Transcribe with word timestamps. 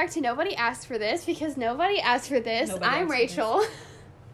back 0.00 0.10
to 0.10 0.20
Nobody 0.22 0.56
Asked 0.56 0.86
for 0.86 0.96
This 0.96 1.26
because 1.26 1.58
nobody 1.58 2.00
asked 2.00 2.30
for 2.30 2.40
this. 2.40 2.70
Nobody 2.70 2.86
I'm 2.86 3.12
asked 3.12 3.34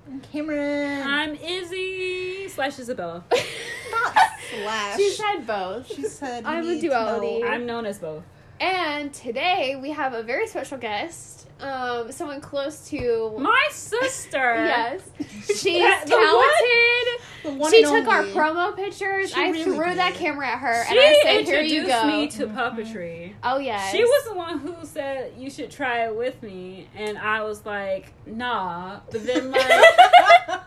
I'm 0.07 0.21
Cameron. 0.21 1.03
I'm 1.05 1.35
Izzy 1.35 2.47
slash 2.47 2.79
Isabella. 2.79 3.25
Not 3.91 4.17
slash. 4.49 4.97
she 4.97 5.11
said 5.11 5.45
both. 5.45 5.89
She 5.89 6.03
said. 6.03 6.45
I'm 6.45 6.65
a 6.65 6.75
need 6.75 6.83
duality. 6.83 7.41
know. 7.41 7.49
I'm 7.49 7.67
known 7.67 7.85
as 7.85 7.99
both. 7.99 8.23
And 8.61 9.13
today 9.13 9.75
we 9.75 9.91
have 9.91 10.13
a 10.13 10.23
very 10.23 10.47
special 10.47 10.79
guest, 10.79 11.46
um, 11.61 12.13
someone 12.13 12.41
close 12.41 12.89
to. 12.91 13.35
My 13.39 13.69
sister. 13.71 14.39
yes, 14.39 15.01
she's 15.47 15.63
the 15.65 15.81
what? 15.81 16.07
talented. 16.07 17.23
The 17.45 17.53
one 17.53 17.71
She 17.71 17.83
and 17.85 17.93
took 17.93 18.09
our 18.13 18.25
promo 18.25 18.75
pictures. 18.77 19.31
She 19.31 19.41
I 19.41 19.51
really 19.51 19.65
threw 19.65 19.95
that 19.95 20.15
camera 20.15 20.49
at 20.49 20.59
her, 20.59 20.85
She 20.85 20.91
and 20.91 20.99
I 21.01 21.21
said, 21.23 21.45
"Here 21.47 21.61
you 21.61 21.81
introduced 21.83 22.03
go." 22.03 22.07
me 22.07 22.29
to 22.29 22.47
puppetry. 22.49 23.33
oh 23.45 23.59
yes, 23.59 23.93
She 23.93 24.03
was 24.03 24.25
the 24.25 24.35
one 24.35 24.59
who 24.59 24.75
said 24.83 25.33
you 25.39 25.49
should 25.49 25.71
try 25.71 26.07
it 26.07 26.15
with 26.17 26.43
me, 26.43 26.89
and 26.97 27.17
I 27.17 27.43
was 27.43 27.65
like, 27.65 28.13
nah. 28.27 29.01
But 29.11 29.25
then 29.27 29.51
like 29.53 29.63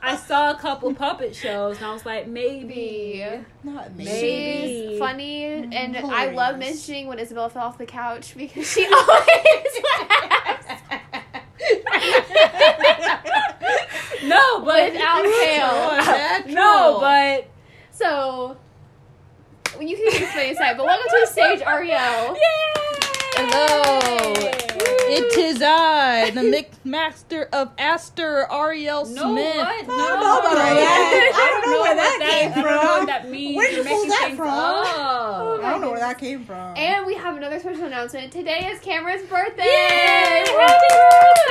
I 0.02 0.16
saw 0.26 0.52
a 0.52 0.56
couple 0.56 0.94
puppet 0.94 1.36
shows, 1.36 1.78
and 1.78 1.86
I 1.86 1.94
was 1.94 2.06
like, 2.06 2.28
maybe. 2.28 3.26
Not. 3.64 3.96
Maybe. 3.96 4.10
She's 4.90 5.00
funny, 5.00 5.44
and 5.44 5.98
I 5.98 6.32
love 6.32 6.58
mentioning 6.58 7.08
when 7.08 7.20
Isabel 7.20 7.50
fell 7.50 7.64
off 7.66 7.78
the 7.78 7.86
couch 7.86 8.36
because 8.38 8.72
she 8.72 8.86
always 8.86 9.06
laughs 9.08 10.09
No, 14.24 14.62
but 14.66 14.92
without. 14.92 15.24
Natural. 15.24 16.54
no, 16.54 16.98
but 17.00 17.48
So, 17.92 18.58
you 19.80 19.96
can 19.96 20.08
explain 20.08 20.56
that, 20.56 20.78
but 20.78 20.86
welcome 20.86 21.08
to 21.10 21.18
the 21.22 21.32
stage, 21.32 21.62
Ariel. 21.62 22.36
Hello. 23.36 24.66
It 25.12 25.38
is 25.40 25.60
I, 25.62 26.30
the 26.30 26.42
McMaster 26.42 27.50
of 27.52 27.72
Aster 27.80 28.46
Ariel 28.52 29.06
Smith. 29.06 29.24
No, 29.24 29.34
what? 29.34 29.48
No, 29.56 29.62
I 29.64 29.84
don't 29.88 30.20
know 30.20 30.40
about 30.40 30.54
that. 30.54 31.32
I 31.36 31.50
don't 31.50 31.72
know 31.72 31.82
where 31.82 31.96
that 31.96 32.20
came 32.20 32.52
I 32.52 32.54
don't 32.54 32.64
know 32.66 32.80
from. 32.80 33.00
what 33.00 33.08
that 33.08 33.30
means. 33.32 33.58
Where'd 33.58 33.72
you 33.76 33.84
pull 33.84 34.06
that 34.06 34.34
from? 34.36 34.48
Oh. 34.50 35.62
I 35.64 35.72
don't 35.72 35.82
know 35.82 35.90
where 35.90 36.00
that 36.00 36.20
came 36.20 36.46
from. 36.46 36.78
And 36.78 37.08
we 37.08 37.16
have 37.16 37.36
another 37.38 37.60
special 37.60 37.86
announcement. 37.86 38.32
Today 38.32 38.70
is 38.72 38.80
Cameron's 38.82 39.28
birthday. 39.28 39.64
Yay! 39.64 40.46
Happy 40.48 40.94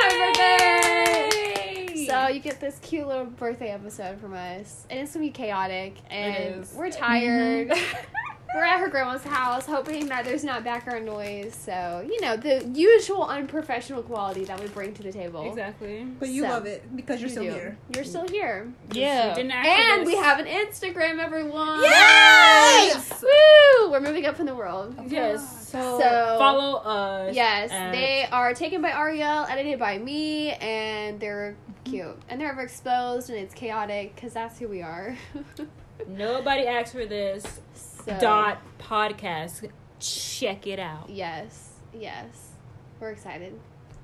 birthday! 0.07 2.05
So 2.07 2.27
you 2.29 2.39
get 2.39 2.61
this 2.61 2.79
cute 2.81 3.07
little 3.07 3.25
birthday 3.25 3.71
episode 3.71 4.19
from 4.21 4.33
us, 4.33 4.85
and 4.89 4.99
it's 5.01 5.13
gonna 5.13 5.25
be 5.25 5.31
chaotic, 5.31 5.97
and 6.09 6.61
is. 6.63 6.73
we're 6.73 6.89
tired. 6.89 7.69
Mm-hmm. 7.69 8.05
we're 8.55 8.63
at 8.63 8.79
her 8.79 8.87
grandma's 8.89 9.23
house, 9.23 9.65
hoping 9.65 10.07
that 10.07 10.25
there's 10.25 10.43
not 10.43 10.63
background 10.63 11.05
noise. 11.05 11.53
So 11.55 12.05
you 12.07 12.19
know 12.21 12.35
the 12.37 12.65
usual 12.73 13.25
unprofessional 13.25 14.01
quality 14.03 14.45
that 14.45 14.59
we 14.59 14.67
bring 14.67 14.93
to 14.95 15.03
the 15.03 15.11
table. 15.11 15.47
exactly. 15.47 16.05
but 16.19 16.29
you 16.29 16.43
So, 16.43 16.49
love 16.49 16.65
it 16.65 16.95
because 16.95 17.21
you're 17.21 17.29
You 17.29 17.35
still 17.35 17.43
do. 17.45 17.51
here. 17.51 17.77
You're 17.95 18.03
still 18.03 18.27
here, 18.27 18.71
Yeah. 18.91 19.33
Didn't 19.35 19.51
and 19.51 20.05
we 20.05 20.15
have 20.15 20.39
an 20.39 20.45
Instagram, 20.45 21.19
everyone. 21.19 21.81
Yes! 21.83 23.21
Woo! 23.21 23.91
We're 23.91 23.99
moving 23.99 24.25
up 24.25 24.39
in 24.39 24.45
the 24.45 24.55
world. 24.55 24.95
Yes. 25.07 25.67
So, 25.69 25.99
So- 25.99 26.35
follow 26.39 26.77
us. 26.79 27.35
Yes, 27.35 27.69
they 27.69 28.25
are 28.31 28.53
taken 28.53 28.81
by 28.81 28.91
Ariel, 28.91 29.45
edited 29.49 29.77
by 29.79 29.97
me, 29.97 30.51
and 30.53 31.19
they're 31.19 31.55
cute. 31.83 32.17
And 32.29 32.39
they're 32.41 32.49
ever 32.51 32.61
exposed, 32.61 33.29
and 33.29 33.37
it's 33.37 33.53
chaotic 33.53 34.15
because 34.15 34.33
that's 34.33 34.57
who 34.59 34.67
we 34.67 34.81
are. 34.81 35.15
Nobody 36.07 36.65
asked 36.65 36.93
for 36.93 37.05
this. 37.05 37.61
So, 38.05 38.17
Dot 38.19 38.59
podcast. 38.79 39.69
Check 39.99 40.65
it 40.67 40.79
out. 40.79 41.09
Yes, 41.09 41.73
yes, 41.93 42.51
we're 42.99 43.11
excited. 43.11 43.59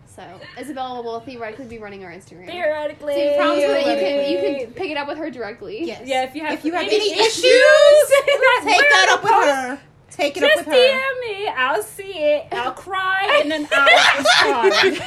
So 0.08 0.24
Isabella 0.58 1.02
will 1.02 1.20
theoretically 1.20 1.66
be 1.66 1.78
running 1.78 2.04
our 2.06 2.12
Instagram. 2.12 2.46
Theoretically. 2.50 3.14
So 3.16 3.20
you 3.20 3.36
promise 3.36 3.58
me 3.58 3.68
that 3.68 3.86
you 3.88 3.98
can 3.98 4.32
you 4.32 4.66
can 4.66 4.74
pick 4.74 4.90
it 4.92 4.98
up 4.98 5.08
with 5.10 5.18
her 5.18 5.30
directly. 5.30 5.84
Yes. 5.86 6.04
Yeah, 6.06 6.24
if 6.24 6.36
you 6.36 6.42
have 6.44 6.54
If 6.54 6.64
you 6.66 6.72
have 6.74 6.84
any 6.84 6.96
any 6.96 7.12
issues, 7.20 7.44
issues, 7.44 7.44
Take 8.64 8.80
that 8.80 9.08
up 9.12 9.24
with 9.24 9.32
post- 9.34 9.48
her. 9.48 9.80
Take 10.12 10.38
it 10.38 10.42
Just 10.42 10.60
up 10.62 10.68
with 10.68 10.76
her. 10.76 10.82
DM 10.82 11.20
me. 11.22 11.48
I'll 11.50 11.84
see 11.84 12.04
it. 12.14 12.48
I'll 12.52 12.72
cry 12.72 13.40
and 13.42 13.52
then 13.52 13.68
I'll 13.72 14.18
respond. 14.18 15.02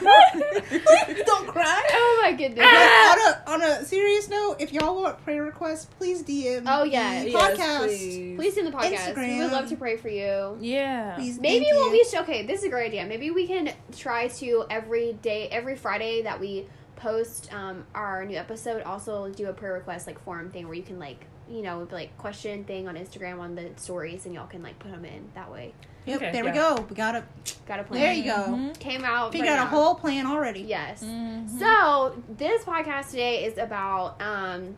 Don't 1.26 1.46
cry. 1.48 1.88
Oh 1.92 2.20
my 2.22 2.32
goodness. 2.32 2.64
Ah! 2.68 3.12
On 3.12 3.60
a 3.62 3.64
on 3.66 3.70
a 3.70 3.84
serious 3.84 4.28
note, 4.28 4.56
if 4.58 4.72
y'all 4.72 5.00
want 5.00 5.22
prayer 5.24 5.42
requests, 5.44 5.84
please 5.84 6.22
DM. 6.22 6.64
Oh, 6.66 6.84
yeah. 6.84 7.22
the 7.24 7.30
Yes, 7.30 7.58
podcast. 7.58 7.86
please. 7.86 8.36
Please 8.36 8.54
do 8.54 8.64
the 8.64 8.70
podcast. 8.70 9.16
We 9.16 9.38
would 9.40 9.52
love 9.52 9.68
to 9.68 9.76
pray 9.76 9.96
for 9.96 10.08
you. 10.08 10.56
Yeah. 10.60 11.14
Please, 11.16 11.38
Maybe 11.38 11.66
thank 11.66 11.76
what 11.76 11.86
you. 11.86 11.92
we 11.92 12.04
should 12.04 12.20
okay, 12.20 12.46
this 12.46 12.60
is 12.60 12.66
a 12.66 12.70
great 12.70 12.86
idea. 12.86 13.06
Maybe 13.06 13.30
we 13.30 13.46
can 13.46 13.72
try 13.96 14.28
to 14.28 14.64
every 14.70 15.12
day 15.14 15.48
every 15.48 15.76
Friday 15.76 16.22
that 16.22 16.40
we 16.40 16.66
post 16.96 17.50
um 17.54 17.82
our 17.94 18.26
new 18.26 18.36
episode 18.36 18.82
also 18.82 19.30
do 19.30 19.46
a 19.48 19.52
prayer 19.54 19.72
request 19.72 20.06
like 20.06 20.22
forum 20.22 20.50
thing 20.50 20.66
where 20.66 20.74
you 20.74 20.82
can 20.82 20.98
like 20.98 21.24
you 21.50 21.62
know 21.62 21.86
like 21.90 22.16
question 22.18 22.64
thing 22.64 22.88
on 22.88 22.96
Instagram 22.96 23.40
on 23.40 23.54
the 23.54 23.70
stories 23.76 24.24
and 24.26 24.34
y'all 24.34 24.46
can 24.46 24.62
like 24.62 24.78
put 24.78 24.90
them 24.90 25.04
in 25.04 25.28
that 25.34 25.50
way. 25.50 25.74
Yep, 26.06 26.16
Okay, 26.16 26.32
there 26.32 26.44
yeah. 26.44 26.50
we 26.50 26.56
go. 26.76 26.86
We 26.88 26.96
got 26.96 27.14
a 27.16 27.24
Got 27.66 27.80
a 27.80 27.84
plan. 27.84 28.00
there 28.00 28.12
you 28.14 28.24
go. 28.24 28.72
Came 28.80 29.04
out. 29.04 29.32
Figured 29.32 29.50
right 29.50 29.58
out 29.58 29.66
a 29.66 29.68
whole 29.70 29.94
plan 29.94 30.26
already. 30.26 30.60
Yes. 30.60 31.02
Mhm. 31.04 31.58
So 31.58 32.20
this 32.36 32.64
podcast 32.64 33.10
today 33.10 33.44
is 33.44 33.58
about 33.58 34.20
um, 34.22 34.76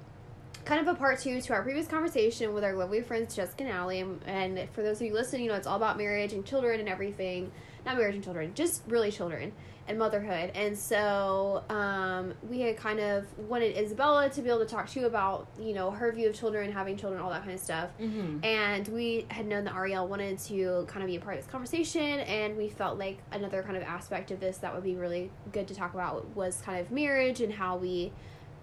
kind 0.64 0.80
of 0.80 0.88
a 0.88 0.94
part 0.98 1.20
two 1.20 1.40
to 1.40 1.52
our 1.52 1.62
previous 1.62 1.86
conversation 1.86 2.52
with 2.54 2.64
our 2.64 2.74
lovely 2.74 3.02
friends 3.02 3.34
Jessica 3.36 3.64
and 3.64 3.72
Allie. 3.72 4.00
And- 4.00 4.20
And 4.26 4.68
for 4.72 4.82
those 4.82 4.96
of 5.00 5.06
you 5.06 5.14
listening, 5.14 5.44
you 5.44 5.48
know 5.50 5.56
it's 5.56 5.66
all 5.66 5.76
about 5.76 5.96
marriage 5.96 6.32
and 6.32 6.44
children 6.44 6.80
and 6.80 6.88
everything. 6.88 7.52
Not 7.86 7.96
marriage 7.96 8.14
and 8.14 8.22
children, 8.24 8.52
just 8.54 8.82
really 8.88 9.10
children 9.10 9.52
and 9.92 9.98
motherhood. 9.98 10.50
And 10.54 10.76
so 10.76 11.62
um, 11.68 12.34
we 12.48 12.60
had 12.60 12.76
kind 12.76 12.98
of 12.98 13.26
wanted 13.48 13.76
Isabella 13.76 14.28
to 14.30 14.42
be 14.42 14.48
able 14.48 14.60
to 14.60 14.66
talk 14.66 14.88
to 14.90 15.00
you 15.00 15.06
about 15.06 15.46
you 15.60 15.74
know 15.74 15.90
her 15.90 16.10
view 16.10 16.28
of 16.28 16.34
children, 16.34 16.72
having 16.72 16.96
children, 16.96 17.22
all 17.22 17.30
that 17.30 17.42
kind 17.42 17.54
of 17.54 17.60
stuff. 17.60 17.90
Mm-hmm. 18.00 18.44
And 18.44 18.88
we 18.88 19.26
had 19.28 19.46
known 19.46 19.64
that 19.64 19.74
Ariel 19.74 20.08
wanted 20.08 20.38
to 20.40 20.84
kind 20.88 21.02
of 21.02 21.06
be 21.06 21.16
a 21.16 21.20
part 21.20 21.36
of 21.36 21.44
this 21.44 21.50
conversation, 21.50 22.20
and 22.20 22.56
we 22.56 22.68
felt 22.68 22.98
like 22.98 23.18
another 23.30 23.62
kind 23.62 23.76
of 23.76 23.82
aspect 23.84 24.30
of 24.32 24.40
this 24.40 24.58
that 24.58 24.74
would 24.74 24.84
be 24.84 24.96
really 24.96 25.30
good 25.52 25.68
to 25.68 25.74
talk 25.74 25.94
about 25.94 26.34
was 26.34 26.60
kind 26.62 26.80
of 26.80 26.90
marriage 26.90 27.40
and 27.40 27.52
how 27.52 27.76
we 27.76 28.12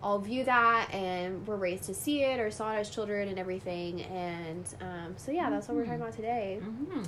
all 0.01 0.17
view 0.17 0.45
that 0.45 0.89
and 0.93 1.45
were 1.45 1.57
raised 1.57 1.83
to 1.83 1.93
see 1.93 2.23
it 2.23 2.39
or 2.39 2.49
saw 2.49 2.73
it 2.73 2.79
as 2.79 2.89
children 2.89 3.27
and 3.27 3.37
everything. 3.37 4.01
And 4.03 4.65
um, 4.79 5.13
so, 5.17 5.31
yeah, 5.31 5.49
that's 5.49 5.67
what 5.67 5.75
we're 5.75 5.83
talking 5.83 5.99
about 6.01 6.15
today. 6.15 6.59
Mm-hmm. 6.61 7.03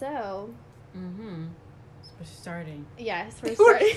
So, 0.00 0.50
Mm-hmm. 0.96 1.44
We're 2.22 2.26
starting. 2.28 2.86
yes, 2.98 3.34
we're 3.42 3.48
We're 3.58 3.80
starting. 3.80 3.96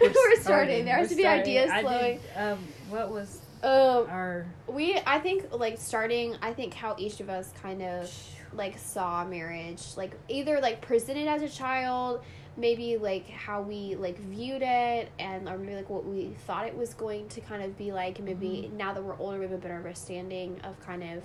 we're, 0.00 0.08
we're 0.08 0.12
starting. 0.12 0.40
starting. 0.42 0.84
There 0.84 0.94
has 0.94 1.06
We're 1.06 1.08
to 1.10 1.16
be 1.16 1.22
starting. 1.22 1.40
ideas 1.42 1.70
I 1.72 1.80
flowing. 1.82 2.20
Did, 2.20 2.36
um, 2.52 2.58
what 2.88 3.10
was 3.10 3.40
Um, 3.64 3.70
our? 4.10 4.46
we, 4.68 5.00
I 5.04 5.18
think, 5.18 5.52
like 5.52 5.78
starting, 5.80 6.36
I 6.40 6.52
think 6.52 6.72
how 6.74 6.94
each 6.98 7.18
of 7.18 7.28
us 7.28 7.52
kind 7.60 7.82
of 7.82 8.12
like 8.52 8.78
saw 8.78 9.24
marriage 9.24 9.82
like 9.96 10.12
either 10.28 10.60
like 10.60 10.80
presented 10.80 11.26
as 11.26 11.42
a 11.42 11.48
child 11.48 12.22
maybe 12.56 12.96
like 12.96 13.28
how 13.28 13.60
we 13.60 13.96
like 13.96 14.16
viewed 14.16 14.62
it 14.62 15.10
and 15.18 15.48
or 15.48 15.58
maybe 15.58 15.74
like 15.74 15.90
what 15.90 16.04
we 16.06 16.26
thought 16.46 16.64
it 16.64 16.76
was 16.76 16.94
going 16.94 17.26
to 17.30 17.40
kind 17.40 17.64
of 17.64 17.76
be 17.76 17.90
like 17.90 18.20
maybe 18.22 18.70
now 18.76 18.92
that 18.94 19.02
we're 19.02 19.18
older 19.18 19.38
we 19.38 19.42
have 19.42 19.50
a 19.52 19.58
better 19.58 19.74
understanding 19.74 20.60
of 20.62 20.78
kind 20.86 21.02
of 21.02 21.24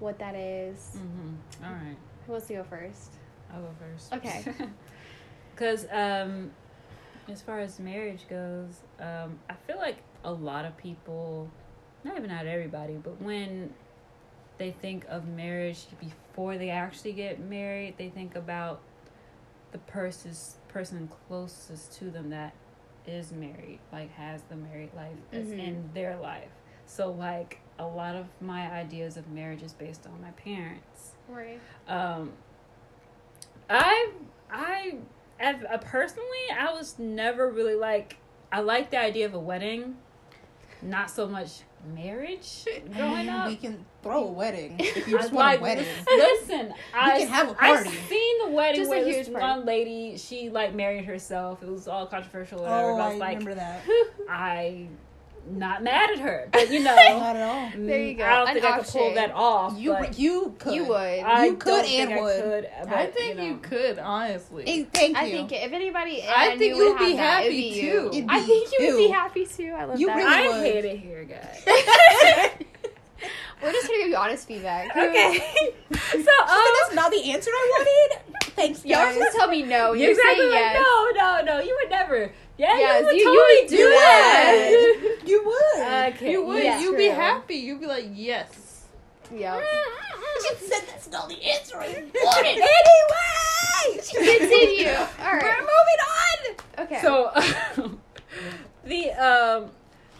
what 0.00 0.18
that 0.18 0.34
is 0.34 0.96
Mm-hmm. 0.96 1.64
All 1.66 1.72
right. 1.72 1.96
who 2.24 2.32
wants 2.32 2.46
to 2.46 2.54
go 2.54 2.64
first 2.64 3.10
I'll 3.52 3.60
go 3.60 3.68
first. 3.78 4.14
Okay. 4.14 4.42
Because 5.62 5.86
um, 5.92 6.50
as 7.30 7.40
far 7.40 7.60
as 7.60 7.78
marriage 7.78 8.26
goes, 8.28 8.80
um, 8.98 9.38
I 9.48 9.54
feel 9.64 9.76
like 9.76 9.98
a 10.24 10.32
lot 10.32 10.64
of 10.64 10.76
people, 10.76 11.48
not 12.02 12.16
even 12.16 12.30
not 12.30 12.46
everybody, 12.46 12.94
but 12.94 13.22
when 13.22 13.72
they 14.58 14.72
think 14.72 15.04
of 15.08 15.28
marriage 15.28 15.84
before 16.00 16.58
they 16.58 16.70
actually 16.70 17.12
get 17.12 17.38
married, 17.38 17.94
they 17.96 18.08
think 18.08 18.34
about 18.34 18.80
the 19.70 19.78
person's 19.78 20.56
person 20.66 21.08
closest 21.28 21.92
to 21.98 22.10
them 22.10 22.30
that 22.30 22.54
is 23.06 23.30
married, 23.30 23.78
like 23.92 24.12
has 24.14 24.42
the 24.48 24.56
married 24.56 24.92
life 24.96 25.14
that's 25.30 25.50
Mhm. 25.50 25.58
in 25.60 25.90
their 25.94 26.16
life. 26.16 26.50
So 26.86 27.12
like 27.12 27.60
a 27.78 27.86
lot 27.86 28.16
of 28.16 28.26
my 28.40 28.68
ideas 28.68 29.16
of 29.16 29.30
marriage 29.30 29.62
is 29.62 29.74
based 29.74 30.08
on 30.08 30.20
my 30.20 30.32
parents 30.32 31.12
right 31.28 31.58
um 31.88 32.32
i 33.70 34.10
i 34.50 34.96
as 35.40 35.56
uh, 35.70 35.78
personally 35.78 36.26
i 36.58 36.72
was 36.72 36.98
never 36.98 37.50
really 37.50 37.74
like 37.74 38.16
i 38.52 38.60
like 38.60 38.90
the 38.90 38.98
idea 38.98 39.26
of 39.26 39.34
a 39.34 39.38
wedding 39.38 39.96
not 40.82 41.10
so 41.10 41.26
much 41.28 41.60
marriage 41.94 42.64
growing 42.96 43.28
up 43.28 43.48
We 43.48 43.56
can 43.56 43.84
throw 44.02 44.24
a 44.24 44.32
wedding 44.32 44.76
if 44.78 45.08
you 45.08 45.16
I 45.18 45.20
just 45.22 45.32
want 45.32 45.46
like- 45.46 45.60
a 45.60 45.62
wedding. 45.62 45.86
Listen, 46.08 46.74
I 46.94 47.18
can 47.18 47.28
have 47.28 47.48
a 47.48 47.52
I 47.52 47.74
party. 47.74 47.90
I 47.90 47.92
seen 48.08 48.38
the 48.46 48.50
wedding 48.52 48.80
Just 48.80 48.90
where 48.90 49.04
huge 49.04 49.16
this 49.16 49.28
party. 49.28 49.46
one 49.46 49.64
lady 49.64 50.16
she 50.16 50.48
like 50.50 50.74
married 50.74 51.04
herself. 51.04 51.60
It 51.62 51.68
was 51.68 51.86
all 51.88 52.06
controversial. 52.06 52.60
Or 52.60 52.62
whatever. 52.62 52.90
Oh, 52.92 52.96
but 52.96 53.02
I 53.02 53.10
I 53.12 53.16
like, 53.16 53.38
remember 53.38 53.54
that. 53.54 53.80
I 54.28 54.86
not 55.50 55.82
mad 55.82 56.10
at 56.10 56.18
her, 56.20 56.48
but 56.52 56.70
you 56.70 56.80
know, 56.84 56.94
Not 56.94 57.36
at 57.36 57.42
all. 57.42 57.70
There 57.76 58.00
you 58.02 58.14
go. 58.14 58.24
I 58.24 58.36
don't 58.36 58.48
An 58.48 58.54
think 58.54 58.64
I 58.66 58.78
could 58.78 58.86
pull 58.86 59.14
that 59.14 59.30
off. 59.32 59.78
You 59.78 59.96
you 60.16 60.54
could. 60.58 60.74
You 60.74 60.84
would. 60.84 60.96
I 60.98 61.46
you 61.46 61.56
could 61.56 61.68
don't 61.70 61.78
and 61.84 62.08
think 62.08 62.10
I 62.12 62.22
would. 62.22 62.42
could, 62.42 62.70
I 62.92 63.06
think 63.06 63.38
you, 63.38 63.44
you, 63.44 63.56
could, 63.58 63.98
honestly. 63.98 64.64
Thank 64.92 65.16
you. 65.16 65.22
I 65.22 65.30
think 65.30 65.52
if 65.52 65.72
anybody, 65.72 66.22
I 66.22 66.48
and 66.50 66.58
think 66.58 66.76
you 66.76 66.88
would 66.90 66.98
be 66.98 67.04
have 67.14 67.16
that, 67.16 67.44
it'd 67.44 67.52
happy, 67.54 67.70
be 67.70 67.80
too. 67.80 67.86
You. 67.86 68.08
It'd 68.12 68.26
I 68.30 68.40
think 68.40 68.70
you 68.78 68.86
would 68.86 68.98
be 68.98 69.08
happy 69.08 69.46
too. 69.46 69.72
I 69.76 69.84
love 69.84 69.98
You 70.00 70.06
that. 70.06 70.16
really 70.16 70.34
I 70.34 70.48
would. 70.48 70.64
hate 70.66 70.84
it 70.84 70.98
here, 70.98 71.24
guys. 72.44 72.56
We're 73.62 73.70
just 73.70 73.86
gonna 73.86 74.00
give 74.00 74.08
you 74.08 74.16
honest 74.16 74.48
feedback. 74.48 74.90
okay, 74.96 75.38
so 75.92 75.96
So 75.98 76.18
um, 76.18 76.64
that's 76.80 76.94
not 76.94 77.12
the 77.12 77.30
answer 77.32 77.50
I 77.52 77.70
wanted. 77.78 78.42
Thanks, 78.56 78.84
Y'all 78.84 78.96
guys. 79.04 79.16
just 79.16 79.36
tell 79.36 79.46
me 79.48 79.62
no. 79.62 79.92
You're 79.92 79.96
You're 80.08 80.10
exactly 80.10 80.36
saying 80.40 80.50
like, 80.50 80.60
yes. 80.74 80.84
no, 81.14 81.40
no, 81.40 81.44
no. 81.58 81.60
You 81.64 81.78
would 81.80 81.90
never. 81.90 82.32
Yeah, 82.58 82.76
Yes, 82.78 83.00
you 83.00 83.06
would 83.06 83.16
you- 83.16 83.20
you 83.20 83.24
totally 83.26 83.60
would 83.62 83.68
do 83.70 83.76
do 83.76 83.88
that. 83.90 84.98
that. 85.00 85.11
You 85.32 85.42
would. 85.46 86.12
okay, 86.14 86.30
you 86.32 86.44
would. 86.44 86.62
Yeah. 86.62 86.80
You'd 86.80 86.96
be 86.96 87.06
happy. 87.06 87.54
You'd 87.56 87.80
be 87.80 87.86
like, 87.86 88.06
yes. 88.12 88.84
Yep. 89.34 89.62
She 90.42 90.66
said 90.66 90.82
that's 90.88 91.08
not 91.10 91.28
the 91.28 91.40
answer 91.42 91.76
I 91.78 91.86
anyway, 91.86 92.08
Continue. 94.10 94.88
All 95.20 95.32
right. 95.32 95.42
We're 95.42 95.60
moving 95.60 96.00
on. 96.08 96.84
Okay. 96.84 97.00
So, 97.00 97.30
the 98.84 99.10
um, 99.12 99.70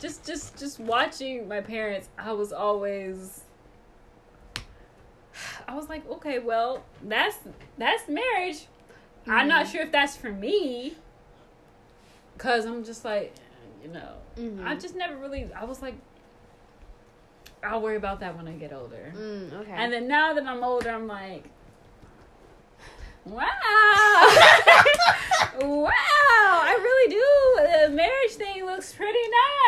just 0.00 0.25
just 0.25 0.56
just 0.59 0.79
watching 0.79 1.49
my 1.49 1.61
parents, 1.61 2.09
I 2.19 2.32
was 2.32 2.53
always. 2.53 3.43
I 5.69 5.75
was 5.75 5.88
like, 5.88 6.09
okay, 6.09 6.38
well, 6.38 6.85
that's 7.03 7.38
that's 7.79 8.09
marriage. 8.09 8.67
I'm 9.26 9.49
not 9.49 9.64
Mm-hmm. 9.64 9.73
sure 9.73 9.82
if 9.82 9.93
that's 9.93 10.17
for 10.17 10.31
me. 10.31 10.94
Cause 12.38 12.64
I'm 12.64 12.85
just 12.85 13.05
like, 13.05 13.35
you 13.82 13.88
know, 13.88 14.14
Mhm. 14.37 14.64
I've 14.67 14.81
just 14.81 14.94
never 14.96 15.17
really. 15.17 15.49
I 15.55 15.64
was 15.64 15.82
like, 15.82 15.94
I'll 17.64 17.81
worry 17.81 17.96
about 17.96 18.20
that 18.20 18.37
when 18.37 18.49
I 18.49 18.52
get 18.52 18.73
older. 18.73 19.12
Mm, 19.17 19.52
okay. 19.52 19.73
And 19.73 19.93
then 19.93 20.08
now 20.08 20.32
that 20.34 20.44
I'm 20.46 20.62
older, 20.64 20.90
I'm 20.90 21.06
like, 21.06 21.44
wow, 23.25 23.43
wow, 25.61 25.90
I 25.90 26.79
really 26.82 27.11
do. 27.11 27.88
The 27.88 27.94
marriage 27.94 28.32
thing 28.32 28.64
looks 28.64 28.93
pretty 28.93 29.19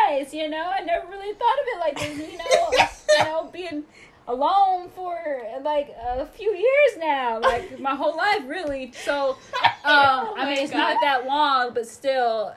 nice. 0.09 0.33
You 0.33 0.49
know, 0.49 0.63
I 0.73 0.81
never 0.81 1.07
really 1.07 1.33
thought 1.33 1.59
of 1.59 1.65
it 1.67 1.79
like 1.79 1.97
this. 1.99 2.31
You 2.31 2.37
know, 2.37 2.71
you 3.17 3.23
know, 3.23 3.49
being 3.51 3.83
alone 4.27 4.89
for 4.89 5.17
like 5.63 5.89
a 6.07 6.25
few 6.25 6.51
years 6.51 6.97
now, 6.97 7.39
like 7.39 7.79
my 7.79 7.95
whole 7.95 8.17
life, 8.17 8.41
really. 8.47 8.91
So, 9.03 9.31
um, 9.31 9.37
Oh 9.85 10.33
I 10.37 10.45
mean, 10.45 10.57
it's 10.63 10.71
God. 10.71 10.77
not 10.93 10.97
that 11.01 11.25
long, 11.25 11.73
but 11.73 11.87
still, 11.87 12.53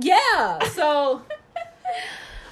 yeah. 0.00 0.58
So. 0.68 1.22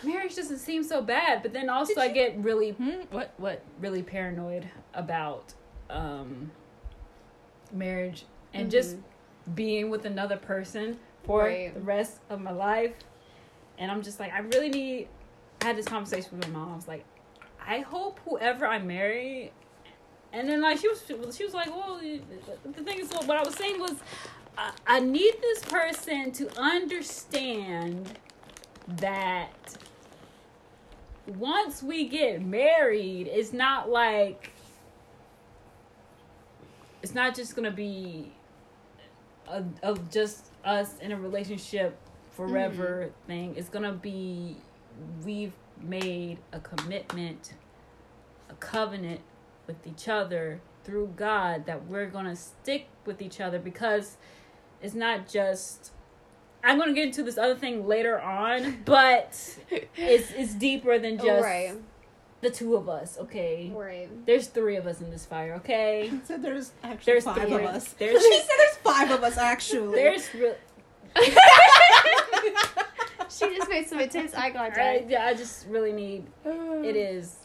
Marriage 0.04 0.36
doesn't 0.36 0.58
seem 0.58 0.82
so 0.82 1.00
bad, 1.00 1.42
but 1.42 1.52
then 1.54 1.70
also 1.70 1.98
I 1.98 2.08
get 2.08 2.36
really 2.38 2.72
Hmm? 2.72 3.02
What? 3.10 3.32
What? 3.38 3.62
really 3.80 4.02
paranoid 4.02 4.68
about 4.92 5.54
um 5.90 6.50
marriage 7.72 8.24
and 8.52 8.70
just 8.70 8.96
being 9.54 9.90
with 9.90 10.04
another 10.06 10.36
person 10.36 10.98
for 11.24 11.44
Right. 11.44 11.74
the 11.74 11.80
rest 11.80 12.18
of 12.30 12.40
my 12.40 12.52
life 12.52 12.94
and 13.78 13.90
i'm 13.90 14.00
just 14.02 14.18
like 14.20 14.32
i 14.32 14.38
really 14.38 14.68
need 14.68 15.08
i 15.62 15.66
had 15.66 15.76
this 15.76 15.86
conversation 15.86 16.38
with 16.38 16.48
my 16.48 16.58
mom 16.58 16.72
i 16.72 16.76
was 16.76 16.86
like 16.88 17.04
i 17.66 17.80
hope 17.80 18.20
whoever 18.24 18.66
i 18.66 18.78
marry 18.78 19.52
and 20.32 20.48
then 20.48 20.60
like 20.62 20.78
she 20.78 20.88
was 20.88 21.02
she 21.36 21.44
was 21.44 21.52
like 21.52 21.68
well 21.68 21.98
the 21.98 22.82
thing 22.82 22.98
is 23.00 23.10
what 23.26 23.36
i 23.36 23.42
was 23.42 23.54
saying 23.56 23.78
was 23.80 23.94
i, 24.58 24.72
I 24.86 25.00
need 25.00 25.34
this 25.40 25.62
person 25.64 26.32
to 26.32 26.48
understand 26.58 28.18
that 28.86 29.76
once 31.26 31.82
we 31.82 32.08
get 32.08 32.42
married, 32.42 33.28
it's 33.28 33.52
not 33.52 33.88
like 33.88 34.50
it's 37.02 37.14
not 37.14 37.34
just 37.34 37.54
gonna 37.54 37.70
be 37.70 38.32
a, 39.48 39.62
of 39.82 40.10
just 40.10 40.46
us 40.64 40.98
in 41.00 41.12
a 41.12 41.16
relationship 41.16 41.96
forever 42.32 43.06
mm-hmm. 43.06 43.26
thing. 43.26 43.54
It's 43.56 43.68
gonna 43.68 43.92
be 43.92 44.56
we've 45.24 45.52
made 45.80 46.38
a 46.52 46.60
commitment, 46.60 47.54
a 48.50 48.54
covenant 48.54 49.20
with 49.66 49.86
each 49.86 50.08
other 50.08 50.60
through 50.84 51.12
God 51.16 51.66
that 51.66 51.86
we're 51.86 52.06
gonna 52.06 52.36
stick 52.36 52.86
with 53.06 53.22
each 53.22 53.40
other 53.40 53.58
because 53.58 54.16
it's 54.84 54.94
not 54.94 55.26
just 55.28 55.90
I'm 56.62 56.78
gonna 56.78 56.92
get 56.94 57.06
into 57.06 57.22
this 57.22 57.36
other 57.38 57.54
thing 57.56 57.86
later 57.86 58.20
on, 58.20 58.82
but 58.84 59.28
it's 59.96 60.30
it's 60.32 60.54
deeper 60.54 60.98
than 60.98 61.18
just 61.18 61.42
right. 61.42 61.72
the 62.40 62.50
two 62.50 62.76
of 62.76 62.88
us. 62.88 63.18
Okay, 63.18 63.70
Right. 63.74 64.08
there's 64.26 64.46
three 64.46 64.76
of 64.76 64.86
us 64.86 65.00
in 65.00 65.10
this 65.10 65.26
fire. 65.26 65.54
Okay, 65.54 66.10
So 66.26 66.36
there's 66.38 66.72
actually 66.82 67.12
there's 67.14 67.24
five 67.24 67.36
three. 67.48 67.54
of 67.54 67.64
us. 67.64 67.88
There's 67.94 68.22
she 68.22 68.38
said 68.38 68.48
there's 68.58 68.76
five 68.78 69.10
of 69.10 69.22
us 69.24 69.36
actually. 69.38 69.94
there's 69.96 70.32
real. 70.34 70.54
She 73.30 73.56
just 73.56 73.68
made 73.68 73.88
some 73.88 73.98
intense 74.00 74.32
eye 74.34 74.46
I, 74.46 74.50
contact. 74.50 75.10
yeah, 75.10 75.26
I 75.26 75.34
just 75.34 75.66
really 75.66 75.92
need. 75.92 76.24
It 76.44 76.94
is. 77.14 77.36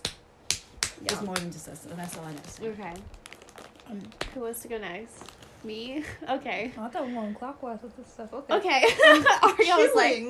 It's 1.04 1.22
more 1.24 1.34
than 1.36 1.52
just 1.52 1.68
us. 1.68 1.86
and 1.86 1.98
That's 1.98 2.16
all 2.18 2.26
I 2.26 2.32
know. 2.32 2.38
to 2.38 2.50
say. 2.50 2.68
Okay. 2.68 2.94
Um, 3.90 4.02
Who 4.36 4.42
wants 4.42 4.60
to 4.62 4.68
go 4.68 4.78
next? 4.78 5.24
Me? 5.64 6.04
Okay. 6.30 6.72
I 6.78 6.88
thought 6.88 7.06
we 7.08 7.14
were 7.14 7.22
going 7.22 7.34
clockwise 7.36 7.80
with 7.84 7.96
this 7.98 8.08
stuff. 8.14 8.34
Okay. 8.34 8.54
Okay. 8.56 8.82
Ariel 9.44 9.78
was 9.78 9.96
like, 9.96 10.24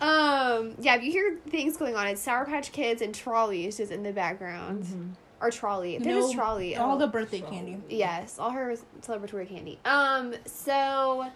um, 0.00 0.74
yeah, 0.80 0.94
if 0.96 1.02
you 1.02 1.10
hear 1.12 1.36
things 1.48 1.76
going 1.76 1.94
on, 1.96 2.06
it's 2.06 2.22
Sour 2.22 2.44
Patch 2.46 2.72
Kids 2.72 3.02
and 3.02 3.14
Trollis 3.14 3.76
just 3.76 3.92
in 3.92 4.02
the 4.02 4.12
background. 4.12 4.84
Mhm. 4.84 5.10
Or 5.40 5.50
Trolli. 5.50 6.02
They're 6.02 6.14
just 6.14 6.34
Trolli. 6.34 6.76
all 6.78 6.96
Oh. 6.96 6.98
the 6.98 7.06
birthday 7.06 7.40
candy. 7.40 7.78
Yes, 7.88 8.38
all 8.40 8.50
her 8.50 8.74
celebratory 9.02 9.48
candy. 9.48 9.78
Um, 9.84 10.34
so 10.46 11.26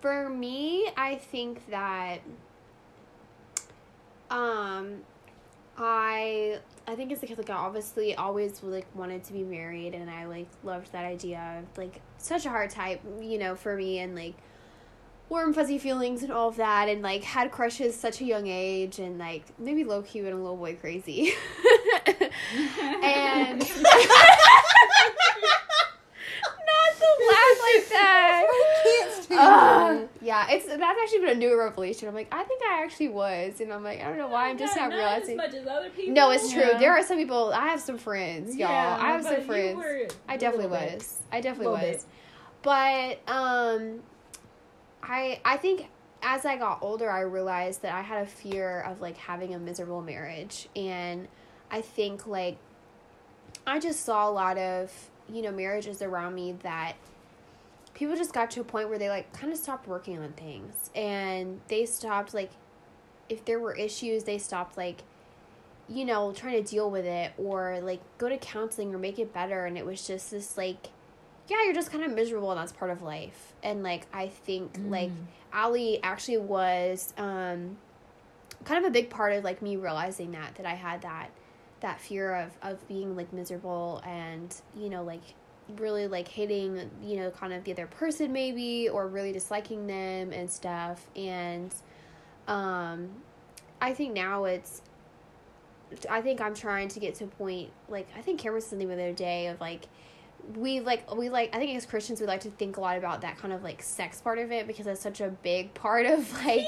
for 0.00 0.28
me, 0.28 0.88
I 0.96 1.14
think 1.16 1.68
that 1.70 2.18
um 4.30 5.02
I 5.78 6.58
I 6.86 6.94
think 6.96 7.12
as 7.12 7.22
a 7.22 7.26
kid 7.26 7.38
like 7.38 7.50
I 7.50 7.54
obviously 7.54 8.14
always 8.14 8.62
like 8.62 8.86
wanted 8.94 9.24
to 9.24 9.32
be 9.32 9.42
married 9.42 9.94
and 9.94 10.10
I 10.10 10.26
like 10.26 10.48
loved 10.64 10.92
that 10.92 11.04
idea 11.04 11.58
of 11.60 11.78
like 11.78 12.00
such 12.24 12.46
a 12.46 12.50
hard 12.50 12.70
type, 12.70 13.00
you 13.20 13.38
know, 13.38 13.54
for 13.54 13.76
me 13.76 13.98
and 13.98 14.14
like 14.14 14.34
warm 15.28 15.54
fuzzy 15.54 15.78
feelings 15.78 16.22
and 16.22 16.30
all 16.30 16.48
of 16.48 16.56
that 16.56 16.88
and 16.88 17.02
like 17.02 17.22
had 17.22 17.50
crushes 17.50 17.96
such 17.96 18.20
a 18.20 18.24
young 18.24 18.46
age 18.46 18.98
and 18.98 19.18
like 19.18 19.44
maybe 19.58 19.82
low 19.82 20.02
key 20.02 20.18
and 20.18 20.28
a 20.28 20.36
little 20.36 20.56
boy 20.56 20.74
crazy. 20.74 21.32
and 23.02 23.62
not 27.02 27.18
to 27.18 27.26
laugh 27.28 27.58
like 27.74 27.88
that. 27.90 28.44
I 28.48 28.82
can't 28.84 29.24
stand 29.24 29.40
Ugh. 29.40 29.96
you. 30.20 30.26
yeah, 30.26 30.46
it's 30.50 30.66
that's 30.66 30.82
actually 31.02 31.18
been 31.20 31.28
a 31.30 31.34
new 31.34 31.58
revelation. 31.58 32.08
I'm 32.08 32.14
like, 32.14 32.28
I 32.32 32.44
think 32.44 32.62
I 32.62 32.82
actually 32.82 33.08
was, 33.08 33.60
and 33.60 33.72
I'm 33.72 33.82
like, 33.84 34.00
I 34.00 34.04
don't 34.04 34.18
know 34.18 34.28
why 34.28 34.48
I'm 34.48 34.58
just 34.58 34.76
Yeah, 34.76 34.82
not 34.82 34.90
not 34.90 34.96
realizing. 34.96 35.40
as 35.40 35.52
much 35.52 35.54
as 35.60 35.66
other 35.66 35.90
people. 35.90 36.14
No, 36.14 36.30
it's 36.30 36.52
true. 36.52 36.62
Yeah. 36.62 36.78
There 36.78 36.92
are 36.92 37.02
some 37.02 37.18
people. 37.18 37.52
I 37.52 37.66
have 37.68 37.80
some 37.80 37.98
friends, 37.98 38.56
y'all. 38.56 38.70
Yeah, 38.70 38.98
I 39.00 39.06
have 39.12 39.22
but 39.22 39.30
some 39.30 39.40
you 39.40 39.46
friends. 39.46 39.76
were 39.76 40.06
I 40.28 40.34
a 40.34 40.38
definitely 40.38 40.68
little 40.68 40.86
bit. 40.88 40.94
was. 40.98 41.20
I 41.30 41.40
definitely 41.40 41.72
Little 41.74 41.88
was. 41.92 42.06
But 42.62 43.20
um, 43.32 44.00
I 45.02 45.40
I 45.44 45.56
think 45.56 45.88
as 46.22 46.44
I 46.46 46.56
got 46.56 46.78
older, 46.82 47.10
I 47.10 47.20
realized 47.22 47.82
that 47.82 47.94
I 47.94 48.02
had 48.02 48.22
a 48.22 48.26
fear 48.26 48.80
of 48.82 49.00
like 49.00 49.16
having 49.16 49.54
a 49.54 49.58
miserable 49.58 50.02
marriage, 50.02 50.68
and 50.76 51.26
I 51.70 51.80
think 51.80 52.26
like 52.26 52.58
I 53.66 53.80
just 53.80 54.04
saw 54.04 54.28
a 54.28 54.30
lot 54.30 54.58
of 54.58 54.92
you 55.32 55.42
know 55.42 55.50
marriages 55.50 56.02
around 56.02 56.34
me 56.34 56.52
that 56.62 56.94
people 57.94 58.16
just 58.16 58.32
got 58.32 58.50
to 58.52 58.60
a 58.60 58.64
point 58.64 58.88
where 58.88 58.98
they 58.98 59.08
like 59.08 59.32
kind 59.32 59.52
of 59.52 59.58
stopped 59.58 59.86
working 59.88 60.18
on 60.18 60.32
things. 60.32 60.90
And 60.94 61.60
they 61.68 61.86
stopped 61.86 62.34
like 62.34 62.50
if 63.28 63.44
there 63.44 63.58
were 63.58 63.74
issues 63.74 64.24
they 64.24 64.38
stopped 64.38 64.76
like 64.76 65.02
you 65.88 66.04
know 66.04 66.32
trying 66.32 66.62
to 66.62 66.70
deal 66.70 66.90
with 66.90 67.04
it 67.04 67.32
or 67.38 67.80
like 67.82 68.00
go 68.18 68.28
to 68.28 68.36
counseling 68.38 68.94
or 68.94 68.98
make 68.98 69.18
it 69.18 69.32
better. 69.32 69.66
And 69.66 69.76
it 69.78 69.86
was 69.86 70.06
just 70.06 70.30
this 70.30 70.56
like 70.56 70.88
yeah 71.48 71.64
you're 71.64 71.74
just 71.74 71.90
kind 71.90 72.04
of 72.04 72.12
miserable 72.12 72.50
and 72.52 72.60
that's 72.60 72.72
part 72.72 72.90
of 72.90 73.02
life. 73.02 73.52
And 73.62 73.82
like 73.82 74.06
i 74.12 74.28
think 74.28 74.78
like 74.88 75.10
Mm. 75.10 75.26
Allie 75.54 76.02
actually 76.02 76.38
was 76.38 77.12
um 77.18 77.76
kind 78.64 78.82
of 78.82 78.88
a 78.88 78.90
big 78.90 79.10
part 79.10 79.32
of 79.34 79.44
like 79.44 79.60
me 79.60 79.76
realizing 79.76 80.32
that 80.32 80.54
that 80.54 80.64
i 80.64 80.74
had 80.74 81.02
that 81.02 81.28
that 81.82 82.00
fear 82.00 82.34
of 82.34 82.50
of 82.62 82.88
being 82.88 83.14
like 83.14 83.32
miserable 83.32 84.00
and 84.06 84.56
you 84.76 84.88
know 84.88 85.02
like 85.04 85.22
really 85.76 86.06
like 86.08 86.26
hating 86.26 86.90
you 87.02 87.16
know 87.16 87.30
kind 87.30 87.52
of 87.52 87.62
the 87.64 87.72
other 87.72 87.86
person 87.86 88.32
maybe 88.32 88.88
or 88.88 89.06
really 89.06 89.32
disliking 89.32 89.86
them 89.86 90.32
and 90.32 90.50
stuff. 90.50 91.06
And 91.14 91.72
um 92.48 93.08
i 93.80 93.92
think 93.92 94.12
now 94.12 94.44
it's 94.44 94.82
i 96.10 96.20
think 96.20 96.40
i'm 96.40 96.54
trying 96.54 96.88
to 96.88 96.98
get 96.98 97.14
to 97.14 97.24
a 97.24 97.28
point 97.28 97.70
like 97.88 98.08
i 98.16 98.20
think 98.20 98.40
cameron 98.40 98.60
said 98.60 98.78
the 98.78 98.92
other 98.92 99.12
day 99.12 99.46
of 99.46 99.60
like 99.60 99.86
we 100.56 100.80
like 100.80 101.14
we 101.14 101.28
like 101.28 101.54
I 101.54 101.58
think 101.58 101.76
as 101.76 101.86
Christians 101.86 102.20
we 102.20 102.26
like 102.26 102.40
to 102.40 102.50
think 102.50 102.76
a 102.76 102.80
lot 102.80 102.98
about 102.98 103.20
that 103.20 103.38
kind 103.38 103.52
of 103.54 103.62
like 103.62 103.82
sex 103.82 104.20
part 104.20 104.38
of 104.38 104.50
it 104.52 104.66
because 104.66 104.86
it's 104.86 105.00
such 105.00 105.20
a 105.20 105.28
big 105.28 105.72
part 105.74 106.04
of 106.06 106.32
like 106.44 106.66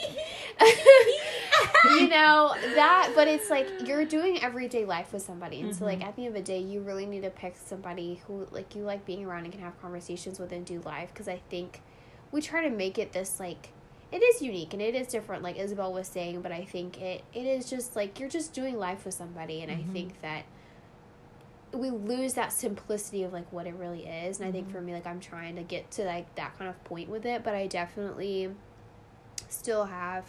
you 1.98 2.08
know 2.08 2.54
that 2.74 3.12
but 3.14 3.28
it's 3.28 3.50
like 3.50 3.66
you're 3.86 4.04
doing 4.04 4.42
everyday 4.42 4.84
life 4.84 5.12
with 5.12 5.22
somebody 5.22 5.60
and 5.60 5.74
so 5.74 5.84
like 5.84 6.00
Mhm. 6.00 6.04
at 6.06 6.16
the 6.16 6.26
end 6.26 6.28
of 6.28 6.34
the 6.34 6.46
day 6.52 6.58
you 6.60 6.80
really 6.80 7.06
need 7.06 7.22
to 7.22 7.30
pick 7.30 7.54
somebody 7.56 8.20
who 8.26 8.46
like 8.50 8.74
you 8.74 8.82
like 8.82 9.04
being 9.04 9.24
around 9.24 9.44
and 9.44 9.52
can 9.52 9.62
have 9.62 9.80
conversations 9.80 10.38
with 10.38 10.52
and 10.52 10.64
do 10.64 10.80
life 10.80 11.10
because 11.12 11.28
I 11.28 11.40
think 11.50 11.80
we 12.32 12.40
try 12.40 12.62
to 12.62 12.70
make 12.70 12.98
it 12.98 13.12
this 13.12 13.38
like 13.38 13.70
it 14.12 14.22
is 14.22 14.40
unique 14.42 14.72
and 14.72 14.80
it 14.82 14.94
is 14.94 15.08
different 15.08 15.42
like 15.42 15.56
Isabel 15.58 15.92
was 15.92 16.08
saying 16.08 16.40
but 16.42 16.52
I 16.52 16.64
think 16.64 17.00
it 17.00 17.22
it 17.32 17.46
is 17.46 17.68
just 17.68 17.96
like 17.96 18.18
you're 18.18 18.28
just 18.28 18.52
doing 18.52 18.78
life 18.78 19.04
with 19.04 19.14
somebody 19.14 19.62
and 19.62 19.70
I 19.70 19.84
think 19.92 20.20
that 20.22 20.44
we 21.74 21.90
lose 21.90 22.34
that 22.34 22.52
simplicity 22.52 23.22
of 23.22 23.32
like 23.32 23.50
what 23.52 23.66
it 23.66 23.74
really 23.74 24.06
is 24.06 24.38
and 24.38 24.48
i 24.48 24.52
think 24.52 24.70
for 24.70 24.78
mm-hmm. 24.78 24.86
me 24.86 24.92
like 24.94 25.06
i'm 25.06 25.20
trying 25.20 25.56
to 25.56 25.62
get 25.62 25.90
to 25.90 26.04
like 26.04 26.32
that 26.34 26.56
kind 26.58 26.68
of 26.68 26.84
point 26.84 27.08
with 27.08 27.26
it 27.26 27.42
but 27.42 27.54
i 27.54 27.66
definitely 27.66 28.50
still 29.48 29.84
have 29.84 30.24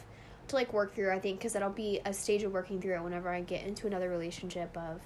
to 0.48 0.56
like 0.56 0.72
work 0.74 0.96
through 0.96 1.12
i 1.12 1.20
think 1.20 1.40
because 1.40 1.54
that'll 1.54 1.70
be 1.70 2.00
a 2.06 2.14
stage 2.14 2.44
of 2.44 2.52
working 2.52 2.82
through 2.82 2.96
it 2.96 3.04
whenever 3.04 3.30
i 3.30 3.42
get 3.42 3.66
into 3.66 3.88
another 3.88 4.10
relationship 4.10 4.76
of 4.78 5.02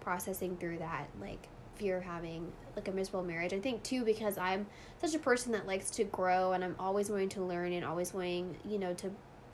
processing 0.00 0.56
through 0.56 0.78
that 0.78 1.08
like 1.20 1.48
fear 1.76 1.96
of 1.96 2.04
having 2.04 2.52
like 2.76 2.88
a 2.88 2.92
miserable 2.92 3.24
marriage. 3.24 3.52
I 3.52 3.60
think 3.60 3.82
too 3.82 4.04
because 4.04 4.38
i'm 4.38 4.66
such 5.00 5.14
a 5.14 5.18
person 5.18 5.52
that 5.52 5.66
likes 5.66 5.90
to 5.92 6.04
grow 6.04 6.52
and 6.52 6.64
i'm 6.64 6.76
always 6.78 7.10
wanting 7.10 7.30
to 7.30 7.42
learn 7.42 7.72
and 7.72 7.84
always 7.84 8.14
wanting 8.14 8.56
you 8.64 8.78
know 8.78 8.94
to 8.94 9.10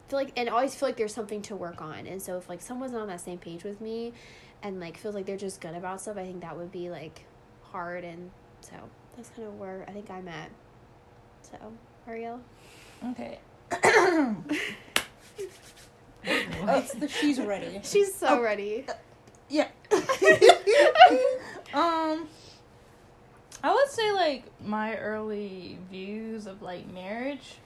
feel 0.09 0.19
like 0.19 0.33
and 0.37 0.49
always 0.49 0.75
feel 0.75 0.89
like 0.89 0.97
there's 0.97 1.15
something 1.15 1.43
to 1.43 1.57
work 1.57 1.81
on 1.81 2.07
and 2.07 2.21
so 2.21 2.37
if 2.37 2.49
like 2.49 2.61
someone's 2.61 2.93
not 2.93 3.03
on 3.03 3.09
that 3.09 3.21
same 3.21 3.39
page 3.39 3.65
with 3.65 3.81
me 3.81 4.13
and 4.63 4.81
like 4.81 4.97
feels 4.99 5.15
like 5.15 5.27
they're 5.27 5.37
just 5.37 5.61
good 5.61 5.75
about 5.75 6.01
stuff, 6.01 6.17
I 6.17 6.25
think 6.25 6.43
that 6.43 6.57
would 6.57 6.73
be 6.73 6.91
like 6.91 7.25
hard 7.63 8.05
and 8.05 8.31
so 8.61 8.75
that's 9.17 9.31
kind 9.31 9.49
of 9.49 9.59
where 9.59 9.85
I 9.89 9.93
think 9.93 10.11
I'm 10.11 10.29
at. 10.29 10.51
So, 11.43 11.57
Ariel? 12.07 12.41
Okay. 13.11 13.39
It's 16.23 16.93
the 16.93 17.09
she's 17.09 17.41
ready. 17.41 17.81
She's 17.85 18.15
so 18.15 18.41
ready. 18.43 18.85
Yeah. 19.49 19.69
Um, 21.73 22.27
I 23.63 23.73
would 23.73 23.89
say 23.91 24.11
like 24.11 24.43
my 24.61 24.97
early 24.97 25.79
views 25.89 26.47
of 26.47 26.63
like 26.63 26.93
marriage. 26.93 27.59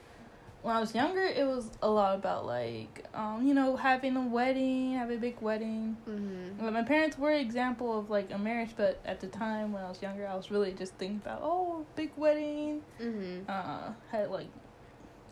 When 0.65 0.75
I 0.75 0.81
was 0.81 0.95
younger, 0.95 1.21
it 1.21 1.47
was 1.47 1.71
a 1.83 1.91
lot 1.91 2.15
about 2.15 2.47
like, 2.47 3.05
um, 3.13 3.47
you 3.47 3.53
know, 3.53 3.77
having 3.77 4.17
a 4.17 4.23
wedding, 4.27 4.95
have 4.95 5.11
a 5.11 5.19
big 5.19 5.39
wedding. 5.43 5.95
Mm-hmm. 6.09 6.63
Well, 6.63 6.73
my 6.73 6.83
parents 6.83 7.19
were 7.19 7.33
an 7.33 7.41
example 7.41 7.99
of 7.99 8.09
like 8.09 8.33
a 8.33 8.39
marriage, 8.39 8.71
but 8.75 8.99
at 9.05 9.21
the 9.21 9.27
time 9.27 9.73
when 9.73 9.83
I 9.85 9.91
was 9.91 10.01
younger, 10.01 10.27
I 10.27 10.35
was 10.35 10.51
really 10.51 10.73
just 10.73 10.95
thinking 10.95 11.21
about 11.23 11.41
oh, 11.43 11.85
big 11.97 12.13
wedding. 12.17 12.81
Mm-hmm. 12.99 13.41
Uh, 13.47 13.93
had 14.11 14.31
like 14.31 14.47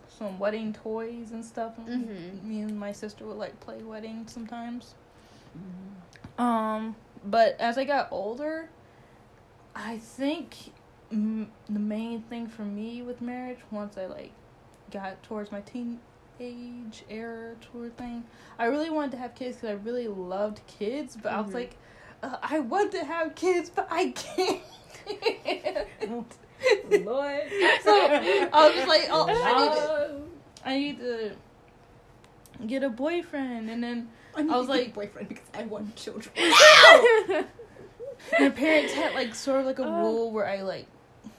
some 0.06 0.38
wedding 0.38 0.74
toys 0.74 1.30
and 1.30 1.42
stuff. 1.42 1.78
Mhm. 1.78 2.42
Me 2.42 2.60
and 2.60 2.78
my 2.78 2.92
sister 2.92 3.24
would 3.24 3.38
like 3.38 3.58
play 3.60 3.82
wedding 3.82 4.28
sometimes. 4.28 4.94
Mhm. 5.56 6.42
Um, 6.44 6.94
but 7.24 7.58
as 7.58 7.78
I 7.78 7.84
got 7.84 8.08
older, 8.10 8.68
I 9.74 9.96
think 9.96 10.74
m- 11.10 11.50
the 11.70 11.78
main 11.80 12.20
thing 12.20 12.48
for 12.48 12.66
me 12.66 13.00
with 13.00 13.22
marriage, 13.22 13.60
once 13.70 13.96
I 13.96 14.04
like 14.04 14.32
got 14.92 15.22
towards 15.22 15.50
my 15.50 15.60
teenage 15.62 17.04
era 17.08 17.54
toward 17.60 17.96
thing, 17.96 18.24
I 18.58 18.66
really 18.66 18.90
wanted 18.90 19.12
to 19.12 19.16
have 19.18 19.34
kids 19.34 19.56
because 19.56 19.70
I 19.70 19.74
really 19.82 20.08
loved 20.08 20.60
kids. 20.66 21.16
But 21.20 21.32
I 21.32 21.40
was 21.40 21.50
Mhm. 21.50 21.54
like, 21.54 21.76
uh, 22.22 22.36
I 22.42 22.60
want 22.60 22.92
to 22.92 23.04
have 23.04 23.34
kids, 23.34 23.70
but 23.70 23.88
I 23.90 24.10
can't. 24.10 24.60
Lord. 27.04 27.42
so 27.82 27.90
I 27.90 28.66
was 28.66 28.74
just 28.74 28.88
like, 28.88 29.08
oh, 29.10 29.26
I 29.28 29.58
need 29.58 29.74
to. 29.74 30.20
I 30.64 30.78
need 30.78 30.98
to 31.00 31.32
get 32.66 32.84
a 32.84 32.88
boyfriend, 32.88 33.68
and 33.68 33.82
then 33.82 34.08
I, 34.36 34.42
I 34.42 34.44
was 34.58 34.68
like- 34.68 34.94
boyfriend 34.94 35.28
because 35.28 35.44
I 35.54 35.64
want 35.64 35.96
children. 35.96 36.32
my 38.38 38.48
parents 38.50 38.92
had 38.92 39.14
like 39.14 39.34
sort 39.34 39.58
of 39.60 39.66
like 39.66 39.80
a 39.80 39.84
Oh. 39.84 40.00
rule 40.00 40.30
where 40.30 40.46
I 40.46 40.62
like 40.62 40.86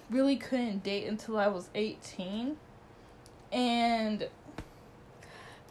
really 0.09 0.35
couldn't 0.35 0.83
date 0.83 1.07
until 1.07 1.37
I 1.37 1.47
was 1.47 1.69
18. 1.73 2.57
And 3.53 4.27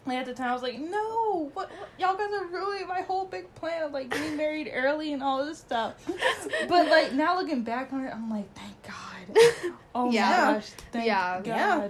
like 0.06 0.18
at 0.18 0.26
the 0.26 0.34
time 0.34 0.48
I 0.50 0.52
was 0.52 0.62
like, 0.62 0.78
no, 0.78 1.50
what, 1.54 1.70
what 1.70 1.88
y'all 1.98 2.16
guys 2.16 2.32
are 2.32 2.46
ruining 2.46 2.88
my 2.88 3.02
whole 3.02 3.24
big 3.26 3.52
plan 3.54 3.82
of 3.84 3.92
like 3.92 4.10
getting 4.10 4.36
married 4.36 4.70
early 4.74 5.12
and 5.12 5.22
all 5.22 5.44
this 5.44 5.58
stuff. 5.58 5.94
But 6.68 6.88
like 6.88 7.12
now 7.12 7.36
looking 7.38 7.62
back 7.62 7.92
on 7.92 8.04
it, 8.04 8.12
I'm 8.14 8.30
like, 8.30 8.52
thank 8.54 8.74
God. 8.82 9.72
Oh 9.94 10.10
Yeah. 10.10 10.28
my 10.30 10.52
gosh, 10.54 10.70
thank 10.90 11.06
Yeah. 11.06 11.36
God. 11.42 11.46
Yeah. 11.46 11.88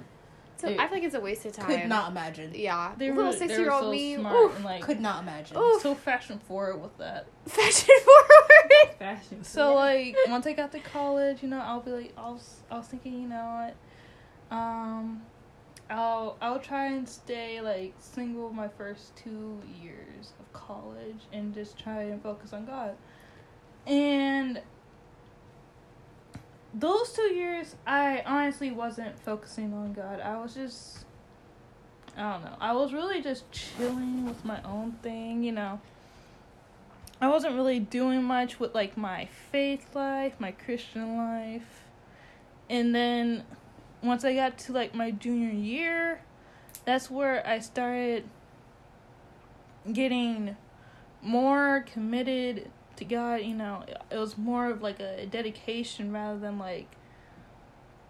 so 0.57 0.69
I 0.69 0.75
feel 0.77 0.89
like 0.91 1.03
it's 1.05 1.15
a 1.15 1.21
waste 1.21 1.47
of 1.47 1.53
time. 1.53 1.67
Could 1.67 1.89
not 1.89 2.11
imagine. 2.11 2.53
Yeah. 2.55 2.93
They 2.99 3.13
Little 3.13 3.33
six 3.33 3.53
year 3.57 3.71
old 3.71 3.85
so 3.85 3.91
me. 3.93 4.15
Oof. 4.17 4.57
and 4.57 4.65
like 4.65 4.83
Could 4.83 5.01
not 5.01 5.23
imagine. 5.23 5.57
Oof. 5.57 5.81
so 5.83 5.95
fashion 5.95 6.39
forward 6.41 6.83
with 6.83 6.97
that. 6.99 7.27
Fashion 7.47 7.95
forward. 8.05 8.99
Fashion. 8.99 9.45
So 9.45 9.75
like 9.75 10.17
once 10.29 10.47
I 10.47 10.53
got 10.53 10.73
to 10.73 10.81
college, 10.81 11.43
you 11.43 11.49
know, 11.49 11.61
I'll 11.61 11.81
be 11.81 11.93
like, 11.93 12.13
I 12.19 12.23
was, 12.31 12.57
I 12.71 12.77
was 12.79 12.87
thinking, 12.87 13.23
you 13.23 13.29
know 13.29 13.71
what, 14.51 14.57
um, 14.57 15.23
I'll, 15.93 16.37
I'll 16.41 16.59
try 16.59 16.87
and 16.87 17.09
stay 17.09 17.61
like 17.61 17.95
single 17.99 18.51
my 18.51 18.69
first 18.69 19.15
two 19.15 19.61
years 19.83 20.33
of 20.41 20.53
college 20.53 21.21
and 21.33 21.55
just 21.55 21.79
try 21.79 22.03
and 22.05 22.23
focus 22.23 22.53
on 22.53 22.65
God, 22.65 22.97
and 23.87 24.61
those 26.75 27.13
two 27.13 27.35
years, 27.35 27.77
I 27.87 28.23
honestly 28.25 28.71
wasn't 28.71 29.19
focusing 29.21 29.75
on 29.75 29.93
God. 29.93 30.21
I 30.21 30.41
was 30.41 30.55
just, 30.55 31.05
I 32.17 32.33
don't 32.33 32.45
know, 32.45 32.57
I 32.61 32.73
was 32.73 32.95
really 32.95 33.23
just 33.23 33.51
chilling 33.53 34.25
with 34.25 34.45
my 34.45 34.63
own 34.63 34.93
thing, 35.03 35.43
you 35.43 35.53
know. 35.53 35.81
I 37.21 37.29
wasn't 37.29 37.55
really 37.55 37.79
doing 37.79 38.25
much 38.25 38.59
with 38.59 38.75
like 38.75 38.97
my 38.97 39.29
faith 39.53 39.95
life, 39.95 40.35
my 40.41 40.51
Christian 40.51 41.17
life. 41.17 41.85
And 42.69 42.95
then 42.95 43.45
once 44.03 44.25
I 44.25 44.35
got 44.35 44.59
to 44.59 44.73
like 44.73 44.95
my 44.95 45.11
junior 45.11 45.53
year, 45.53 46.21
that's 46.85 47.11
where 47.11 47.47
I 47.47 47.61
started 47.61 48.25
getting 49.93 50.57
more 51.23 51.85
committed 51.93 52.71
to 52.97 53.05
God, 53.05 53.43
you 53.43 53.55
know. 53.55 53.85
It 54.11 54.17
was 54.19 54.37
more 54.37 54.71
of 54.71 54.83
like 54.83 55.01
a 55.01 55.27
dedication 55.27 56.13
rather 56.13 56.39
than 56.39 56.59
like 56.59 56.89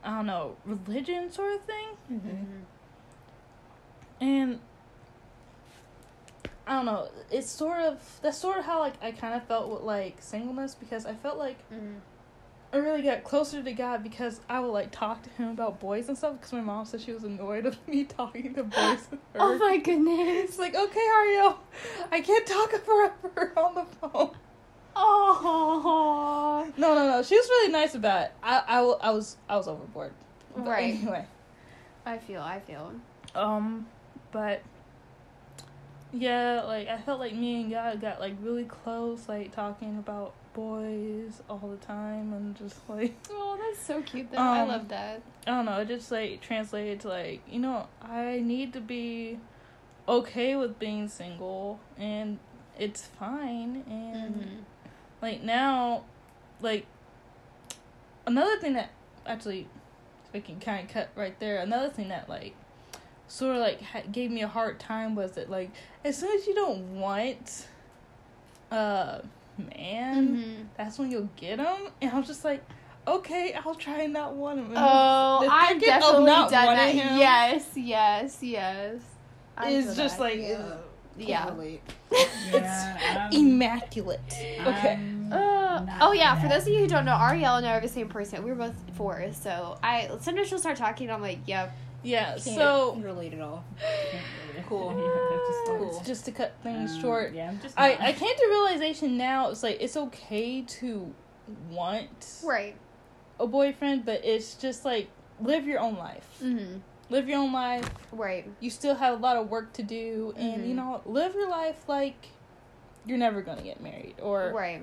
I 0.04 0.16
don't 0.16 0.26
know, 0.26 0.56
religion 0.64 1.30
sort 1.30 1.54
of 1.54 1.62
thing. 1.62 1.87
Mhm. 2.11 2.46
And 4.20 4.61
I 6.66 6.76
don't 6.76 6.87
know. 6.87 7.08
It's 7.30 7.49
sort 7.50 7.80
of 7.80 8.20
that's 8.22 8.38
sort 8.38 8.58
of 8.58 8.64
how 8.64 8.80
like 8.80 8.94
I 9.02 9.12
kind 9.12 9.34
of 9.34 9.44
felt 9.44 9.68
with 9.68 9.82
like 9.82 10.16
singleness 10.20 10.75
because 10.75 11.06
I 11.06 11.14
felt 11.14 11.38
like 11.38 11.58
Mm-hmm. 11.72 11.99
I 12.72 12.78
really 12.78 13.02
got 13.02 13.22
closer 13.22 13.62
to 13.62 13.72
God 13.72 14.02
because 14.02 14.40
I 14.48 14.58
would 14.60 14.68
like 14.68 14.90
talk 14.90 15.22
to 15.24 15.30
Him 15.30 15.50
about 15.50 15.78
boys 15.78 16.08
and 16.08 16.16
stuff 16.16 16.34
because 16.38 16.52
my 16.54 16.62
mom 16.62 16.86
said 16.86 17.02
she 17.02 17.12
was 17.12 17.22
annoyed 17.24 17.66
of 17.66 17.76
me 17.86 18.04
talking 18.18 18.54
to 18.54 18.62
boys 18.64 19.00
with 19.10 19.20
her. 19.34 19.40
Oh 19.40 19.58
my 19.58 19.76
goodness. 19.76 20.50
It's 20.50 20.58
like 20.58 20.74
okay, 20.74 21.00
Ariel, 21.00 21.58
I 22.10 22.20
can't 22.20 22.46
talk 22.46 22.70
forever 22.70 23.52
on 23.58 23.74
the 23.74 23.84
phone. 24.00 24.30
Oh. 24.94 26.70
No, 26.76 26.94
no, 26.94 27.06
no. 27.08 27.22
She 27.22 27.34
was 27.36 27.46
really 27.46 27.72
nice 27.72 27.94
about 27.94 28.22
it. 28.26 28.32
I, 28.42 28.62
I, 28.66 28.78
I 28.80 29.10
was, 29.10 29.36
I 29.48 29.56
was 29.56 29.68
overboard. 29.68 30.12
But 30.54 30.66
Right. 30.66 30.94
Anyway, 30.94 31.24
I 32.06 32.18
feel. 32.18 32.42
I 32.42 32.60
feel. 32.60 32.92
um, 33.34 33.86
but 34.32 34.62
yeah, 36.12 36.62
like 36.66 36.88
I 36.88 36.99
felt 36.99 37.21
like 37.21 37.35
me 37.35 37.62
and 37.62 37.71
God 37.71 38.00
got 38.00 38.21
like 38.21 38.35
really 38.42 38.64
close, 38.64 39.28
like 39.28 39.52
talking 39.54 39.99
about 39.99 40.35
boys 40.54 41.40
all 41.49 41.69
the 41.71 41.85
time, 41.85 42.33
and 42.33 42.54
just 42.57 42.76
like 42.88 43.14
Oh, 43.31 43.59
that's 43.61 43.85
so 43.85 44.02
cute. 44.02 44.31
Though. 44.31 44.38
I 44.38 44.61
Um, 44.62 44.69
love 44.69 44.88
that. 44.88 45.23
I 45.47 45.50
don't 45.50 45.64
know, 45.64 45.78
it 45.81 45.88
just 45.88 46.11
like 46.12 46.40
translated 46.40 47.00
to 47.00 47.09
like 47.09 47.40
you 47.50 47.59
know 47.59 47.87
I 48.02 48.40
need 48.40 48.73
to 48.75 48.81
be 48.81 49.38
okay 50.09 50.54
with 50.57 50.78
being 50.78 51.09
single, 51.09 51.81
and 51.99 52.38
it's 52.78 53.07
fine, 53.07 53.85
and 53.88 54.35
Mm-hmm. 54.35 54.59
like 55.23 55.42
now 55.42 56.04
like 56.61 56.87
another 58.26 58.59
thing 58.59 58.75
that 58.75 58.90
actually 59.26 59.66
we 60.33 60.40
can 60.40 60.61
kind 60.61 60.87
of 60.87 60.92
cut 60.92 61.09
right 61.16 61.38
there 61.40 61.59
another 61.59 61.88
thing 61.88 62.09
that 62.09 62.28
like 62.28 62.54
sort 63.32 63.56
of 63.56 63.62
like 63.62 63.80
ha- 63.80 64.02
gave 64.12 64.30
me 64.30 64.42
a 64.42 64.48
hard 64.48 64.78
time 64.78 65.14
was 65.14 65.32
that 65.32 65.48
like 65.48 65.70
as 66.04 66.18
soon 66.18 66.30
as 66.36 66.46
you 66.46 66.54
don't 66.54 66.98
want 67.00 67.66
uh 68.70 69.18
man 69.58 70.36
Mm-hmm. 70.36 70.62
that's 70.76 70.98
when 70.98 71.10
you'll 71.10 71.28
get 71.36 71.58
him 71.58 71.88
and 72.00 72.10
i 72.12 72.18
was 72.18 72.26
just 72.26 72.44
like 72.44 72.62
okay 73.06 73.54
i'll 73.64 73.74
try 73.74 74.02
and 74.02 74.12
not 74.12 74.34
want 74.34 74.58
him 74.58 74.66
And 74.66 74.76
Oh, 74.78 75.48
I've 75.50 75.68
thinking 75.70 75.88
definitely 75.88 76.24
not 76.26 76.50
done 76.50 76.76
that. 76.76 76.94
him 76.94 77.18
Yes, 77.18 77.66
yes, 77.74 78.38
yes. 78.42 79.00
I 79.56 79.70
is 79.70 79.96
just 79.96 80.18
that. 80.18 80.22
like 80.24 80.38
Yeah. 80.40 80.76
yeah. 81.18 81.44
Can't. 81.46 81.80
Yeah, 82.52 82.98
I'm- 83.18 83.32
immaculate 83.32 84.20
okay 84.66 84.94
I'm 84.94 85.32
Uh, 85.32 85.86
oh 86.02 86.12
yeah, 86.12 86.38
for 86.40 86.48
those 86.48 86.62
of 86.62 86.68
you 86.68 86.80
who 86.80 86.86
don't 86.86 87.06
know, 87.06 87.16
Ariel 87.18 87.56
and 87.56 87.66
I 87.66 87.72
are 87.76 87.80
the 87.80 87.88
same 87.88 88.08
person. 88.08 88.42
We 88.44 88.50
were 88.50 88.56
both 88.66 88.74
four, 88.98 89.24
so 89.32 89.78
I 89.82 90.10
sometimes 90.20 90.48
she'll 90.48 90.58
start 90.58 90.76
talking. 90.76 91.06
and 91.08 91.14
I'm 91.14 91.22
like, 91.22 91.38
yep. 91.46 91.68
Yeah, 91.68 91.70
Can't 92.04 92.40
so 92.40 92.94
relate 92.97 93.32
at 93.35 93.40
all. 93.40 93.64
Cool. 94.68 94.90
Cool. 95.66 96.02
just 96.04 96.25
to 96.26 96.32
cut 96.32 96.54
things 96.62 96.92
Um, 96.94 97.00
short, 97.00 97.35
Yeah, 97.35 97.49
I'm 97.49 97.61
just. 97.61 97.78
I, 97.78 97.90
not- 97.92 98.00
I 98.00 98.12
came 98.12 98.35
to 98.37 98.47
realization 98.49 99.16
now 99.16 99.49
it's 99.50 99.62
like 99.62 99.78
it's 99.80 99.97
okay 99.97 100.62
to 100.62 101.12
want 101.71 102.40
Right. 102.44 102.75
a 103.40 103.47
boyfriend, 103.47 104.04
but 104.04 104.25
it's 104.25 104.54
just 104.54 104.85
like 104.85 105.09
live 105.40 105.66
your 105.66 105.80
own 105.80 105.97
life. 105.97 106.26
Mm-hmm. 106.42 106.78
Live 107.11 107.28
your 107.28 107.38
own 107.38 107.52
life. 107.52 107.88
Right. 108.12 108.49
You 108.61 108.71
still 108.71 108.94
have 108.94 109.14
a 109.18 109.23
lot 109.23 109.37
of 109.37 109.49
work 109.50 109.73
to 109.75 109.82
do, 109.82 110.32
and 110.37 110.66
you 110.66 110.73
Mhm. 110.73 110.76
know, 110.76 111.00
live 111.04 111.35
your 111.35 111.49
life 111.49 111.88
like 111.88 112.28
you're 113.06 113.18
never 113.18 113.42
gonna 113.42 113.62
get 113.62 113.80
married, 113.80 114.14
or 114.23 114.52
Right. 114.54 114.82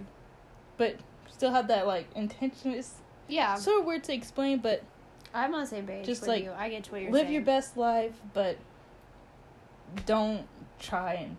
but 0.77 0.95
still 1.31 1.51
have 1.51 1.67
that 1.67 1.87
like 1.87 2.07
intention. 2.15 2.71
It's 2.73 2.95
Yeah. 3.27 3.55
sort 3.55 3.79
of 3.79 3.85
weird 3.85 4.03
to 4.05 4.13
explain, 4.13 4.59
but 4.59 4.83
I'm 5.33 5.53
on 5.53 5.61
the 5.61 5.67
same 5.67 5.85
page. 5.85 6.05
Just, 6.05 6.21
with 6.21 6.29
like, 6.29 6.43
you. 6.43 6.51
I 6.57 6.69
get 6.69 6.87
what 6.91 7.01
you're 7.01 7.11
live 7.11 7.21
saying. 7.21 7.33
your 7.33 7.43
best 7.43 7.77
life, 7.77 8.13
but 8.33 8.57
don't 10.05 10.47
try 10.79 11.13
and 11.15 11.37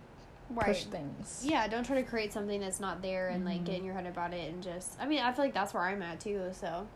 right. 0.51 0.67
push 0.67 0.85
things. 0.85 1.43
Yeah, 1.45 1.67
don't 1.69 1.85
try 1.85 1.97
to 2.01 2.09
create 2.09 2.33
something 2.33 2.61
that's 2.61 2.81
not 2.81 3.03
there 3.03 3.29
and 3.29 3.45
like 3.45 3.61
Mhm. 3.63 3.65
get 3.65 3.75
in 3.77 3.85
your 3.85 3.95
head 3.95 4.07
about 4.07 4.33
it 4.33 4.53
and 4.53 4.63
just. 4.63 4.97
I 5.01 5.07
mean, 5.07 5.21
I 5.21 5.33
feel 5.33 5.45
like 5.45 5.55
that's 5.55 5.75
where 5.75 5.83
I'm 5.83 6.03
at 6.03 6.21
too. 6.21 6.51
So, 6.53 6.87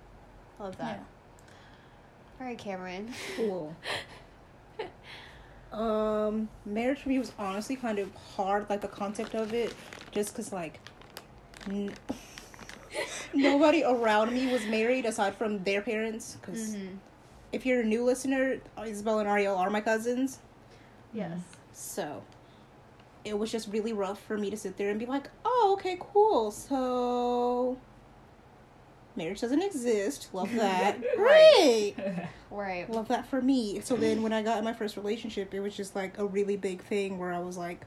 love 0.61 0.77
that. 0.79 1.05
All 2.41 2.47
right, 2.47 2.59
Cameron. 2.59 3.13
Cool. 3.37 3.75
um, 5.73 6.49
marriage 6.65 7.01
for 7.01 7.09
me 7.09 7.19
was 7.19 7.33
honestly 7.39 7.77
kind 7.77 7.99
of 7.99 8.15
hard, 8.37 8.69
like 8.71 8.81
the 8.81 8.89
concept 8.89 9.35
of 9.35 9.53
it, 9.55 9.75
just 10.13 10.33
because 10.33 10.53
like 10.53 10.81
n- 11.69 11.95
nobody 13.35 13.83
around 13.85 14.33
me 14.33 14.51
was 14.53 14.65
married 14.67 15.05
aside 15.07 15.35
from 15.37 15.63
their 15.65 15.81
parents. 15.83 16.37
Because 16.41 16.75
Mm-hmm. 16.77 16.97
if 17.53 17.65
you're 17.67 17.81
a 17.81 17.85
new 17.85 18.05
listener, 18.05 18.59
Isabel 18.87 19.19
and 19.21 19.29
Ariel 19.29 19.57
are 19.57 19.71
my 19.71 19.81
cousins, 19.81 20.39
Yes. 21.13 21.39
so 21.73 22.23
it 23.25 23.39
was 23.39 23.51
just 23.51 23.69
really 23.73 23.93
rough 23.93 24.21
for 24.21 24.37
me 24.37 24.51
to 24.51 24.57
sit 24.57 24.77
there 24.77 24.91
and 24.91 24.99
be 24.99 25.07
like, 25.07 25.31
"Oh, 25.45 25.77
okay, 25.79 25.97
cool. 25.99 26.51
So 26.51 27.79
marriage 29.17 29.41
doesn't 29.41 29.63
exist. 29.63 30.29
Love 30.33 30.53
that. 30.57 30.99
Right. 31.17 31.95
Great." 31.97 32.27
Right. 32.51 32.89
love 32.89 33.09
that 33.09 33.27
for 33.27 33.43
me. 33.43 33.81
So 33.81 33.97
then 33.97 34.23
when 34.23 34.33
I 34.33 34.41
got 34.41 34.59
in 34.59 34.65
my 34.65 34.73
first 34.75 34.97
relationship, 34.97 35.53
it 35.55 35.59
was 35.59 35.77
just 35.77 35.97
like 35.97 36.19
a 36.19 36.25
really 36.25 36.57
big 36.57 36.83
thing 36.83 37.19
where 37.19 37.33
I 37.33 37.41
was 37.41 37.57
like, 37.57 37.81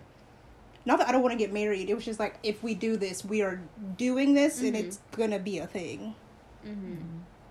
not 0.87 0.99
that 0.99 1.09
I 1.09 1.11
don't 1.11 1.21
want 1.21 1.33
to 1.33 1.37
get 1.37 1.51
married. 1.53 1.89
It 1.89 1.93
was 1.95 2.05
just 2.05 2.17
like, 2.19 2.35
if 2.43 2.63
we 2.63 2.73
do 2.73 2.95
this, 2.95 3.23
we 3.25 3.41
are 3.41 3.59
doing 3.97 4.33
this 4.33 4.61
and 4.61 4.73
Mhm. 4.73 4.79
it's 4.79 4.99
going 5.11 5.31
to 5.31 5.39
be 5.39 5.57
a 5.59 5.67
thing. 5.67 6.15
Mm-hmm. 6.65 6.95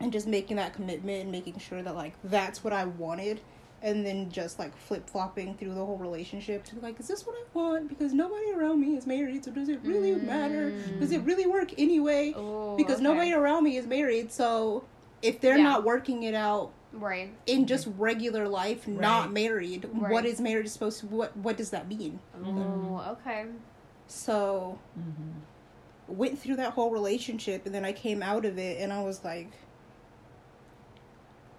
And 0.00 0.10
just 0.12 0.26
making 0.26 0.56
that 0.56 0.72
commitment 0.74 1.22
and 1.24 1.30
making 1.32 1.58
sure 1.58 1.82
that 1.82 1.94
like 1.94 2.14
that's 2.24 2.64
what 2.64 2.72
I 2.72 2.86
wanted. 2.86 3.40
And 3.82 4.06
then 4.06 4.30
just 4.30 4.58
like 4.58 4.74
flip 4.76 5.08
flopping 5.08 5.54
through 5.54 5.74
the 5.74 5.84
whole 5.84 5.98
relationship 5.98 6.64
to 6.64 6.74
be 6.76 6.80
like, 6.80 6.98
is 6.98 7.08
this 7.08 7.26
what 7.26 7.36
I 7.36 7.44
want? 7.52 7.88
Because 7.90 8.14
nobody 8.14 8.50
around 8.52 8.80
me 8.80 8.96
is 8.96 9.06
married. 9.06 9.44
So 9.44 9.50
does 9.50 9.68
it 9.68 9.80
really 9.84 10.14
matter? 10.14 10.70
Does 10.98 11.12
it 11.12 11.22
really 11.22 11.46
work 11.46 11.72
anyway? 11.78 12.32
Oh, 12.34 12.74
Because 12.76 12.96
okay. 12.96 13.04
nobody 13.04 13.32
around 13.34 13.64
me 13.64 13.76
is 13.76 13.86
married. 13.86 14.32
So 14.32 14.84
if 15.20 15.40
they're 15.42 15.58
Yeah. 15.58 15.62
not 15.64 15.84
working 15.84 16.22
it 16.22 16.34
out 16.34 16.72
Right. 16.96 17.32
in 17.46 17.66
just 17.66 17.88
regular 17.98 18.48
life, 18.48 18.86
not 18.88 19.32
married. 19.32 19.88
Right. 19.92 20.12
What 20.12 20.24
is 20.26 20.40
marriage 20.40 20.68
supposed 20.68 21.00
to? 21.00 21.06
What 21.06 21.36
What 21.36 21.56
does 21.56 21.70
that 21.70 21.88
mean? 21.88 22.18
Oh, 22.44 23.16
okay. 23.20 23.46
So 24.06 24.78
Mhm. 24.98 25.40
went 26.08 26.38
through 26.38 26.56
that 26.56 26.72
whole 26.72 26.90
relationship, 26.90 27.66
and 27.66 27.74
then 27.74 27.84
I 27.84 27.92
came 27.92 28.22
out 28.22 28.44
of 28.44 28.58
it, 28.58 28.80
and 28.80 28.92
I 28.92 29.02
was 29.02 29.24
like, 29.24 29.50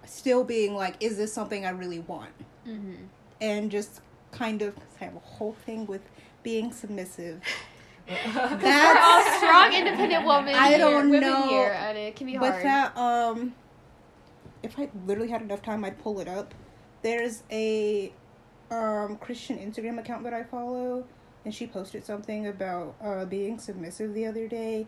still 0.06 0.44
being 0.44 0.74
like, 0.74 0.96
is 1.00 1.16
this 1.16 1.32
something 1.32 1.66
I 1.66 1.70
really 1.70 1.98
want? 2.00 2.30
Mm-hmm. 2.66 3.04
And 3.40 3.70
just 3.70 4.00
kind 4.32 4.62
of 4.62 4.74
because 4.74 4.94
I 5.00 5.04
have 5.04 5.16
a 5.16 5.20
whole 5.20 5.54
thing 5.66 5.86
with 5.86 6.02
being 6.42 6.72
submissive. 6.72 7.40
We're 8.08 8.16
all 8.98 9.22
strong, 9.36 9.72
independent 9.74 10.26
women. 10.26 10.54
I 10.54 10.78
don't 10.78 11.10
women 11.10 11.20
know. 11.28 11.48
here, 11.48 11.76
and 11.78 11.98
it 11.98 12.16
can 12.16 12.26
be 12.26 12.34
hard. 12.36 12.54
But 12.54 12.62
that 12.62 12.96
um 12.96 13.52
if 14.62 14.78
I 14.78 14.90
literally 15.06 15.30
had 15.30 15.42
enough 15.42 15.62
time 15.62 15.84
I'd 15.84 15.98
pull 15.98 16.20
it 16.20 16.28
up. 16.28 16.54
There's 17.02 17.42
a 17.50 18.12
um 18.70 19.16
Christian 19.16 19.58
Instagram 19.58 19.98
account 19.98 20.24
that 20.24 20.34
I 20.34 20.42
follow 20.42 21.06
and 21.44 21.54
she 21.54 21.66
posted 21.66 22.04
something 22.04 22.46
about 22.46 22.94
uh 23.02 23.24
being 23.24 23.58
submissive 23.58 24.14
the 24.14 24.26
other 24.26 24.48
day. 24.48 24.86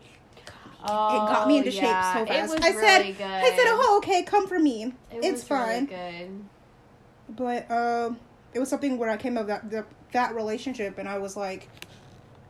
oh, 0.85 1.15
it 1.15 1.29
got 1.29 1.47
me 1.47 1.57
into 1.57 1.71
yeah. 1.71 2.13
shape 2.13 2.27
so 2.27 2.33
It 2.33 2.37
fast. 2.39 2.53
was 2.53 2.59
I 2.65 2.71
said 2.73 3.03
good. 3.17 3.25
I 3.25 3.49
said, 3.49 3.65
"Oh, 3.67 3.95
okay, 4.03 4.23
come 4.23 4.47
for 4.47 4.59
me." 4.59 4.93
It 5.11 5.23
it's 5.23 5.49
was 5.49 5.51
really 5.51 5.65
fine. 5.65 5.85
good. 5.85 6.45
But 7.35 7.71
um 7.71 8.19
it 8.53 8.59
was 8.59 8.69
something 8.69 8.97
where 8.97 9.09
I 9.09 9.17
came 9.17 9.37
up 9.37 9.47
that 9.47 9.69
that, 9.71 9.85
that 10.11 10.35
relationship 10.35 10.97
and 10.97 11.07
I 11.07 11.17
was 11.17 11.37
like 11.37 11.69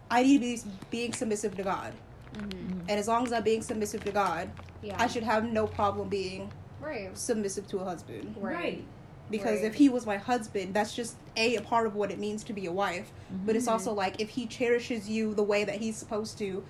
I 0.10 0.24
need 0.24 0.40
to 0.42 0.66
be 0.68 0.72
being 0.90 1.14
submissive 1.14 1.56
to 1.58 1.64
God. 1.64 1.94
Mm-hmm. 2.36 2.80
And 2.90 2.92
as 3.00 3.08
long 3.08 3.26
as 3.26 3.32
I'm 3.32 3.44
being 3.44 3.62
submissive 3.62 4.04
to 4.06 4.12
God, 4.12 4.50
Yeah. 4.82 4.96
I 5.00 5.08
should 5.08 5.24
have 5.24 5.46
no 5.46 5.68
problem 5.68 6.10
being 6.10 6.52
Right. 6.82 7.16
submissive 7.18 7.68
to 7.70 7.78
a 7.80 7.84
husband. 7.86 8.36
Right. 8.40 8.84
because 9.30 9.62
Right. 9.62 9.66
if 9.66 9.76
he 9.76 9.88
was 9.88 10.06
my 10.06 10.18
husband 10.18 10.74
that's 10.74 10.94
just 10.94 11.16
a 11.38 11.56
a 11.56 11.62
part 11.62 11.88
of 11.88 11.96
what 11.96 12.12
it 12.12 12.20
means 12.20 12.44
to 12.44 12.52
be 12.54 12.66
a 12.66 12.72
wife 12.72 13.10
but 13.46 13.56
it's 13.56 13.66
Mhm. 13.68 13.72
also 13.72 13.94
like 13.94 14.20
if 14.20 14.28
he 14.32 14.46
cherishes 14.46 15.08
you 15.10 15.34
the 15.34 15.44
way 15.44 15.64
that 15.64 15.76
he's 15.76 15.96
supposed 15.96 16.38
to 16.40 16.66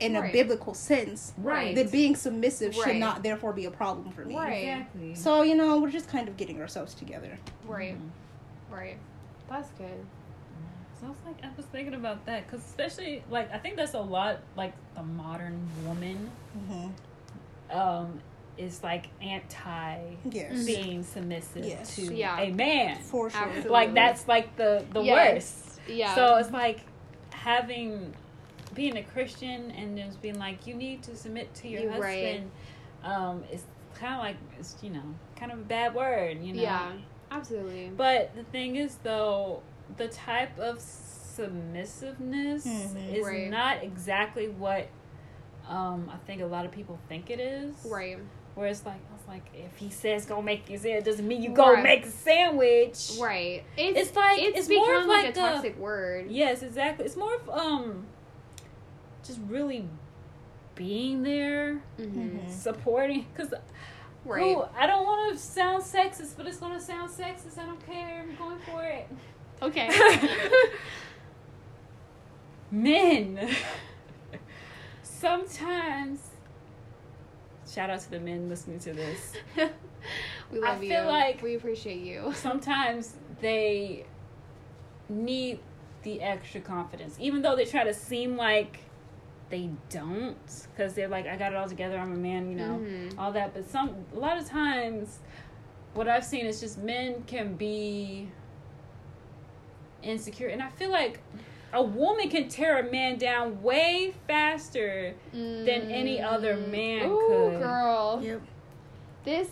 in 0.00 0.14
Right. 0.14 0.30
a 0.30 0.32
biblical 0.32 0.72
sense 0.72 1.34
Right. 1.36 1.74
then 1.74 1.88
being 1.90 2.16
submissive 2.16 2.74
should 2.74 2.96
not 2.96 3.22
therefore 3.22 3.52
be 3.52 3.66
a 3.66 3.70
problem 3.70 4.12
for 4.12 4.24
me 4.24 4.34
Right. 4.34 4.52
Exactly. 4.68 5.14
so 5.14 5.42
you 5.42 5.54
know 5.54 5.78
we're 5.78 5.90
just 5.90 6.08
kind 6.08 6.26
of 6.26 6.38
getting 6.38 6.58
ourselves 6.60 6.94
together 6.94 7.38
Right. 7.66 7.96
Mhm. 7.98 8.74
Right. 8.74 8.96
That's 9.50 9.68
good. 9.72 10.06
So 10.98 11.06
I 11.06 11.10
was 11.10 11.18
like, 11.26 11.44
I 11.44 11.48
was 11.54 11.66
thinking 11.66 11.92
about 11.92 12.24
that 12.24 12.46
because 12.46 12.64
especially 12.64 13.22
like 13.30 13.52
I 13.52 13.58
think 13.58 13.76
that's 13.76 13.92
a 13.92 14.00
lot 14.00 14.38
like 14.56 14.72
the 14.94 15.02
modern 15.02 15.60
woman 15.84 16.30
mm-hmm. 16.56 17.76
um 17.78 18.20
is 18.58 18.82
like 18.82 19.06
anti 19.20 19.98
yes 20.30 20.64
being 20.64 21.02
submissive 21.02 21.64
Yes. 21.64 21.94
to 21.96 22.14
Yeah. 22.14 22.40
a 22.40 22.50
man. 22.52 23.02
for 23.02 23.28
sure 23.30 23.40
Absolutely. 23.42 23.70
Like 23.70 23.94
that's 23.94 24.26
like 24.28 24.56
the 24.56 24.84
the 24.92 25.02
Yes. 25.02 25.34
worst. 25.34 25.80
Yeah. 25.88 26.14
So 26.14 26.36
it's 26.36 26.50
like 26.50 26.80
having 27.32 28.14
being 28.74 28.96
a 28.96 29.02
Christian 29.02 29.70
and 29.70 29.96
just 29.96 30.20
being 30.22 30.38
like 30.38 30.66
you 30.66 30.74
need 30.74 31.02
to 31.04 31.16
submit 31.16 31.54
to 31.56 31.68
your 31.68 31.82
You're 31.82 32.00
right. 32.00 32.24
husband. 32.24 32.50
Um, 33.04 33.44
it's 33.50 33.64
kind 33.94 34.14
of 34.14 34.20
like 34.20 34.36
it's 34.58 34.76
you 34.82 34.90
know 34.90 35.02
kind 35.36 35.52
of 35.52 35.58
a 35.58 35.62
bad 35.62 35.94
word, 35.94 36.42
you 36.42 36.52
know. 36.54 36.62
yeah. 36.62 36.92
Absolutely. 37.30 37.90
But 37.96 38.34
the 38.36 38.44
thing 38.44 38.76
is, 38.76 38.96
though, 39.02 39.62
the 39.96 40.06
type 40.08 40.56
of 40.60 40.78
submissiveness 40.80 42.64
Mhm. 42.66 43.14
is 43.14 43.26
Right. 43.26 43.50
not 43.50 43.82
exactly 43.82 44.48
what 44.48 44.88
um, 45.68 46.08
I 46.14 46.16
think 46.26 46.42
a 46.42 46.46
lot 46.46 46.64
of 46.64 46.70
people 46.70 46.96
think 47.08 47.28
it 47.28 47.40
is. 47.40 47.74
Right. 47.84 48.18
Where 48.56 48.66
it's 48.68 48.84
like, 48.84 48.96
I 48.96 49.12
was 49.12 49.28
like, 49.28 49.44
if 49.54 49.76
he 49.76 49.90
says 49.90 50.26
go 50.26 50.42
make 50.42 50.66
his 50.66 50.84
it 50.84 51.04
doesn't 51.04 51.28
mean 51.28 51.42
you 51.42 51.50
go 51.50 51.74
Right. 51.74 51.82
make 51.84 52.06
a 52.06 52.10
sandwich. 52.10 53.12
Right. 53.20 53.62
It's 53.76 54.16
like- 54.16 54.40
it's, 54.40 54.58
it's 54.60 54.68
more 54.68 54.96
of 54.96 55.06
like, 55.06 55.26
like 55.26 55.36
a 55.36 55.38
a- 55.38 55.42
toxic 55.52 55.78
word. 55.78 56.30
Yes, 56.30 56.62
exactly. 56.62 57.04
It's 57.04 57.16
more 57.16 57.34
of 57.34 57.48
um, 57.50 58.06
just 59.24 59.38
really 59.46 59.86
being 60.74 61.22
there, 61.22 61.82
Mm-hmm. 61.98 62.38
Mhm. 62.38 62.50
supporting. 62.50 63.26
Because 63.34 63.52
Right. 64.24 64.56
I 64.76 64.86
don't 64.88 65.04
want 65.04 65.34
to 65.34 65.38
sound 65.38 65.84
sexist, 65.84 66.36
but 66.36 66.46
it's 66.48 66.56
gonna 66.56 66.80
sound 66.80 67.10
sexist. 67.10 67.58
I 67.58 67.66
don't 67.66 67.86
care. 67.86 68.24
I'm 68.28 68.34
going 68.36 68.58
for 68.60 68.82
it. 68.82 69.06
Okay. 69.62 69.88
men 72.70 73.48
sometimes 75.02 76.20
shout 77.76 77.90
out 77.90 78.00
to 78.00 78.10
the 78.10 78.18
men 78.18 78.48
listening 78.48 78.78
to 78.78 78.92
this 78.94 79.34
we 80.50 80.58
I 80.62 80.72
love 80.72 80.82
you. 80.82 80.88
feel 80.88 81.04
like- 81.04 81.42
we 81.42 81.56
appreciate 81.56 81.98
you. 82.00 82.32
sometimes 82.34 83.16
they 83.42 84.06
need 85.10 85.58
the 86.02 86.22
extra 86.22 86.60
confidence 86.62 87.16
even 87.20 87.42
though 87.42 87.54
they 87.54 87.66
try 87.66 87.84
to 87.84 87.92
seem 87.92 88.34
like 88.36 88.78
they 89.50 89.68
don't 89.90 90.66
because 90.72 90.94
they're 90.94 91.06
like 91.08 91.26
i 91.26 91.36
got 91.36 91.52
it 91.52 91.56
all 91.56 91.68
together 91.68 91.98
i'm 91.98 92.12
a 92.12 92.16
man 92.16 92.48
you 92.50 92.56
know 92.56 92.78
Mhm. 92.82 93.18
all 93.18 93.30
that 93.32 93.52
but 93.54 93.68
some 93.68 93.90
a 94.14 94.18
lot 94.18 94.38
of 94.38 94.48
times 94.48 95.18
what 95.94 96.08
i've 96.08 96.24
seen 96.24 96.46
is 96.46 96.60
just 96.60 96.78
men 96.78 97.22
can 97.26 97.54
be 97.56 98.28
insecure 100.02 100.48
and 100.48 100.62
i 100.62 100.68
feel 100.70 100.90
like 100.90 101.20
a 101.76 101.82
woman 101.82 102.30
can 102.30 102.48
tear 102.48 102.78
a 102.78 102.90
man 102.90 103.18
down 103.18 103.62
way 103.62 104.14
faster 104.26 105.14
than 105.32 105.90
any 105.90 106.20
other 106.20 106.56
mm. 106.56 106.70
man 106.70 107.10
Ooh, 107.10 107.28
could. 107.28 107.58
girl. 107.60 108.20
yep. 108.22 108.40
This 109.24 109.48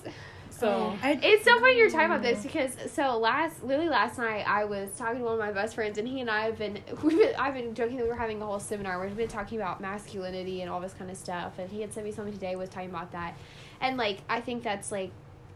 So 0.48 0.68
oh. 0.68 0.98
I, 1.02 1.18
It's 1.22 1.44
so 1.44 1.60
funny 1.60 1.76
you're 1.76 1.90
talking 1.90 2.06
about 2.06 2.22
this 2.22 2.38
mm. 2.38 2.44
because 2.44 2.76
so 2.90 3.18
last 3.18 3.62
literally 3.62 3.90
last 3.90 4.18
night 4.18 4.44
I 4.48 4.64
was 4.64 4.90
talking 4.96 5.18
to 5.18 5.24
one 5.24 5.34
of 5.34 5.38
my 5.38 5.52
best 5.52 5.74
friends 5.74 5.98
and 5.98 6.08
he 6.08 6.20
and 6.20 6.30
I 6.30 6.46
have 6.46 6.56
been 6.56 6.78
we've 7.02 7.18
been 7.18 7.34
I've 7.36 7.54
been 7.54 7.74
joking 7.74 7.98
that 7.98 8.04
we 8.04 8.08
were 8.08 8.16
having 8.16 8.40
a 8.40 8.46
whole 8.46 8.60
seminar 8.60 8.98
where 8.98 9.06
we've 9.06 9.16
been 9.16 9.28
talking 9.28 9.60
about 9.60 9.82
masculinity 9.82 10.62
and 10.62 10.70
all 10.70 10.80
this 10.80 10.94
kind 10.94 11.10
of 11.10 11.18
stuff. 11.18 11.58
And 11.58 11.68
he 11.70 11.82
had 11.82 11.92
sent 11.92 12.06
me 12.06 12.12
something 12.12 12.32
today 12.32 12.56
was 12.56 12.70
talking 12.70 12.90
about 12.90 13.12
that. 13.12 13.36
And 13.82 13.98
like 13.98 14.20
I 14.30 14.40
think 14.40 14.62
that's 14.62 14.90
like 14.90 15.10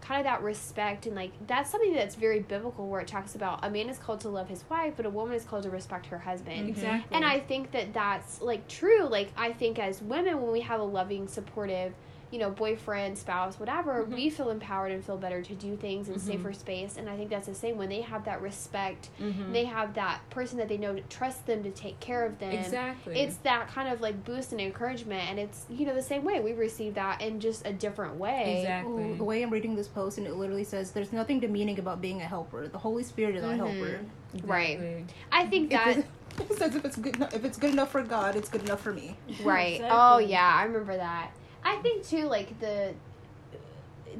kind 0.08 0.20
of 0.20 0.24
that 0.24 0.42
respect 0.42 1.04
and 1.04 1.14
like 1.14 1.30
that's 1.46 1.70
something 1.70 1.92
that's 1.92 2.14
very 2.14 2.40
biblical 2.40 2.88
where 2.88 3.00
it 3.00 3.06
talks 3.06 3.34
about 3.34 3.62
a 3.62 3.68
man 3.70 3.90
is 3.90 3.98
called 3.98 4.20
to 4.20 4.28
love 4.30 4.48
his 4.48 4.64
wife 4.70 4.94
but 4.96 5.04
a 5.04 5.10
woman 5.10 5.34
is 5.34 5.44
called 5.44 5.62
to 5.62 5.70
respect 5.70 6.06
her 6.06 6.18
husband 6.18 6.60
mm-hmm. 6.60 6.68
exactly. 6.70 7.14
and 7.14 7.24
I 7.24 7.40
think 7.40 7.72
that 7.72 7.92
that's 7.92 8.40
like 8.40 8.66
true. 8.68 9.04
Like 9.04 9.30
I 9.36 9.52
think 9.52 9.78
as 9.78 10.02
women, 10.02 10.40
when 10.40 10.52
we 10.52 10.60
have 10.60 10.80
a 10.80 10.84
loving, 10.84 11.28
supportive, 11.28 11.92
you 12.30 12.38
know, 12.38 12.50
boyfriend, 12.50 13.16
spouse, 13.16 13.58
whatever, 13.58 14.04
Mhm. 14.04 14.14
we 14.14 14.28
feel 14.30 14.50
empowered 14.50 14.92
and 14.92 15.02
feel 15.04 15.16
better 15.16 15.40
to 15.42 15.54
do 15.54 15.76
things 15.76 16.08
in 16.08 16.16
Mhm. 16.16 16.20
safer 16.20 16.52
space. 16.52 16.96
And 16.98 17.08
I 17.08 17.16
think 17.16 17.30
that's 17.30 17.46
the 17.46 17.54
same 17.54 17.78
when 17.78 17.88
they 17.88 18.02
have 18.02 18.24
that 18.26 18.42
respect. 18.42 19.08
Mhm. 19.20 19.52
They 19.52 19.64
have 19.64 19.94
that 19.94 20.20
person 20.30 20.58
that 20.58 20.68
they 20.68 20.76
know 20.76 20.94
to 20.94 21.00
trust 21.02 21.46
them 21.46 21.62
to 21.62 21.70
take 21.70 21.98
care 22.00 22.24
of 22.26 22.38
them. 22.38 22.52
exactly. 22.52 23.18
It's 23.20 23.36
that 23.38 23.68
kind 23.68 23.88
of 23.88 24.00
like 24.00 24.24
boost 24.24 24.52
and 24.52 24.60
encouragement, 24.60 25.30
and 25.30 25.38
it's 25.38 25.64
you 25.70 25.86
know 25.86 25.94
the 25.94 26.02
same 26.02 26.24
way 26.24 26.40
we 26.40 26.52
receive 26.52 26.94
that 26.94 27.20
in 27.22 27.40
just 27.40 27.66
a 27.66 27.72
different 27.72 28.16
way. 28.16 28.58
exactly. 28.58 29.14
the 29.14 29.24
way 29.24 29.42
I'm 29.42 29.50
reading 29.50 29.74
this 29.76 29.88
post, 29.88 30.18
and 30.18 30.26
it 30.26 30.34
literally 30.34 30.64
says, 30.64 30.92
"There's 30.92 31.12
nothing 31.12 31.40
demeaning 31.40 31.78
about 31.78 32.00
being 32.00 32.20
a 32.20 32.24
helper. 32.26 32.68
The 32.68 32.78
Holy 32.78 33.02
Spirit 33.02 33.36
is 33.36 33.44
our 33.44 33.54
Mhm. 33.54 33.56
helper." 33.56 34.00
Right. 34.44 35.04
I 35.32 35.46
think 35.46 35.70
that 35.70 35.98
it, 35.98 36.06
it 36.50 36.58
says 36.58 36.74
if 36.76 36.84
it's 36.84 36.96
good, 36.96 37.16
enough, 37.16 37.34
if 37.34 37.44
it's 37.44 37.56
good 37.58 37.70
enough 37.70 37.90
for 37.90 38.02
God, 38.02 38.36
it's 38.36 38.48
good 38.48 38.62
enough 38.62 38.80
for 38.80 38.92
me. 38.92 39.16
Right. 39.42 39.74
Exactly. 39.80 39.88
Oh 39.90 40.18
yeah, 40.18 40.54
I 40.54 40.64
remember 40.64 40.96
that. 40.96 41.30
I 41.68 41.76
think 41.82 42.06
too, 42.06 42.24
like 42.24 42.58
the 42.60 42.94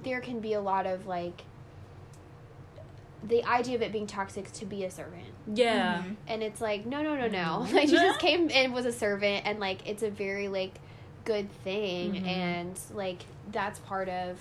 there 0.03 0.21
can 0.21 0.41
be 0.41 0.53
a 0.53 0.61
lot 0.61 0.87
of 0.87 1.07
like 1.07 1.43
the 3.25 3.45
idea 3.45 3.75
of 3.75 3.83
it 3.83 3.91
being 3.91 4.07
toxic 4.07 4.53
to 4.53 4.65
be 4.65 4.85
a 4.85 4.91
servant, 4.91 5.25
Yeah. 5.53 6.03
Mhm. 6.03 6.17
and 6.29 6.43
it's 6.43 6.61
like 6.61 6.87
no, 6.87 7.03
no, 7.03 7.17
no, 7.17 7.27
no. 7.27 7.65
Mhm. 7.67 7.73
Like 7.75 7.89
she 7.89 7.95
just 7.97 8.21
came 8.27 8.51
and 8.53 8.73
was 8.73 8.87
a 8.87 8.93
servant, 8.93 9.45
and 9.47 9.59
like 9.59 9.87
it's 9.89 10.03
a 10.03 10.11
very 10.11 10.49
like 10.49 10.75
good 11.25 11.51
thing, 11.65 12.13
Mhm. 12.15 12.27
and 12.27 12.81
like 12.93 13.25
that's 13.51 13.81
part 13.81 14.09
of 14.09 14.39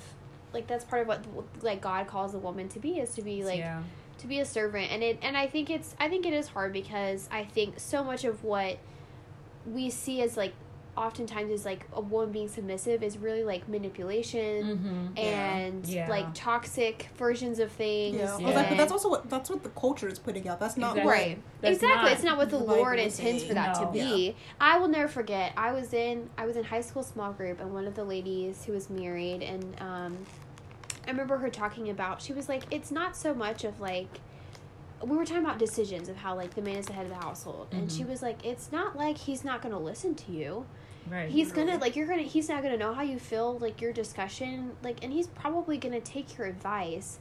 like 0.54 0.68
that's 0.68 0.86
part 0.86 1.02
of 1.04 1.08
what 1.08 1.24
like 1.62 1.82
God 1.82 2.08
calls 2.08 2.34
a 2.34 2.40
woman 2.40 2.70
to 2.70 2.80
be 2.80 3.00
is 3.00 3.14
to 3.16 3.22
be 3.22 3.44
like 3.44 3.60
yeah. 3.60 3.82
to 4.20 4.28
be 4.28 4.40
a 4.40 4.46
servant 4.46 4.92
and 4.92 5.04
it 5.04 5.20
and 5.22 5.36
I 5.36 5.48
think 5.48 5.70
it's 5.70 5.94
I 6.00 6.08
think 6.08 6.26
it 6.26 6.34
is 6.34 6.48
hard 6.48 6.72
because 6.72 7.28
I 7.32 7.44
think 7.44 7.80
so 7.80 8.04
much 8.04 8.24
of 8.24 8.44
what 8.44 8.78
we 9.66 9.90
see 9.90 10.22
as 10.22 10.38
like 10.38 10.54
oftentimes 10.98 11.52
is 11.52 11.64
like 11.64 11.86
a 11.94 12.02
woman 12.02 12.32
being 12.32 12.48
submissive 12.48 13.04
is 13.04 13.18
really 13.18 13.44
like 13.44 13.70
manipulation 13.70 14.78
Mm-hmm. 15.14 15.18
and 15.18 15.86
Yeah. 15.86 16.10
like 16.10 16.26
toxic 16.34 17.10
versions 17.18 17.60
of 17.60 17.72
things. 17.72 18.18
Yeah, 18.18 18.38
Yeah. 18.40 18.48
like, 18.48 18.70
but 18.70 18.78
that's 18.78 18.92
also 18.92 19.10
what 19.10 19.30
that's 19.30 19.50
what 19.50 19.64
the 19.64 19.70
culture 19.70 20.08
is 20.08 20.18
putting 20.20 20.48
out. 20.48 20.60
That's 20.60 20.76
not 20.78 20.98
Exactly. 20.98 21.12
Right. 21.12 21.44
That's 21.62 21.76
exactly. 21.76 22.04
not 22.04 22.12
it's 22.12 22.24
not 22.24 22.38
what 22.38 22.50
the, 22.50 22.58
the 22.58 22.64
Lord 22.64 23.00
intends 23.00 23.44
for 23.44 23.54
that 23.54 23.80
No. 23.80 23.86
to 23.86 23.92
be. 23.92 24.36
I 24.60 24.80
will 24.80 24.88
never 24.88 25.08
forget. 25.08 25.54
I 25.56 25.72
was 25.72 25.94
in 25.94 26.30
I 26.38 26.46
was 26.46 26.58
in 26.58 26.64
high 26.64 26.82
school 26.82 27.04
small 27.04 27.32
group 27.32 27.60
and 27.62 27.74
one 27.74 27.86
of 27.88 27.96
the 27.96 28.04
ladies 28.04 28.66
who 28.66 28.74
was 28.74 28.90
married 28.90 29.44
and 29.44 29.76
um 29.80 30.18
I 31.06 31.12
remember 31.12 31.38
her 31.38 31.50
talking 31.50 31.90
about 31.90 32.22
she 32.22 32.34
was 32.34 32.50
like 32.50 32.64
it's 32.72 32.92
not 32.92 33.16
so 33.16 33.34
much 33.34 33.64
of 33.64 33.80
like 33.80 34.08
we 35.04 35.16
were 35.16 35.26
talking 35.26 35.44
about 35.44 35.60
decisions 35.60 36.10
of 36.10 36.16
how 36.18 36.36
like 36.36 36.56
the 36.56 36.62
man 36.62 36.78
is 36.78 36.88
the 36.88 36.94
head 36.94 37.04
of 37.04 37.10
the 37.10 37.16
household 37.24 37.68
and 37.72 37.92
she 37.92 38.04
Mhm. 38.04 38.10
was 38.10 38.22
like 38.24 38.44
it's 38.44 38.72
not 38.72 38.96
like 38.98 39.16
he's 39.18 39.44
not 39.44 39.62
going 39.62 39.72
to 39.74 39.80
listen 39.80 40.16
to 40.16 40.32
you. 40.32 40.66
Right. 41.10 41.30
He's 41.30 41.52
to 41.68 41.78
like 41.78 41.96
you're 41.96 42.08
to 42.08 42.24
he's 42.24 42.50
not 42.50 42.62
going 42.62 42.74
to 42.74 42.80
know 42.80 42.94
how 42.94 43.02
you 43.02 43.20
feel 43.20 43.58
like 43.60 43.82
your 43.82 43.94
discussion 43.94 44.72
like 44.84 45.04
and 45.04 45.12
he's 45.12 45.28
probably 45.28 45.78
going 45.78 45.94
to 45.94 46.02
take 46.02 46.38
your 46.38 46.48
advice. 46.48 47.20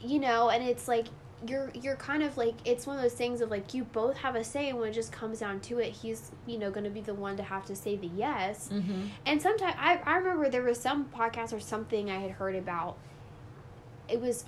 You 0.00 0.18
know, 0.18 0.50
and 0.50 0.64
it's 0.64 0.88
like 0.88 1.06
you're 1.46 1.70
you're 1.74 1.96
kind 1.96 2.22
of 2.22 2.36
like 2.36 2.54
it's 2.64 2.86
one 2.86 2.96
of 2.96 3.02
those 3.02 3.14
things 3.14 3.40
of 3.40 3.50
like 3.50 3.74
you 3.74 3.84
both 3.84 4.16
have 4.16 4.36
a 4.36 4.44
say 4.44 4.68
and 4.68 4.78
when 4.78 4.90
it 4.90 4.92
just 4.92 5.12
comes 5.12 5.40
down 5.40 5.60
to 5.60 5.78
it 5.78 5.92
he's 5.92 6.30
you 6.46 6.58
know 6.58 6.70
going 6.70 6.84
to 6.84 6.90
be 6.90 7.00
the 7.00 7.14
one 7.14 7.36
to 7.36 7.42
have 7.42 7.64
to 7.64 7.74
say 7.74 7.96
the 7.96 8.06
yes 8.08 8.68
mm-hmm. 8.72 9.06
and 9.26 9.42
sometimes 9.42 9.74
I, 9.78 10.00
I 10.04 10.16
remember 10.16 10.48
there 10.48 10.62
was 10.62 10.80
some 10.80 11.06
podcast 11.06 11.52
or 11.52 11.60
something 11.60 12.10
i 12.10 12.20
had 12.20 12.32
heard 12.32 12.54
about 12.54 12.96
it 14.08 14.20
was 14.20 14.44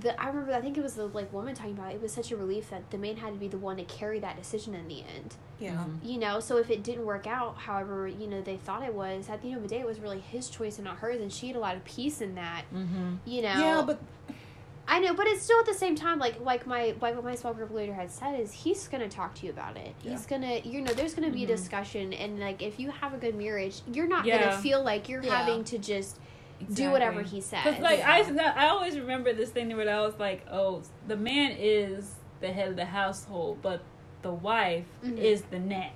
the 0.00 0.20
i 0.20 0.26
remember 0.28 0.52
i 0.52 0.60
think 0.60 0.76
it 0.76 0.82
was 0.82 0.94
the 0.94 1.06
like 1.06 1.32
woman 1.32 1.54
talking 1.54 1.72
about 1.72 1.92
it, 1.92 1.94
it 1.96 2.02
was 2.02 2.12
such 2.12 2.32
a 2.32 2.36
relief 2.36 2.70
that 2.70 2.90
the 2.90 2.98
man 2.98 3.16
had 3.16 3.32
to 3.32 3.38
be 3.38 3.48
the 3.48 3.56
one 3.58 3.76
to 3.76 3.84
carry 3.84 4.18
that 4.18 4.36
decision 4.36 4.74
in 4.74 4.88
the 4.88 5.00
end 5.16 5.36
Yeah. 5.60 5.72
Mm-hmm. 5.74 6.06
you 6.08 6.18
know 6.18 6.40
so 6.40 6.56
if 6.58 6.70
it 6.70 6.82
didn't 6.82 7.06
work 7.06 7.26
out 7.26 7.56
however 7.56 8.08
you 8.08 8.26
know 8.26 8.40
they 8.40 8.56
thought 8.56 8.82
it 8.82 8.92
was 8.94 9.28
at 9.28 9.42
the 9.42 9.48
end 9.48 9.58
of 9.58 9.62
the 9.62 9.68
day 9.68 9.78
it 9.80 9.86
was 9.86 10.00
really 10.00 10.20
his 10.20 10.50
choice 10.50 10.76
and 10.78 10.84
not 10.84 10.96
hers 10.98 11.20
and 11.20 11.32
she 11.32 11.46
had 11.48 11.56
a 11.56 11.60
lot 11.60 11.76
of 11.76 11.84
peace 11.84 12.20
in 12.20 12.34
that 12.34 12.62
Mm-hmm. 12.74 13.14
you 13.24 13.42
know 13.42 13.48
Yeah, 13.60 13.82
but 13.86 14.00
I 14.88 15.00
know, 15.00 15.14
but 15.14 15.26
it's 15.26 15.42
still 15.42 15.58
at 15.58 15.66
the 15.66 15.74
same 15.74 15.96
time, 15.96 16.20
like 16.20 16.38
like 16.40 16.64
my 16.64 16.94
like 17.00 17.16
what 17.16 17.24
my 17.24 17.34
small 17.34 17.52
group 17.52 17.72
leader 17.72 17.92
had 17.92 18.08
said 18.08 18.38
is 18.38 18.52
he's 18.52 18.86
gonna 18.86 19.08
talk 19.08 19.34
to 19.34 19.44
you 19.46 19.50
about 19.50 19.76
it. 19.76 19.92
He's 19.98 20.26
gonna 20.26 20.60
you 20.62 20.80
know 20.80 20.92
there's 20.92 21.12
gonna 21.12 21.30
be 21.32 21.40
Mhm. 21.40 21.44
a 21.44 21.46
discussion 21.48 22.12
and 22.12 22.38
like 22.38 22.62
if 22.62 22.78
you 22.78 22.92
have 22.92 23.12
a 23.12 23.16
good 23.16 23.34
marriage, 23.34 23.80
you're 23.92 24.06
not 24.06 24.24
Yeah. 24.24 24.38
gonna 24.44 24.58
feel 24.62 24.84
like 24.84 25.08
you're 25.08 25.24
Yeah. 25.24 25.36
having 25.38 25.64
to 25.64 25.78
just 25.78 26.20
do 26.72 26.90
whatever 26.90 27.22
he 27.22 27.40
says. 27.40 27.78
Like 27.80 27.98
Yeah. 28.00 28.52
I, 28.56 28.66
I 28.66 28.68
always 28.68 28.98
remember 28.98 29.32
this 29.32 29.50
thing 29.50 29.74
where 29.76 29.88
I 29.88 30.00
was 30.00 30.18
like, 30.18 30.46
oh, 30.50 30.82
the 31.06 31.16
man 31.16 31.52
is 31.58 32.14
the 32.40 32.48
head 32.52 32.68
of 32.70 32.76
the 32.76 32.84
household, 32.84 33.58
but 33.62 33.82
the 34.22 34.32
wife 34.32 34.84
Mhm. 35.04 35.18
is 35.18 35.42
the 35.42 35.58
neck. 35.58 35.92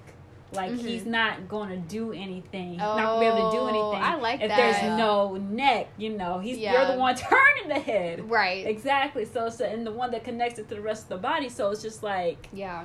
Like 0.52 0.72
Mhm. 0.72 0.80
he's 0.80 1.06
not 1.06 1.48
going 1.48 1.68
to 1.68 1.76
do 1.76 2.12
anything. 2.12 2.70
He's 2.70 2.78
not 2.78 2.96
going 3.18 3.30
to 3.30 3.36
be 3.36 3.38
able 3.40 3.50
to 3.50 3.56
do 3.56 3.62
Oh, 3.62 3.66
anything. 3.68 4.02
I 4.02 4.16
like 4.16 4.40
if 4.42 4.48
that. 4.48 4.56
there's 4.56 4.98
no 4.98 5.36
neck, 5.36 5.88
you 5.96 6.10
know, 6.10 6.38
he's 6.40 6.58
Yeah. 6.58 6.72
you're 6.72 6.92
the 6.92 6.98
one 7.00 7.14
turning 7.16 7.68
the 7.68 7.78
head. 7.78 8.28
right. 8.30 8.66
Exactly. 8.66 9.24
So, 9.24 9.48
so 9.48 9.64
and 9.64 9.86
the 9.86 9.92
one 9.92 10.10
that 10.10 10.24
connects 10.24 10.58
it 10.58 10.68
to 10.68 10.74
the 10.74 10.80
rest 10.80 11.04
of 11.04 11.08
the 11.10 11.18
body. 11.18 11.48
So 11.48 11.70
it's 11.70 11.82
just 11.82 12.02
like 12.02 12.48
Yeah. 12.52 12.84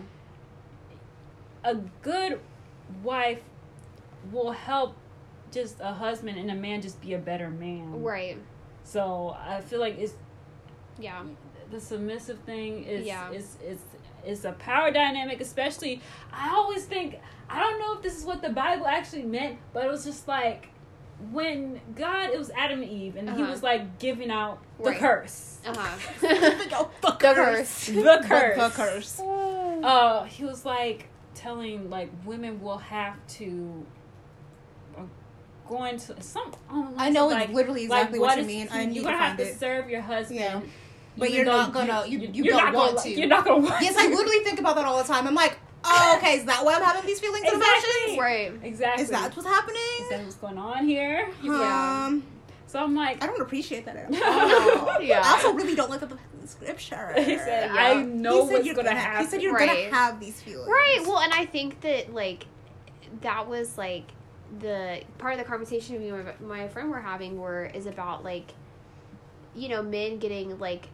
a 1.63 1.75
good 2.03 2.39
wife 3.03 3.41
will 4.31 4.51
help 4.51 4.95
just 5.51 5.77
a 5.79 5.93
husband 5.93 6.37
and 6.37 6.49
a 6.51 6.55
man 6.55 6.81
just 6.81 6.99
be 7.01 7.13
a 7.13 7.17
better 7.19 7.49
man. 7.49 8.01
Right. 8.03 8.37
So 8.83 9.35
I 9.39 9.61
feel 9.61 9.79
like 9.79 9.97
it's 9.97 10.13
Yeah. 10.99 11.23
the 11.71 11.79
submissive 11.79 12.39
thing 12.39 12.83
is 12.83 13.05
Yeah. 13.05 13.31
is 13.31 13.57
is 13.63 13.79
is 14.25 14.43
a 14.45 14.51
power 14.53 14.91
dynamic, 14.91 15.39
especially 15.41 16.01
I 16.31 16.49
always 16.55 16.85
think 16.85 17.19
I 17.49 17.59
don't 17.59 17.79
know 17.79 17.93
if 17.95 18.01
this 18.01 18.17
is 18.17 18.25
what 18.25 18.41
the 18.41 18.49
Bible 18.49 18.87
actually 18.87 19.23
meant, 19.23 19.59
but 19.73 19.85
it 19.85 19.91
was 19.91 20.03
just 20.03 20.27
like 20.27 20.69
when 21.31 21.79
God 21.95 22.31
it 22.31 22.37
was 22.37 22.49
Adam 22.51 22.81
and 22.81 22.89
Eve 22.91 23.15
and 23.15 23.29
he 23.29 23.41
Uh-huh. 23.41 23.51
was 23.51 23.63
like 23.63 23.99
giving 23.99 24.29
out 24.31 24.59
the 24.77 24.89
Right. 24.91 24.99
curse. 24.99 25.59
Uh 25.65 25.73
huh. 25.75 25.97
oh, 26.73 26.91
the 27.01 27.11
The 27.11 27.33
curse. 27.33 27.87
The 27.89 28.25
curse. 28.27 28.57
The 28.57 28.69
curse. 28.75 29.19
Uh 29.21 30.23
he 30.25 30.43
was 30.43 30.65
like 30.65 31.07
telling 31.33 31.89
like 31.89 32.09
women 32.25 32.61
will 32.61 32.77
have 32.79 33.15
to 33.27 33.85
uh, 34.97 35.01
going 35.67 35.97
to 35.97 36.21
some 36.21 36.53
on 36.69 36.95
the 36.95 37.01
I 37.01 37.09
know 37.09 37.27
like, 37.27 37.49
literally 37.49 37.83
exactly 37.83 38.19
what, 38.19 38.37
you 38.37 38.43
mean. 38.45 38.67
I 38.71 38.85
need 38.85 38.95
you're 38.95 39.03
gonna 39.03 39.17
have 39.17 39.37
find 39.37 39.39
to 39.39 39.45
it. 39.53 39.59
serve 39.59 39.89
your 39.89 40.01
husband. 40.01 40.39
Yeah. 40.39 40.61
But 41.17 41.31
you're 41.31 41.45
not 41.45 41.71
gonna- 41.73 42.03
you- 42.07 42.19
you 42.19 42.43
you're 42.43 42.53
don't 42.57 42.73
want 42.73 42.97
gonna, 42.97 43.03
to. 43.03 43.09
You're 43.19 43.27
not 43.27 43.45
gonna 43.45 43.61
want 43.63 43.81
Yes, 43.81 43.95
to. 43.95 44.01
I 44.01 44.07
literally 44.07 44.43
think 44.43 44.59
about 44.59 44.75
that 44.75 44.85
all 44.85 44.97
the 44.97 45.03
time. 45.07 45.25
I'm 45.27 45.33
like, 45.35 45.57
oh, 45.85 46.15
okay, 46.17 46.37
is 46.37 46.45
that 46.45 46.63
why 46.65 46.73
I'm 46.75 46.81
having 46.83 47.05
these 47.05 47.19
feelings 47.19 47.45
and 47.47 47.55
Exactly. 47.55 47.91
emotions? 48.15 48.19
right. 48.19 48.51
Exactly. 48.63 49.03
Is 49.03 49.09
that 49.11 49.35
what's 49.35 49.47
happening? 49.47 49.81
Is 50.01 50.09
that 50.09 50.23
what's 50.23 50.35
going 50.35 50.57
on 50.57 50.85
here? 50.85 51.29
Yeah. 51.41 52.05
Um, 52.07 52.23
So 52.67 52.83
I'm 52.83 52.93
like, 52.95 53.23
I 53.23 53.27
don't 53.27 53.39
appreciate 53.41 53.85
that 53.85 53.95
at 53.95 54.05
all. 54.87 55.01
Yeah. 55.01 55.21
I 55.23 55.31
also 55.33 55.53
really 55.53 55.75
don't 55.75 55.89
like 55.89 56.01
the, 56.01 56.07
the 56.07 56.17
scripture. 56.47 57.13
he 57.15 57.37
said, 57.37 57.71
Yeah. 57.73 57.81
I 57.81 57.93
He 57.99 58.03
know 58.03 58.45
said 58.47 58.53
what's 58.53 58.65
you're 58.65 58.75
gonna, 58.75 58.89
gonna, 58.89 58.99
happen. 58.99 59.23
He 59.25 59.29
said 59.31 59.41
you're 59.41 59.53
Right. 59.53 59.89
gonna 59.89 59.95
have 59.95 60.19
these 60.19 60.41
feelings. 60.41 60.67
Right. 60.67 60.99
Well, 61.05 61.19
and 61.19 61.33
I 61.33 61.45
think 61.45 61.79
that 61.81 62.13
like 62.13 62.45
that 63.21 63.47
was 63.47 63.77
like 63.77 64.11
the 64.59 65.01
part 65.17 65.33
of 65.33 65.39
the 65.39 65.45
conversation 65.45 65.99
me 65.99 66.09
and 66.09 66.29
my, 66.41 66.67
friend 66.67 66.89
were 66.89 66.99
having 66.99 67.39
were 67.39 67.65
is 67.73 67.85
about 67.85 68.23
like 68.23 68.53
you 69.55 69.69
know 69.69 69.81
men 69.81 70.17
getting 70.17 70.57
like 70.59 70.87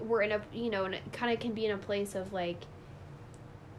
we're 0.00 0.22
in 0.22 0.32
a 0.32 0.40
you 0.52 0.70
know 0.70 0.90
kind 1.12 1.32
of 1.32 1.38
can 1.40 1.52
be 1.52 1.66
in 1.66 1.72
a 1.72 1.78
place 1.78 2.14
of 2.14 2.32
like 2.32 2.62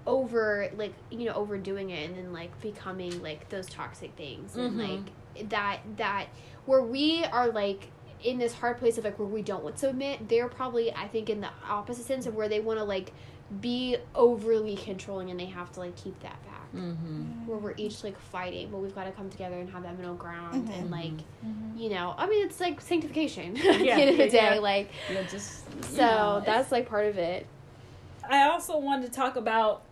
over 0.06 0.70
like 0.78 0.94
you 1.10 1.26
know 1.26 1.34
overdoing 1.34 1.90
it 1.90 2.08
and 2.10 2.18
then 2.18 2.32
like 2.32 2.60
becoming 2.62 3.22
like 3.24 3.50
those 3.50 3.68
toxic 3.68 4.12
things 4.16 4.56
and 4.56 4.78
Mhm. 4.80 4.90
like 5.36 5.50
that 5.50 5.80
that 5.98 6.28
where 6.66 6.82
we 6.82 7.26
are 7.26 7.48
like 7.48 7.88
in 8.24 8.38
this 8.38 8.54
hard 8.54 8.78
place 8.78 8.98
of 8.98 9.04
like 9.04 9.18
where 9.20 9.28
we 9.28 9.42
don't 9.42 9.64
want 9.64 9.78
to 9.78 9.90
admit 9.90 10.30
they're 10.30 10.48
probably 10.48 10.94
i 10.94 11.08
think 11.08 11.30
in 11.30 11.42
the 11.42 11.50
opposite 11.68 12.06
sense 12.06 12.26
of 12.28 12.36
where 12.36 12.48
they 12.48 12.60
want 12.60 12.78
to 12.80 12.84
like 12.84 13.12
be 13.62 13.96
overly 14.16 14.76
controlling 14.76 15.30
and 15.30 15.40
they 15.40 15.46
have 15.46 15.72
to 15.74 15.80
like 15.80 15.96
keep 15.96 16.20
that 16.22 16.42
back 16.46 16.52
Mm-hmm. 16.76 17.46
where 17.48 17.58
we're 17.58 17.74
each 17.78 18.04
like 18.04 18.20
fighting 18.20 18.70
but 18.70 18.80
we've 18.80 18.94
got 18.96 19.06
to 19.06 19.12
come 19.12 19.30
together 19.30 19.56
and 19.56 19.70
have 19.70 19.84
that 19.84 19.98
middle 19.98 20.16
ground 20.16 20.68
Mhm. 20.68 20.78
and 20.80 20.92
like 20.92 21.12
Mm-hmm. 21.46 21.78
you 21.78 21.90
know 21.90 22.14
i 22.18 22.28
mean 22.28 22.46
it's 22.46 22.60
like 22.60 22.82
sanctification 22.82 23.56
at 23.58 23.80
the 23.80 23.86
Yeah, 23.86 23.98
end 24.00 24.10
of 24.10 24.18
the 24.18 24.28
day 24.30 24.56
yeah. 24.56 24.60
like 24.60 24.90
Yeah, 25.10 25.22
just 25.24 25.64
so 25.94 25.98
know, 26.06 26.44
that's 26.46 26.72
like 26.74 26.90
part 26.90 27.06
of 27.06 27.18
it 27.18 27.46
I 28.30 28.50
also 28.50 28.78
wanted 28.80 29.06
to 29.06 29.12
talk 29.14 29.36
about 29.38 29.84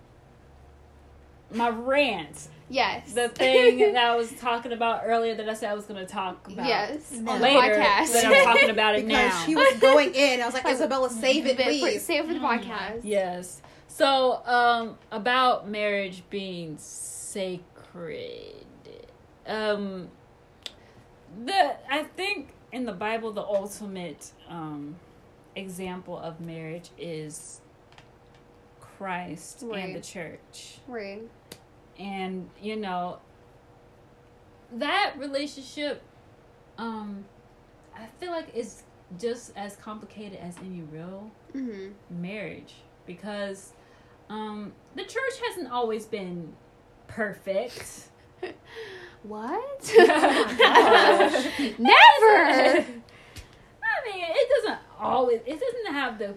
my 1.53 1.69
rant. 1.69 2.47
Yes. 2.69 3.13
The 3.13 3.29
thing 3.29 3.77
that 3.93 3.95
I 4.03 4.15
was 4.15 4.31
talking 4.33 4.71
about 4.71 5.01
earlier 5.05 5.35
that 5.35 5.47
I 5.47 5.53
said 5.53 5.69
I 5.69 5.73
was 5.75 5.85
going 5.85 5.99
to 6.03 6.11
talk 6.11 6.47
about 6.47 6.65
yes. 6.65 7.11
No. 7.11 7.33
On 7.33 7.39
the 7.39 7.43
later. 7.45 7.75
podcast. 7.75 8.13
That 8.13 8.25
I'm 8.25 8.43
talking 8.45 8.69
about 8.69 8.95
it 8.95 9.05
because 9.07 9.31
now. 9.33 9.45
she 9.45 9.55
was 9.55 9.73
going 9.79 10.13
in. 10.15 10.41
I 10.41 10.45
was 10.45 10.53
like, 10.55 10.65
Isabella, 10.67 11.09
save 11.25 11.45
it, 11.45 11.57
But 11.57 11.65
for- 11.65 11.71
please. 11.71 12.03
Save 12.03 12.23
it 12.23 12.27
for 12.27 12.33
the 12.33 12.39
podcast. 12.39 13.01
Yes. 13.03 13.61
So, 13.87 14.41
um, 14.45 14.97
about 15.11 15.69
marriage 15.69 16.23
being 16.31 16.77
sacred. 16.79 18.65
Um, 19.45 20.09
the 21.45 21.75
I 21.91 22.03
think 22.03 22.53
in 22.71 22.85
the 22.85 22.93
Bible 22.93 23.31
the 23.33 23.41
ultimate 23.43 24.31
um 24.49 24.95
example 25.55 26.17
of 26.17 26.39
marriage 26.39 26.89
is 26.97 27.61
Christ 28.79 29.61
and 29.63 29.95
the 29.95 30.01
church. 30.01 30.77
Right. 30.87 31.21
And 31.99 32.49
you 32.61 32.75
know 32.75 33.19
that 34.73 35.13
relationship 35.17 36.01
um 36.77 37.25
I 37.95 38.07
feel 38.19 38.31
like 38.31 38.47
it's 38.55 38.83
just 39.19 39.51
as 39.55 39.75
complicated 39.75 40.39
as 40.39 40.57
any 40.57 40.81
real 40.81 41.29
hmm 41.51 41.89
marriage 42.09 42.73
because 43.05 43.73
um 44.29 44.73
the 44.95 45.03
church 45.03 45.33
hasn't 45.47 45.71
always 45.71 46.05
been 46.05 46.53
perfect 47.07 48.09
What? 49.23 49.93
gosh. 49.95 51.45
Never. 51.79 51.93
i 52.19 52.83
mean 54.05 54.25
it 54.27 54.49
doesn't 54.49 54.79
always 54.99 55.39
it 55.45 55.59
doesn't 55.59 55.93
have 55.93 56.17
the 56.17 56.33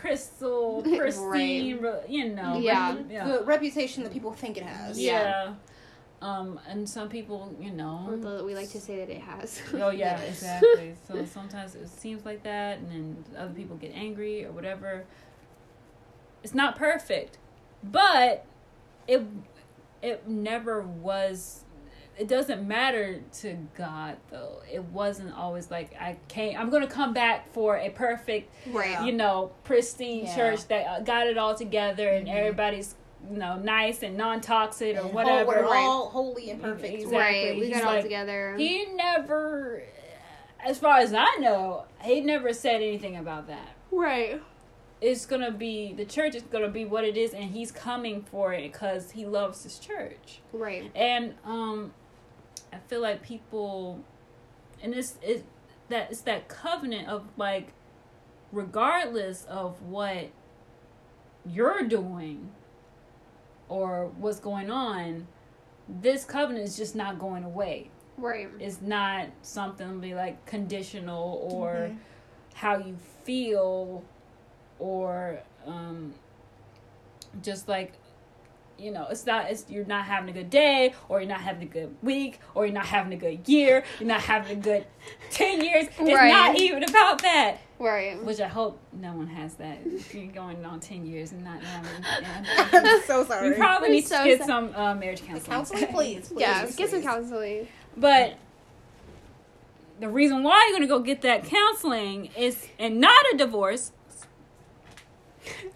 crystal 0.00 0.82
pristine 0.96 1.80
re- 1.80 2.00
you 2.08 2.28
know 2.34 2.58
Yeah. 2.58 2.94
re- 2.96 3.04
yeah. 3.10 3.26
The 3.28 3.44
reputation 3.44 4.02
that 4.04 4.12
people 4.12 4.32
think 4.32 4.56
it 4.56 4.62
has. 4.64 4.98
yeah 5.00 5.54
um 6.20 6.58
and 6.68 6.88
some 6.88 7.08
people 7.08 7.54
you 7.60 7.70
know 7.70 8.06
Or 8.08 8.16
the- 8.16 8.44
we 8.44 8.54
like 8.54 8.70
to 8.70 8.80
say 8.80 8.96
that 8.98 9.08
it 9.10 9.20
has. 9.20 9.60
Oh 9.74 9.90
yeah, 9.90 10.20
Yes. 10.20 10.28
exactly. 10.28 10.94
So 11.06 11.24
sometimes 11.24 11.74
it 11.74 11.88
seems 11.88 12.24
like 12.24 12.42
that, 12.42 12.78
and 12.78 12.90
then 12.90 13.24
other 13.36 13.54
people 13.54 13.76
get 13.76 13.92
angry 13.94 14.44
or 14.44 14.50
whatever. 14.52 15.04
It's 16.42 16.54
not 16.54 16.76
perfect, 16.76 17.38
but 17.82 18.44
it 19.06 19.22
it 20.02 20.28
never 20.28 20.80
was. 20.82 21.64
It 22.18 22.26
doesn't 22.26 22.66
matter 22.66 23.20
to 23.40 23.56
God 23.76 24.16
though. 24.30 24.60
It 24.70 24.82
wasn't 24.86 25.34
always 25.36 25.70
like 25.70 25.94
I 26.00 26.16
came. 26.26 26.56
I'm 26.58 26.68
gonna 26.68 26.88
come 26.88 27.12
back 27.14 27.52
for 27.52 27.76
a 27.76 27.90
perfect, 27.90 28.52
Right. 28.68 29.04
you 29.06 29.12
know, 29.12 29.52
pristine 29.64 30.24
Yeah. 30.24 30.34
church 30.34 30.66
that 30.68 30.86
uh, 30.86 31.00
got 31.00 31.28
it 31.28 31.38
all 31.38 31.54
together 31.54 32.08
and 32.08 32.26
Mhm. 32.26 32.34
everybody's 32.34 32.96
you 33.30 33.36
know 33.36 33.56
nice 33.56 34.02
and 34.02 34.16
non 34.16 34.40
toxic 34.40 34.96
or 34.96 35.00
And 35.00 35.12
whatever. 35.14 35.46
We're 35.48 35.62
Right. 35.64 35.76
all 35.84 36.08
holy 36.10 36.50
and 36.50 36.60
perfect. 36.60 36.92
Exactly. 36.94 37.16
Right. 37.18 37.54
We 37.56 37.66
He's 37.66 37.70
got 37.74 37.78
it 37.82 37.86
all 37.86 37.94
like- 37.94 38.02
together. 38.02 38.54
He 38.56 38.86
never, 38.86 39.82
as 40.64 40.78
far 40.78 40.98
as 40.98 41.12
I 41.14 41.36
know, 41.38 41.84
he 42.02 42.20
never 42.20 42.52
said 42.52 42.76
anything 42.82 43.16
about 43.16 43.46
that. 43.46 43.68
right. 43.92 44.40
It's 45.00 45.26
gonna 45.26 45.52
be 45.52 45.92
the 45.92 46.04
church 46.04 46.34
is 46.34 46.42
gonna 46.42 46.68
be 46.68 46.84
what 46.84 47.04
it 47.04 47.16
is, 47.16 47.32
and 47.32 47.44
he's 47.52 47.70
coming 47.70 48.22
for 48.22 48.52
it 48.52 48.72
because 48.72 49.12
he 49.12 49.24
loves 49.24 49.62
his 49.62 49.78
church. 49.78 50.40
Right. 50.52 50.90
And 50.96 51.34
um, 51.44 51.94
I 52.72 52.78
feel 52.88 53.00
like 53.00 53.22
people, 53.22 54.00
and 54.82 54.94
it's 54.94 55.16
it 55.22 55.44
that 55.88 56.10
it's 56.10 56.20
that 56.22 56.48
covenant 56.48 57.08
of 57.08 57.24
like, 57.36 57.72
regardless 58.52 59.44
of 59.46 59.80
what 59.82 60.30
you're 61.46 61.82
doing 61.84 62.50
or 63.68 64.06
what's 64.18 64.40
going 64.40 64.70
on, 64.70 65.26
this 65.88 66.24
covenant 66.24 66.64
is 66.66 66.76
just 66.76 66.94
not 66.94 67.18
going 67.18 67.44
away 67.44 67.90
Right. 68.18 68.48
it's 68.58 68.82
not 68.82 69.28
something 69.42 69.86
to 69.86 69.98
be 69.98 70.14
like 70.14 70.44
conditional 70.44 71.40
or 71.50 71.72
Mhm. 71.90 71.98
how 72.54 72.76
you 72.78 72.96
feel 73.24 74.02
or 74.78 75.40
um 75.66 76.12
just 77.42 77.68
like 77.68 77.92
you 78.78 78.90
know 78.92 79.06
it's 79.10 79.26
not 79.26 79.50
it's 79.50 79.64
you're 79.68 79.84
not 79.84 80.04
having 80.04 80.28
a 80.30 80.32
good 80.32 80.50
day 80.50 80.94
or 81.08 81.20
you're 81.20 81.28
not 81.28 81.40
having 81.40 81.62
a 81.62 81.70
good 81.70 81.94
week 82.02 82.38
or 82.54 82.64
you're 82.64 82.74
not 82.74 82.86
having 82.86 83.12
a 83.12 83.16
good 83.16 83.48
year 83.48 83.82
you're 83.98 84.08
not 84.08 84.20
having 84.20 84.56
a 84.56 84.60
good 84.60 84.86
10 85.32 85.64
years 85.64 85.86
it's 85.86 85.98
Right. 85.98 86.30
not 86.30 86.58
even 86.60 86.84
about 86.84 87.20
that 87.22 87.56
Right. 87.80 88.22
which 88.24 88.40
i 88.40 88.46
hope 88.48 88.78
no 88.92 89.12
one 89.12 89.26
has 89.26 89.54
that 89.54 89.78
you're 90.14 90.26
going 90.32 90.64
on 90.64 90.78
10 90.80 91.06
years 91.06 91.32
and 91.32 91.42
not 91.44 91.60
having 91.62 92.04
I'm 92.86 93.02
so 93.02 93.24
sorry. 93.24 93.48
you 93.48 93.54
probably 93.54 93.88
I'm 93.88 93.94
need 93.94 94.02
to 94.06 94.08
get 94.24 94.38
sad. 94.38 94.46
some 94.46 94.74
uh, 94.74 94.94
marriage 94.94 95.22
counseling 95.24 95.50
Counseling, 95.50 95.86
please. 95.92 96.28
please 96.28 96.40
yeah. 96.40 96.66
Get 96.76 96.90
some 96.90 97.02
counseling. 97.02 97.66
But 97.96 98.36
the 100.00 100.08
reason 100.08 100.42
why 100.44 100.66
you're 100.68 100.78
gonna 100.78 100.86
go 100.88 101.00
get 101.00 101.22
that 101.22 101.44
counseling 101.44 102.26
is 102.36 102.66
and 102.78 103.00
not 103.00 103.24
a 103.32 103.36
divorce. 103.36 103.90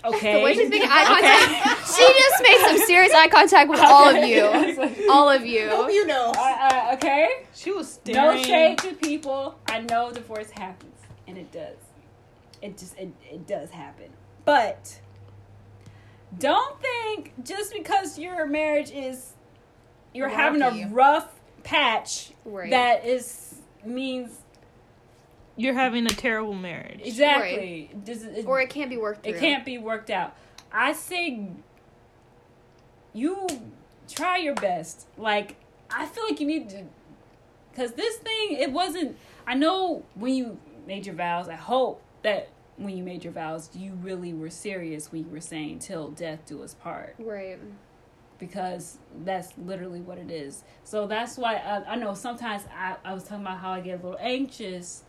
Okay. 0.04 0.38
The 0.38 0.44
way 0.44 0.54
she's 0.54 0.68
making 0.70 0.88
eye 0.90 1.04
contact, 1.04 1.87
she 1.96 2.06
just 2.06 2.42
made 2.42 2.58
some 2.61 2.78
serious 2.87 3.12
eye 3.14 3.28
contact 3.28 3.70
with 3.70 3.80
all 3.80 4.08
of 4.08 4.24
you. 4.24 5.08
All 5.11 5.28
of 5.30 5.44
you. 5.46 5.68
Hope 5.68 5.88
you. 5.88 5.94
you 5.94 6.06
know. 6.06 6.32
Uh, 6.37 6.40
uh, 6.40 6.90
okay. 6.94 7.28
She 7.54 7.70
was 7.70 8.00
No 8.06 8.12
staring. 8.40 8.44
shade 8.44 8.78
to 8.78 8.94
people. 8.94 9.58
I 9.68 9.80
know 9.80 10.11
divorce 10.12 10.50
happens, 10.50 10.96
and 11.28 11.38
it 11.38 11.52
does. 11.52 11.76
It 12.61 12.78
just 12.78 12.96
it, 12.98 13.12
it 13.30 13.46
does 13.46 13.70
happen. 13.70 14.11
But 14.44 15.00
don't 16.38 16.80
think 16.80 17.32
just 17.44 17.72
because 17.72 18.18
your 18.18 18.46
marriage 18.46 18.90
is 18.90 19.32
you're 20.14 20.28
having 20.28 20.62
a 20.62 20.88
rough 20.90 21.28
patch 21.62 22.32
Right. 22.44 22.70
that 22.70 23.04
is 23.06 23.54
means 23.85 24.30
You're 25.56 25.74
having 25.74 26.06
a 26.06 26.10
terrible 26.10 26.54
marriage. 26.54 27.00
exactly. 27.04 27.90
Does 28.04 28.24
it- 28.24 28.46
or 28.46 28.60
it 28.60 28.70
can't 28.70 28.88
be 28.90 28.96
worked 28.96 29.24
through. 29.24 29.34
It 29.34 29.40
can't 29.40 29.64
be 29.64 29.78
worked 29.78 30.10
out. 30.10 30.34
I 30.72 30.92
say 30.94 31.48
you 33.12 33.46
try 34.10 34.38
your 34.38 34.54
best. 34.54 35.06
Like 35.16 35.56
I 35.90 36.06
feel 36.06 36.24
like 36.24 36.40
you 36.40 36.46
need 36.46 36.70
to 36.70 36.84
cuz 37.74 37.92
this 37.92 38.16
thing 38.18 38.52
it 38.52 38.72
wasn't 38.72 39.16
I 39.46 39.54
know 39.54 40.04
when 40.14 40.34
you 40.34 40.58
made 40.86 41.06
your 41.06 41.14
vows, 41.14 41.48
I 41.48 41.54
hope 41.54 42.02
that 42.22 42.48
when 42.76 42.96
you 42.96 43.04
made 43.04 43.22
your 43.24 43.32
vows, 43.32 43.70
you 43.74 43.92
really 43.94 44.32
were 44.32 44.50
serious 44.50 45.12
when 45.12 45.24
you 45.24 45.30
were 45.30 45.40
saying 45.40 45.80
till 45.80 46.08
death 46.10 46.40
do 46.46 46.62
us 46.62 46.74
part 46.74 47.14
Right. 47.18 47.58
because 48.38 48.98
that's 49.24 49.56
literally 49.58 50.00
what 50.00 50.18
it 50.18 50.30
is. 50.30 50.64
So 50.84 51.06
that's 51.06 51.36
why 51.36 51.56
I, 51.56 51.92
I 51.92 51.96
know 51.96 52.14
sometimes 52.14 52.62
I, 52.74 52.96
I 53.04 53.12
was 53.14 53.24
talking 53.24 53.44
about 53.44 53.58
how 53.58 53.72
I 53.72 53.80
get 53.80 54.00
a 54.00 54.02
little 54.02 54.18
anxious 54.20 55.04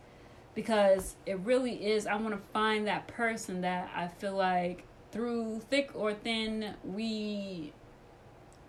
because 0.54 1.16
it 1.26 1.38
really 1.40 1.84
is. 1.84 2.06
I 2.06 2.14
want 2.16 2.30
to 2.34 2.40
find 2.52 2.86
that 2.86 3.06
person 3.06 3.60
that 3.62 3.90
I 3.94 4.08
feel 4.08 4.34
like 4.34 4.84
through 5.12 5.60
thick 5.70 5.90
or 5.94 6.12
thin, 6.14 6.74
we, 6.84 7.72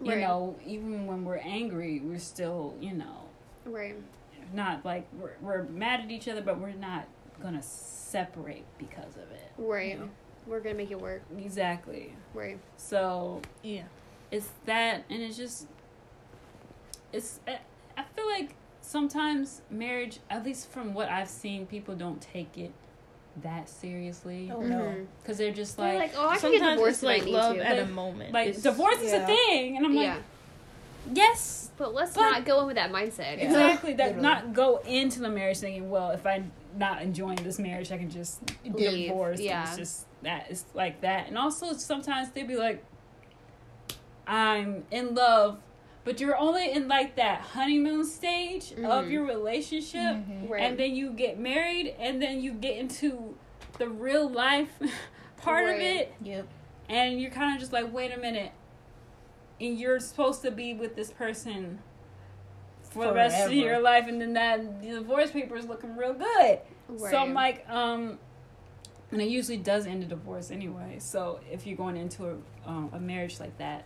you 0.01 0.11
Right. 0.11 0.19
know, 0.21 0.55
even 0.65 1.07
when 1.07 1.25
we're 1.25 1.37
angry, 1.37 1.99
we're 1.99 2.19
still, 2.19 2.75
you 2.79 2.93
know, 2.93 3.23
Right. 3.65 3.95
not 4.53 4.83
like 4.85 5.07
we're, 5.19 5.35
we're 5.41 5.63
mad 5.63 6.01
at 6.01 6.11
each 6.11 6.27
other, 6.27 6.41
but 6.41 6.59
we're 6.59 6.73
not 6.73 7.07
gonna 7.41 7.63
separate 7.63 8.65
because 8.77 9.15
of 9.17 9.31
it. 9.31 9.51
Right. 9.57 9.93
You 9.93 9.99
know? 9.99 10.09
We're 10.47 10.59
gonna 10.59 10.75
make 10.75 10.91
it 10.91 11.01
work. 11.01 11.23
Exactly. 11.37 12.13
Right. 12.33 12.59
So 12.77 13.41
Yeah. 13.63 13.83
it's 14.31 14.49
that 14.65 15.03
and 15.09 15.21
it's 15.21 15.37
just 15.37 15.67
it's 17.13 17.39
I- 17.47 17.59
i 17.97 18.03
feel 18.15 18.25
like 18.27 18.55
sometimes 18.85 19.61
marriage 19.71 20.19
at 20.29 20.43
least 20.45 20.69
from 20.71 20.93
what 20.93 21.09
i've 21.09 21.27
seen 21.29 21.65
people 21.65 21.95
don't 21.95 22.21
take 22.21 22.57
it 22.57 22.71
that 23.43 23.67
seriously 23.67 24.49
Oh 24.53 24.61
no. 24.61 24.75
Mhm. 24.77 25.07
because 25.21 25.37
they're 25.37 25.51
just 25.51 25.75
They're 25.75 25.99
like 25.99 26.13
like, 26.15 26.23
oh, 26.23 26.29
I 26.29 26.37
can 26.37 26.51
get 26.51 26.59
Sometimes 26.59 26.77
divorced 26.77 26.93
it's 26.93 27.03
if 27.03 27.09
I 27.09 27.13
like 27.13 27.25
love 27.43 27.55
to. 27.57 27.65
at 27.67 27.79
a 27.79 27.85
moment. 27.87 28.31
like 28.33 28.47
It's- 28.49 28.63
divorce 28.63 29.01
is 29.01 29.11
a 29.13 29.25
thing 29.25 29.75
and 29.75 29.85
i'm 29.85 29.93
like 29.95 30.05
yeah. 30.05 30.17
yes 31.13 31.69
But 31.77 31.93
let's 31.93 32.13
But- 32.15 32.21
not 32.21 32.45
go 32.45 32.61
in 32.61 32.67
with 32.67 32.75
that 32.77 32.91
mindset. 32.93 33.37
Yeah. 33.37 33.45
exactly 33.45 33.93
that 33.95 34.15
Literally. 34.17 34.21
not 34.21 34.53
go 34.53 34.77
into 34.85 35.19
the 35.19 35.29
marriage 35.29 35.57
thinking 35.57 35.89
well 35.89 36.11
if 36.11 36.25
i'm 36.25 36.51
not 36.77 37.01
enjoying 37.01 37.35
this 37.37 37.59
marriage 37.59 37.91
i 37.91 37.97
can 37.97 38.09
just 38.09 38.39
Leave, 38.63 39.07
divorce 39.07 39.41
yeah. 39.41 39.67
it's 39.67 39.77
just 39.77 40.05
that 40.21 40.45
it's 40.49 40.63
like 40.73 41.01
that 41.01 41.27
and 41.27 41.37
also 41.37 41.73
sometimes 41.73 42.29
they'd 42.31 42.47
be 42.47 42.55
like 42.55 42.83
i'm 44.27 44.83
in 44.91 45.13
love 45.15 45.59
but 46.05 46.21
you're 46.21 46.37
only 46.37 46.71
in 46.71 46.87
like 46.87 47.15
that 47.17 47.41
honeymoon 47.41 48.05
stage 48.05 48.71
of 48.71 48.77
Mhm. 49.05 49.11
your 49.11 49.25
relationship 49.25 49.99
Mhm. 50.15 50.49
Right. 50.49 50.61
and 50.61 50.77
then 50.79 50.95
you 50.95 51.11
get 51.11 51.37
married 51.39 51.93
and 51.99 52.21
then 52.21 52.39
you 52.41 52.53
get 52.53 52.77
into 52.77 53.35
the 53.79 53.89
real 53.89 54.29
life 54.29 54.69
part 55.37 55.65
of 55.67 55.75
it 55.81 56.13
Yep. 56.21 56.47
and 56.87 57.19
you're 57.19 57.31
kind 57.31 57.53
of 57.53 57.59
just 57.59 57.73
like 57.73 57.91
wait 57.91 58.13
a 58.13 58.17
minute 58.17 58.51
and 59.59 59.77
you're 59.79 59.99
supposed 59.99 60.41
to 60.43 60.51
be 60.51 60.73
with 60.73 60.95
this 60.95 61.11
person 61.11 61.79
for 62.81 63.05
the 63.05 63.13
rest 63.13 63.45
of 63.47 63.51
your 63.53 63.79
life 63.79 64.07
and 64.07 64.21
then 64.21 64.33
that 64.33 64.81
the 64.81 64.91
divorce 64.91 65.31
paper 65.31 65.55
is 65.57 65.65
looking 65.65 65.97
real 65.97 66.13
good 66.13 66.59
right. 66.87 67.11
so 67.11 67.17
i'm 67.17 67.33
like 67.33 67.67
um 67.69 68.17
and 69.11 69.21
it 69.21 69.27
usually 69.27 69.57
does 69.57 69.85
end 69.85 70.01
a 70.03 70.05
divorce 70.05 70.49
anyway 70.51 70.95
so 70.99 71.39
if 71.51 71.65
you're 71.67 71.75
going 71.77 71.97
into 71.97 72.25
a, 72.29 72.35
um, 72.69 72.89
a 72.93 72.99
marriage 72.99 73.39
like 73.39 73.57
that 73.57 73.83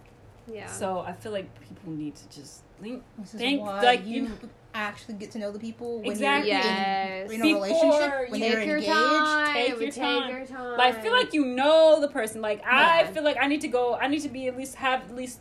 Yeah. 0.51 0.67
So 0.67 0.99
I 0.99 1.13
feel 1.13 1.31
like 1.31 1.47
people 1.61 1.91
need 1.93 2.15
to 2.15 2.29
just 2.29 2.61
think 2.81 3.03
This 3.17 3.33
is 3.33 3.39
Think, 3.39 3.61
why 3.61 3.81
like, 3.81 4.05
you 4.05 4.23
you- 4.23 4.49
actually 4.73 5.15
get 5.15 5.31
to 5.31 5.39
know 5.39 5.51
the 5.51 5.59
people 5.59 5.99
when 5.99 6.11
Exactly. 6.11 6.51
you're 6.51 6.59
Yes. 6.59 7.31
in, 7.31 7.35
in 7.35 7.41
a 7.41 7.43
Before 7.43 7.63
relationship, 7.65 8.29
when 8.31 8.39
you- 8.41 8.45
you're 8.47 8.55
take 8.57 8.67
your 8.67 8.77
engaged. 8.77 8.93
time. 8.93 9.53
take 9.55 9.67
your 9.69 9.79
take 9.79 9.93
time. 9.95 10.29
your 10.29 10.45
time. 10.45 10.77
Like 10.77 10.95
I 10.97 11.01
feel 11.01 11.11
like 11.11 11.33
you 11.33 11.45
know 11.45 11.99
the 11.99 12.07
person. 12.07 12.41
Like 12.41 12.63
I 12.65 13.01
Yeah. 13.01 13.07
feel 13.11 13.23
like 13.23 13.37
I 13.41 13.47
need 13.47 13.61
to 13.61 13.67
go. 13.67 13.95
I 13.95 14.07
need 14.07 14.21
to 14.21 14.29
be 14.29 14.47
at 14.47 14.55
least 14.57 14.75
have 14.75 15.01
at 15.09 15.15
least. 15.15 15.39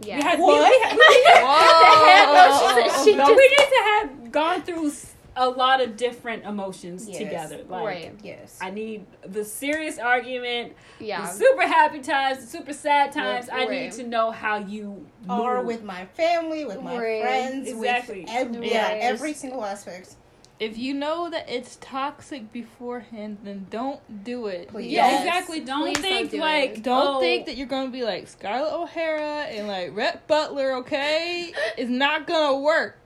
Yeah. 0.00 0.16
We 0.16 0.22
had, 0.22 0.38
What? 0.40 0.70
We, 0.70 0.96
we, 0.96 0.98
we, 0.98 1.24
Whoa. 1.42 3.04
She 3.04 3.14
no, 3.16 3.26
just- 3.26 3.36
we 3.36 3.48
need 3.48 3.68
to 3.68 3.82
have 3.90 4.32
gone 4.32 4.62
through 4.62 4.86
s- 4.88 5.13
a 5.36 5.48
lot 5.48 5.80
of 5.80 5.96
different 5.96 6.44
emotions 6.44 7.08
Yes. 7.08 7.18
together. 7.18 7.58
Like 7.68 7.84
Right. 7.84 8.14
Yes. 8.22 8.58
I 8.60 8.70
need 8.70 9.04
the 9.26 9.44
serious 9.44 9.98
argument, 9.98 10.74
Yeah. 11.00 11.22
the 11.22 11.26
super 11.28 11.62
happy 11.66 12.00
times, 12.00 12.38
the 12.40 12.46
super 12.46 12.72
sad 12.72 13.12
times. 13.12 13.48
I 13.52 13.64
need 13.64 13.92
to 13.92 14.04
know 14.04 14.30
how 14.30 14.58
you 14.58 15.06
are 15.28 15.56
move. 15.58 15.66
with 15.66 15.82
my 15.82 16.06
family, 16.06 16.64
with 16.64 16.80
my 16.82 16.96
Right. 16.96 17.22
friends, 17.22 17.68
Exactly. 17.68 18.20
with 18.20 18.30
ev- 18.30 18.64
yeah, 18.64 18.88
every 19.00 19.32
single 19.32 19.64
aspect. 19.64 20.14
If 20.60 20.78
you 20.78 20.94
know 20.94 21.28
that 21.30 21.50
it's 21.50 21.76
toxic 21.80 22.52
beforehand, 22.52 23.38
then 23.42 23.66
don't 23.70 24.22
do 24.22 24.46
it. 24.46 24.68
Please. 24.68 24.92
yeah, 24.92 25.10
Yes. 25.10 25.24
exactly. 25.24 25.60
Don't 25.60 25.82
Please 25.82 25.94
don't 25.94 26.02
think 26.02 26.30
do 26.30 26.36
like 26.38 26.70
it. 26.78 26.82
Don't 26.84 27.16
oh, 27.16 27.20
think 27.20 27.46
that 27.46 27.56
you're 27.56 27.66
gonna 27.66 27.90
be 27.90 28.04
like 28.04 28.28
Scarlett 28.28 28.72
O'Hara 28.72 29.46
and 29.50 29.66
like 29.66 29.96
Rhett 29.96 30.28
Butler, 30.28 30.76
okay? 30.76 31.52
it's 31.76 31.90
not 31.90 32.28
gonna 32.28 32.56
work. 32.60 32.98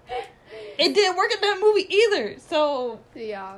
It 0.78 0.94
didn't 0.94 1.16
work 1.16 1.32
in 1.32 1.40
that 1.40 1.58
movie 1.60 1.86
either. 1.94 2.36
So 2.38 3.00
Yeah. 3.14 3.56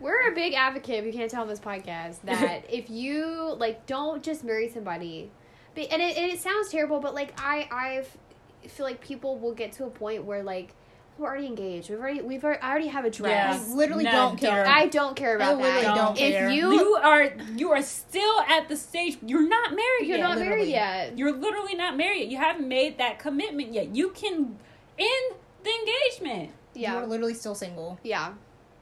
We're 0.00 0.30
a 0.30 0.34
big 0.34 0.54
advocate, 0.54 1.00
if 1.00 1.06
you 1.06 1.12
can't 1.12 1.28
tell 1.30 1.42
on 1.42 1.48
this 1.48 1.58
podcast, 1.58 2.20
that 2.24 2.64
if 2.72 2.88
you 2.88 3.54
like 3.58 3.86
don't 3.86 4.22
just 4.22 4.44
marry 4.44 4.68
somebody. 4.68 5.30
Be- 5.74 5.88
And 5.90 6.00
it, 6.00 6.16
and 6.16 6.30
it 6.30 6.40
sounds 6.40 6.70
terrible, 6.70 7.00
but 7.00 7.14
like 7.14 7.32
I 7.40 7.68
I've 7.70 8.16
feel 8.70 8.86
like 8.86 9.00
people 9.00 9.38
will 9.38 9.54
get 9.54 9.72
to 9.72 9.84
a 9.84 9.90
point 9.90 10.24
where 10.24 10.42
like 10.42 10.74
we're 11.16 11.26
already 11.26 11.46
engaged. 11.48 11.90
We've 11.90 11.98
already 11.98 12.20
we've 12.22 12.44
already, 12.44 12.62
I 12.62 12.70
already 12.70 12.86
have 12.88 13.04
a 13.04 13.10
dress. 13.10 13.68
I 13.70 13.74
literally 13.74 14.04
No, 14.04 14.12
don't 14.12 14.36
care. 14.38 14.64
I 14.64 14.86
don't 14.86 15.16
care 15.16 15.34
about 15.34 15.54
I 15.54 15.56
literally 15.56 15.82
that. 15.82 15.94
don't 15.96 16.18
if 16.20 16.32
care. 16.32 16.48
you 16.50 16.72
you 16.72 16.94
are 16.94 17.32
you 17.56 17.72
are 17.72 17.82
still 17.82 18.40
at 18.42 18.68
the 18.68 18.76
stage. 18.76 19.18
You're 19.26 19.48
not 19.48 19.70
married 19.70 20.06
you're 20.06 20.18
yet. 20.18 20.28
not 20.28 20.38
married 20.38 20.68
yet. 20.68 21.18
You're 21.18 21.32
literally 21.36 21.74
not 21.74 21.96
married. 21.96 22.20
yet. 22.22 22.28
You 22.30 22.36
haven't 22.38 22.68
made 22.68 22.98
that 22.98 23.18
commitment 23.18 23.74
yet. 23.74 23.96
You 23.96 24.10
can 24.10 24.56
end 24.96 25.34
the 25.68 25.74
engagement, 25.80 26.50
You're 26.74 26.92
Yeah. 26.92 27.04
literally 27.04 27.34
still 27.34 27.54
single. 27.54 27.98
Yeah. 28.02 28.34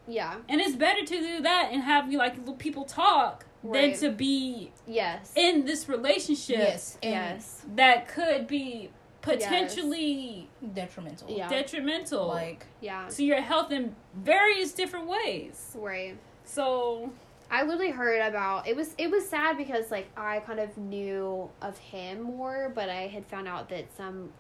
Yeah. 0.08 0.36
and 0.48 0.60
it's 0.60 0.76
better 0.76 1.04
to 1.04 1.20
do 1.20 1.40
that 1.42 1.70
and 1.72 1.82
have 1.82 2.12
you 2.12 2.18
like 2.18 2.36
little 2.38 2.54
people 2.54 2.84
talk 2.84 3.44
Right. 3.64 3.90
than 3.98 4.10
to 4.10 4.16
be 4.16 4.70
Yes. 4.86 5.32
in 5.34 5.64
this 5.64 5.88
relationship 5.88 6.58
Yes. 6.58 6.98
Yes. 7.02 7.64
that 7.74 8.06
could 8.06 8.46
be 8.46 8.90
potentially 9.20 10.48
Detrimental. 10.74 11.30
Yeah. 11.30 11.48
detrimental 11.48 12.26
Like 12.28 12.66
Yeah. 12.80 13.08
to 13.08 13.24
your 13.24 13.40
health 13.40 13.72
in 13.72 13.94
various 14.14 14.72
different 14.72 15.06
ways. 15.06 15.74
Right. 15.76 16.16
So 16.44 17.10
I 17.50 17.62
literally 17.62 17.90
heard 17.90 18.20
about 18.20 18.66
it 18.68 18.76
was 18.76 18.94
it 18.98 19.10
was 19.10 19.28
sad 19.28 19.56
because 19.56 19.90
like 19.90 20.08
I 20.16 20.40
kind 20.40 20.60
of 20.60 20.76
knew 20.76 21.50
of 21.60 21.78
him 21.78 22.22
more, 22.22 22.70
but 22.74 22.88
I 22.88 23.06
had 23.08 23.26
found 23.26 23.48
out 23.48 23.68
that 23.70 23.86
some 23.96 24.32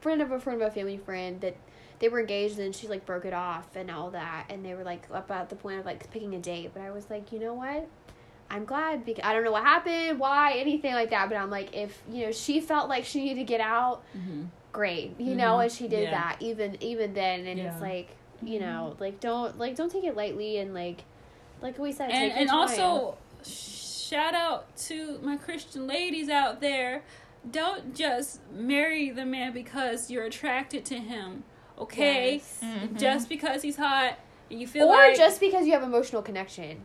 friend 0.00 0.20
of 0.22 0.30
a 0.30 0.38
friend 0.38 0.60
of 0.62 0.68
a 0.68 0.70
family 0.70 0.96
friend 0.98 1.40
that 1.40 1.56
they 1.98 2.08
were 2.08 2.20
engaged 2.20 2.58
and 2.58 2.74
she 2.76 2.86
like 2.88 3.06
broke 3.06 3.24
it 3.24 3.32
off 3.32 3.74
and 3.74 3.90
all 3.90 4.10
that 4.10 4.46
and 4.50 4.64
they 4.64 4.74
were 4.74 4.84
like 4.84 5.06
up 5.12 5.30
at 5.30 5.48
the 5.48 5.56
point 5.56 5.78
of 5.80 5.86
like 5.86 6.10
picking 6.10 6.34
a 6.34 6.38
date, 6.38 6.70
but 6.74 6.82
I 6.82 6.90
was 6.90 7.08
like, 7.10 7.32
you 7.32 7.38
know 7.38 7.54
what? 7.54 7.88
I'm 8.50 8.64
glad 8.64 9.04
because 9.04 9.24
I 9.24 9.32
don't 9.32 9.42
know 9.42 9.50
what 9.52 9.64
happened, 9.64 10.20
why, 10.20 10.52
anything 10.58 10.92
like 10.94 11.10
that, 11.10 11.28
but 11.28 11.36
I'm 11.36 11.50
like 11.50 11.74
if, 11.74 12.00
you 12.10 12.26
know, 12.26 12.32
she 12.32 12.60
felt 12.60 12.88
like 12.88 13.04
she 13.04 13.20
needed 13.24 13.40
to 13.40 13.44
get 13.44 13.60
out, 13.60 14.02
great, 14.72 15.18
you 15.18 15.34
know, 15.34 15.56
Mhm. 15.56 15.62
and 15.64 15.72
she 15.72 15.88
did 15.88 16.04
Yeah. 16.04 16.10
that 16.10 16.36
even 16.40 16.76
even 16.82 17.14
then 17.14 17.46
and 17.46 17.58
Yeah. 17.58 17.72
it's 17.72 17.80
like, 17.80 18.10
you 18.42 18.60
know, 18.60 18.94
like 19.00 19.18
don't 19.20 19.58
like 19.58 19.74
don't 19.74 19.90
take 19.90 20.04
it 20.04 20.14
lightly 20.16 20.58
and 20.58 20.74
like 20.74 21.04
like 21.62 21.78
we 21.78 21.90
said, 21.92 22.10
and 22.10 22.32
and 22.32 22.50
also 22.50 23.16
shout 23.42 24.34
out 24.34 24.76
to 24.76 25.18
my 25.22 25.36
Christian 25.36 25.86
ladies 25.86 26.28
out 26.28 26.60
there. 26.60 27.02
Don't 27.50 27.94
just 27.94 28.40
marry 28.52 29.10
the 29.10 29.24
man 29.24 29.52
because 29.52 30.10
you're 30.10 30.24
attracted 30.24 30.84
to 30.86 30.96
him. 30.96 31.44
Okay? 31.78 32.34
Yes. 32.34 32.60
Mhm. 32.62 32.98
Just 32.98 33.28
because 33.28 33.62
he's 33.62 33.76
hot 33.76 34.18
and 34.50 34.60
you 34.60 34.66
feel 34.66 34.88
like 34.88 34.98
or 34.98 35.08
like 35.08 35.16
just 35.16 35.40
because 35.40 35.66
you 35.66 35.72
have 35.72 35.82
emotional 35.82 36.22
connection. 36.22 36.84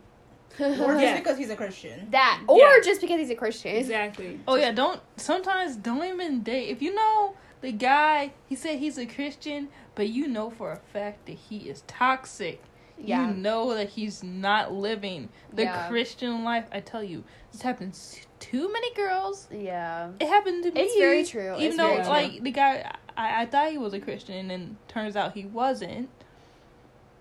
or 0.60 0.68
just 0.68 1.00
Yeah. 1.00 1.16
because 1.16 1.38
he's 1.38 1.48
a 1.48 1.56
Christian. 1.56 2.08
that 2.10 2.42
or 2.46 2.58
Yeah. 2.58 2.80
just 2.84 3.00
because 3.00 3.18
he's 3.18 3.30
a 3.30 3.34
Christian. 3.34 3.74
exactly. 3.76 4.38
Oh 4.46 4.54
yeah, 4.56 4.70
don't 4.70 5.00
sometimes 5.16 5.76
don't 5.76 6.04
even 6.04 6.42
date 6.42 6.68
if 6.68 6.82
you 6.82 6.94
know 6.94 7.34
the 7.62 7.72
guy. 7.72 8.32
He 8.48 8.54
said 8.54 8.78
he's 8.78 8.98
a 8.98 9.06
Christian, 9.06 9.68
but 9.94 10.08
you 10.10 10.28
know 10.28 10.50
for 10.50 10.72
a 10.72 10.76
fact 10.76 11.24
that 11.26 11.36
he 11.48 11.70
is 11.70 11.82
toxic. 11.86 12.62
Yeah. 12.98 13.28
You 13.28 13.34
know 13.34 13.72
that 13.74 13.88
he's 13.90 14.22
not 14.22 14.72
living 14.74 15.30
the 15.52 15.62
Yeah. 15.64 15.88
Christian 15.88 16.44
life. 16.44 16.66
I 16.70 16.80
tell 16.80 17.02
you, 17.02 17.24
this 17.50 17.62
happens 17.62 18.18
to 18.20 18.26
too 18.42 18.72
many 18.72 18.92
girls. 18.94 19.48
Yeah. 19.50 20.10
It 20.20 20.26
happened 20.28 20.64
to 20.64 20.72
me. 20.72 20.80
It's 20.80 20.96
very 20.96 21.24
true. 21.24 21.54
Even 21.54 21.66
It's 21.66 21.76
though, 21.76 21.88
very 21.88 22.02
true. 22.02 22.08
like 22.10 22.42
the 22.42 22.50
guy, 22.50 22.94
I, 23.16 23.42
I 23.42 23.46
thought 23.46 23.70
he 23.70 23.78
was 23.78 23.92
a 23.94 24.00
Christian, 24.00 24.50
and 24.50 24.76
turns 24.88 25.16
out 25.16 25.34
he 25.34 25.44
wasn't. 25.44 26.08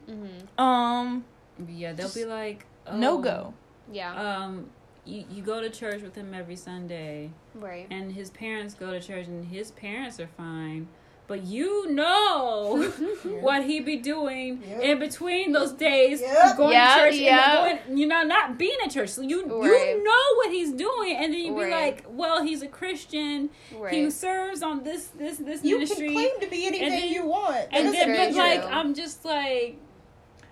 hmm 0.07 0.25
Um, 0.57 1.25
Yeah, 1.67 1.93
they'll 1.93 2.09
be 2.13 2.25
like 2.25 2.65
oh, 2.87 2.97
no 2.97 3.19
go. 3.19 3.53
Yeah. 3.91 4.13
Um 4.43 4.69
you, 5.05 5.25
you 5.31 5.41
go 5.41 5.61
to 5.61 5.69
church 5.69 6.01
with 6.03 6.15
him 6.15 6.33
every 6.33 6.55
Sunday 6.55 7.31
right. 7.55 7.87
and 7.89 8.11
his 8.11 8.29
parents 8.29 8.75
go 8.75 8.91
to 8.91 8.99
church 8.99 9.25
and 9.25 9.45
his 9.45 9.71
parents 9.71 10.19
are 10.19 10.29
fine. 10.37 10.87
But 11.31 11.43
you 11.45 11.89
know 11.91 12.83
what 13.39 13.63
he 13.63 13.79
be 13.79 13.95
doing 13.95 14.61
Yep. 14.67 14.81
in 14.81 14.99
between 14.99 15.53
those 15.53 15.71
days 15.71 16.19
Yep. 16.19 16.57
going 16.57 16.73
Yep, 16.73 16.89
to 16.93 16.99
church 16.99 17.15
yep. 17.21 17.47
and 17.47 17.79
going, 17.87 17.97
you 17.97 18.05
know 18.05 18.23
not 18.23 18.57
being 18.57 18.75
at 18.83 18.91
church. 18.91 19.11
So 19.11 19.21
you 19.21 19.37
Right. 19.45 19.95
you 19.95 20.03
know 20.03 20.25
what 20.39 20.51
he's 20.51 20.73
doing, 20.73 21.15
and 21.15 21.33
then 21.33 21.39
you 21.39 21.53
be 21.55 21.61
Right. 21.61 21.71
like, 21.71 22.03
well, 22.09 22.43
he's 22.43 22.61
a 22.61 22.67
Christian. 22.67 23.49
Right. 23.73 23.93
He 23.93 24.09
serves 24.11 24.61
on 24.61 24.83
this 24.83 25.07
this 25.21 25.37
this 25.37 25.63
You 25.63 25.75
ministry, 25.79 26.09
You 26.09 26.15
can 26.17 26.21
claim 26.29 26.39
to 26.41 26.47
be 26.49 26.67
anything 26.67 26.89
then- 26.89 27.09
you 27.13 27.25
want. 27.25 27.53
That 27.53 27.73
and 27.75 27.93
then 27.93 28.07
very 28.07 28.33
but 28.33 28.35
like. 28.35 28.63
I'm 28.65 28.93
just 28.93 29.23
like, 29.23 29.77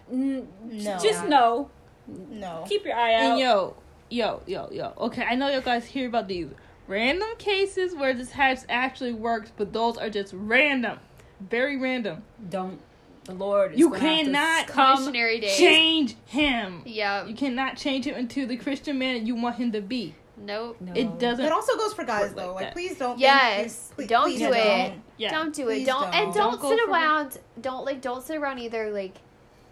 n- 0.10 0.48
No. 0.64 0.94
just 1.08 1.24
Yeah. 1.24 1.28
know, 1.34 1.70
no. 2.08 2.64
keep 2.70 2.86
your 2.86 2.96
eye 2.96 3.16
out. 3.16 3.22
And 3.32 3.40
yo, 3.40 3.76
yo, 4.10 4.42
yo, 4.48 4.70
yo. 4.72 4.94
Okay, 4.98 5.24
I 5.24 5.36
know 5.36 5.50
you 5.50 5.60
guys 5.60 5.84
hear 5.86 6.08
about 6.08 6.30
these 6.30 6.48
random 6.90 7.30
cases 7.38 7.96
where 7.96 8.14
this 8.14 8.32
has 8.32 8.66
actually 8.68 9.14
worked, 9.14 9.52
but 9.58 9.72
those 9.72 9.98
are 9.98 10.10
just 10.10 10.34
random, 10.36 11.00
very 11.40 11.78
random. 11.78 12.24
Don't 12.50 12.82
the 13.26 13.34
Lord. 13.36 13.74
Is 13.74 13.80
You 13.80 13.90
gonna 13.90 14.00
have 14.00 14.26
cannot 14.26 14.68
come. 14.68 15.12
Days. 15.12 15.56
Change 15.58 16.16
him. 16.26 16.82
Yeah. 16.86 17.26
You 17.26 17.36
cannot 17.36 17.78
change 17.78 18.06
him 18.06 18.16
into 18.16 18.46
the 18.46 18.58
Christian 18.58 18.98
man 18.98 19.26
you 19.26 19.36
want 19.36 19.56
him 19.58 19.72
to 19.72 19.82
be. 19.82 20.16
Nope. 20.36 20.78
No. 20.80 20.94
It 20.94 21.20
doesn't. 21.20 21.46
It 21.46 21.52
also 21.52 21.78
goes 21.78 21.94
for 21.94 22.04
guys 22.06 22.34
though. 22.34 22.54
like 22.54 22.66
Like, 22.66 22.74
please 22.74 22.98
don't. 22.98 23.20
Yes. 23.20 23.76
Think, 23.90 23.96
please, 23.96 24.08
Don't 24.08 24.24
please 24.30 24.40
do 24.40 24.54
it. 24.54 24.94
Yeah. 25.18 25.32
Don't 25.32 25.54
do 25.54 25.70
it. 25.70 25.86
Don't, 25.86 26.06
and 26.16 26.34
don't. 26.34 26.54
don't, 26.54 26.62
Don't 26.62 26.72
sit 26.78 26.86
for- 26.86 26.92
around. 26.92 27.38
Don't 27.62 27.86
like. 27.86 28.02
Don't 28.02 28.24
sit 28.24 28.38
around 28.38 28.60
either. 28.60 28.90
Like, 28.92 29.16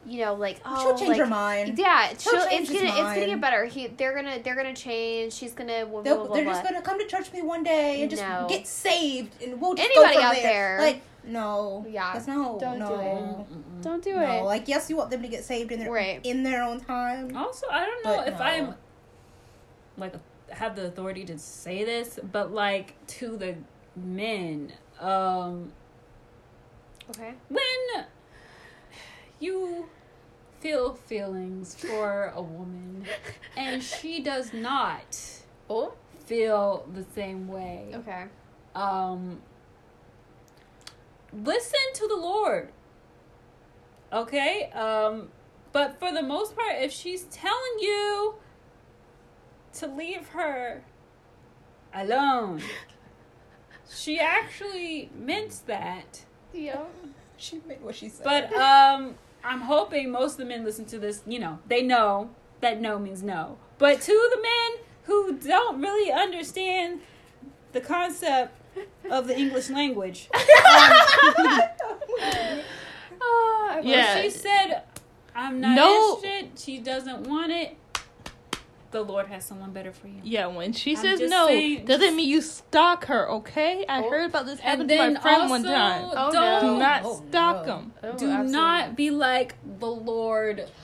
you 0.08 0.24
know, 0.24 0.34
like 0.36 0.62
oh, 0.66 0.82
She'll 0.82 0.98
change 0.98 1.10
like, 1.10 1.20
her 1.20 1.26
mind. 1.26 1.78
Yeah, 1.78 2.10
She'll 2.18 2.34
she'll, 2.34 2.48
change 2.48 2.62
it's 2.62 2.72
his 2.72 2.82
gonna 2.82 2.94
it's 3.10 3.14
gonna 3.20 3.26
get 3.28 3.42
better. 3.42 3.66
He 3.66 3.88
they're 3.88 4.16
gonna 4.16 4.40
they're 4.42 4.56
gonna 4.56 4.74
change. 4.76 5.34
She's 5.34 5.54
gonna 5.54 5.86
blah, 5.86 6.02
blah, 6.02 6.02
They'll, 6.02 6.26
blah, 6.28 6.36
they're 6.36 6.44
blah. 6.46 6.54
just 6.54 6.64
gonna 6.64 6.82
come 6.82 6.98
to 7.00 7.06
church 7.06 7.26
with 7.26 7.34
me 7.34 7.42
one 7.42 7.64
day 7.64 8.02
and 8.02 8.10
just 8.10 8.24
No. 8.24 8.46
get 8.50 8.66
saved, 8.68 9.42
and 9.44 9.60
we'll 9.60 9.74
just 9.76 9.90
Anybody 9.90 10.16
go 10.16 10.22
from 10.22 10.30
out 10.30 10.36
there. 10.36 10.78
there. 10.78 10.82
Like, 10.82 11.02
no, 11.26 11.86
Yeah. 11.90 12.14
that's 12.14 12.28
no, 12.28 12.58
Don't 12.60 12.80
do 12.80 12.86
it. 12.86 12.90
Mm-mm. 12.90 13.82
Don't 13.84 14.04
do 14.04 14.16
no. 14.16 14.22
it. 14.22 14.42
Like, 14.44 14.68
yes, 14.70 14.90
you 14.90 14.96
want 14.96 15.10
them 15.10 15.22
to 15.24 15.28
get 15.28 15.44
saved 15.44 15.72
in 15.74 15.80
their 15.80 15.92
Right. 15.92 16.22
in 16.26 16.44
their 16.44 16.64
own 16.64 16.80
time. 16.80 17.36
Also, 17.36 17.68
I 17.70 17.86
don't 17.86 18.06
know 18.06 18.22
if 18.22 18.38
no. 18.40 18.46
I'm 18.46 18.76
like 19.98 20.14
have 20.52 20.76
the 20.78 20.86
authority 20.86 21.26
to 21.26 21.38
say 21.38 21.84
this, 21.84 22.18
but 22.32 22.54
like 22.54 22.96
to 23.08 23.36
the 23.36 23.56
men, 23.98 24.72
um, 25.02 25.74
Okay. 27.10 27.34
when 27.50 28.06
you 29.40 29.88
feel 30.68 30.94
feelings 30.94 31.76
for 31.76 32.34
a 32.36 32.42
woman 32.42 33.06
and 33.56 33.82
she 33.82 34.20
does 34.20 34.52
not 34.52 35.18
Oh. 35.70 35.94
feel 36.26 36.86
the 36.94 37.06
same 37.16 37.48
way, 37.48 37.92
Okay. 37.94 38.26
um, 38.76 39.42
listen 41.32 41.80
to 41.94 42.08
the 42.10 42.18
Lord. 42.18 42.74
Okay? 44.12 44.70
Um, 44.72 45.30
but 45.72 45.98
for 46.00 46.12
the 46.12 46.22
most 46.22 46.54
part, 46.54 46.76
if 46.80 46.92
she's 46.92 47.24
telling 47.32 47.80
you 47.80 48.36
to 49.76 49.88
leave 49.88 50.28
her 50.30 50.84
alone, 51.94 52.62
she 53.90 54.20
actually 54.20 55.10
meant 55.16 55.62
that. 55.68 56.26
Yeah. 56.52 56.84
She 57.40 57.62
meant 57.68 57.84
what 57.84 57.94
she 57.94 58.10
said. 58.10 58.24
But 58.24 58.52
um, 58.54 59.14
I'm 59.48 59.62
hoping 59.62 60.12
most 60.12 60.34
of 60.34 60.38
the 60.40 60.46
men 60.46 60.64
listen 60.66 60.86
to 60.86 61.00
this. 61.00 61.22
You 61.26 61.40
know, 61.40 61.60
they 61.68 61.82
know 61.82 62.30
that 62.62 62.82
no 62.82 63.00
means 63.00 63.24
no. 63.24 63.58
But 63.78 64.02
to 64.02 64.12
the 64.36 64.42
men 64.42 64.86
who 65.04 65.38
don't 65.38 65.80
really 65.82 66.12
understand 66.12 67.00
the 67.72 67.80
concept 67.82 68.54
of 69.10 69.28
the 69.28 69.38
English 69.38 69.70
language. 69.70 70.30
Oh, 73.20 73.82
Yeah. 73.84 74.22
She 74.22 74.30
said, 74.30 74.84
"I'm 75.36 75.60
not 75.60 75.76
No. 75.76 76.16
interested," 76.18 76.60
she 76.60 76.78
doesn't 76.80 77.22
want 77.28 77.52
it. 77.52 77.76
The 78.92 79.02
Lord 79.02 79.28
has 79.28 79.44
someone 79.44 79.72
better 79.74 79.92
for 79.92 80.08
you. 80.08 80.22
Yeah, 80.24 80.48
when 80.48 80.72
she 80.72 80.96
I'm 80.96 81.02
says 81.02 81.20
no, 81.30 81.48
saying- 81.48 81.86
doesn't 81.86 82.16
mean 82.16 82.30
you 82.30 82.42
stalk 82.42 83.06
her, 83.06 83.30
okay? 83.32 83.86
I 83.88 84.02
Oh. 84.02 84.10
heard 84.10 84.30
about 84.30 84.46
this 84.46 84.60
happen 84.62 84.82
And 84.82 84.90
to 84.90 84.96
my 84.96 85.20
friend 85.22 85.42
also, 85.42 85.50
one 85.50 85.64
time. 85.64 86.06
Oh, 86.16 86.32
don't 86.32 86.62
Do 86.62 86.80
not 86.80 87.02
Oh, 87.04 87.24
stalk 87.30 87.58
no. 87.58 87.64
them. 87.66 87.94
Oh, 88.02 88.08
do 88.18 88.30
absolutely. 88.30 88.52
not 88.52 88.96
be 88.96 89.10
like 89.12 89.56
the 89.80 89.88
Lord. 89.92 90.70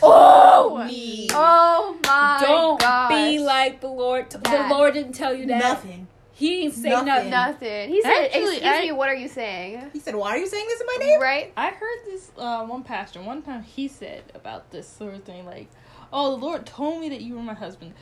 Oh, 0.00 0.84
Me. 0.86 1.26
oh 1.32 1.96
my 2.06 2.38
don't 2.40 2.78
gosh. 2.80 3.08
be 3.10 3.40
like 3.40 3.80
the 3.80 3.88
Lord. 3.88 4.30
The 4.30 4.66
Lord 4.70 4.94
didn't 4.94 5.14
tell 5.14 5.34
you 5.34 5.46
that. 5.46 5.58
Nothing. 5.58 6.06
He 6.32 6.62
didn't 6.62 6.74
say 6.76 6.90
Nothing. 6.90 7.06
nothing. 7.06 7.30
nothing. 7.30 7.88
He 7.88 8.00
said, 8.02 8.26
Actually, 8.26 8.42
"Excuse 8.58 8.62
I- 8.64 8.80
me, 8.82 8.92
what 8.92 9.08
are 9.08 9.14
you 9.16 9.26
saying?" 9.26 9.90
He 9.92 9.98
said, 9.98 10.14
"Why 10.14 10.28
are 10.30 10.36
you 10.38 10.46
saying 10.46 10.66
this 10.68 10.80
in 10.80 10.86
my 10.86 10.96
name?" 11.04 11.20
Right? 11.20 11.52
I 11.56 11.70
heard 11.70 11.98
this 12.06 12.30
uh, 12.38 12.64
one 12.64 12.84
pastor 12.84 13.20
one 13.20 13.42
time. 13.42 13.64
He 13.64 13.88
said 13.88 14.22
about 14.36 14.70
this 14.70 14.86
sort 14.88 15.14
of 15.14 15.24
thing, 15.24 15.44
like, 15.44 15.66
"Oh, 16.12 16.30
the 16.36 16.44
Lord 16.44 16.66
told 16.66 17.00
me 17.00 17.08
that 17.10 17.20
you 17.20 17.34
were 17.36 17.42
my 17.42 17.54
husband." 17.54 17.94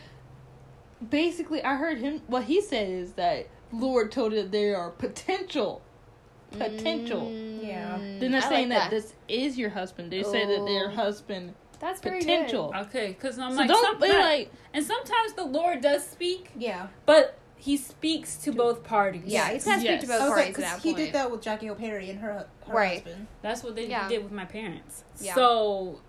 Basically, 1.10 1.62
I 1.62 1.76
heard 1.76 1.98
him. 1.98 2.22
What 2.26 2.44
he 2.44 2.60
said 2.60 2.88
is 2.88 3.12
that 3.14 3.48
Lord 3.72 4.10
told 4.10 4.32
you 4.32 4.42
that 4.42 4.50
they 4.52 4.72
are 4.74 4.90
potential, 4.90 5.82
potential. 6.52 7.22
Mm, 7.30 7.66
Yeah. 7.66 7.98
They're 8.18 8.30
not 8.30 8.44
I 8.44 8.48
saying 8.48 8.68
like 8.70 8.78
that. 8.78 8.90
this 8.90 9.12
is 9.28 9.58
your 9.58 9.70
husband. 9.70 10.10
They 10.10 10.22
say 10.22 10.46
that 10.46 10.64
they're 10.66 10.88
Oh. 10.90 10.94
husband 10.94 11.54
That's 11.78 12.00
very 12.00 12.20
potential. 12.20 12.72
Okay, 12.74 13.08
because 13.08 13.38
I'm 13.38 13.50
So 13.52 13.58
like, 13.58 13.68
don't 13.68 14.00
be 14.00 14.08
like, 14.08 14.50
and 14.72 14.82
sometimes 14.82 15.34
the 15.34 15.44
Lord 15.44 15.82
does 15.82 16.06
speak, 16.06 16.50
Yeah. 16.56 16.86
but 17.04 17.36
He 17.58 17.76
speaks 17.78 18.36
to 18.44 18.52
both 18.52 18.84
parties. 18.84 19.22
Yeah, 19.26 19.48
he's 19.50 19.64
got 19.64 19.76
to 19.76 19.80
speak 19.80 20.00
to 20.00 20.06
both 20.06 20.20
I 20.20 20.24
was 20.24 20.28
parties 20.34 20.36
like, 20.36 20.48
at 20.48 20.54
'cause 20.54 20.64
that 20.64 20.82
he 20.82 20.92
point. 20.92 21.04
did 21.06 21.14
that 21.14 21.30
with 21.30 21.40
Jackie 21.42 21.66
Hill 21.66 21.74
Perry 21.74 22.10
and 22.10 22.20
her, 22.20 22.46
her 22.66 22.72
Right. 22.72 23.02
husband. 23.02 23.26
That's 23.42 23.64
what 23.64 23.74
they 23.74 23.86
Yeah. 23.86 24.08
did 24.08 24.22
with 24.22 24.30
my 24.30 24.44
parents. 24.44 25.04
Yeah. 25.20 25.34
So 25.34 26.00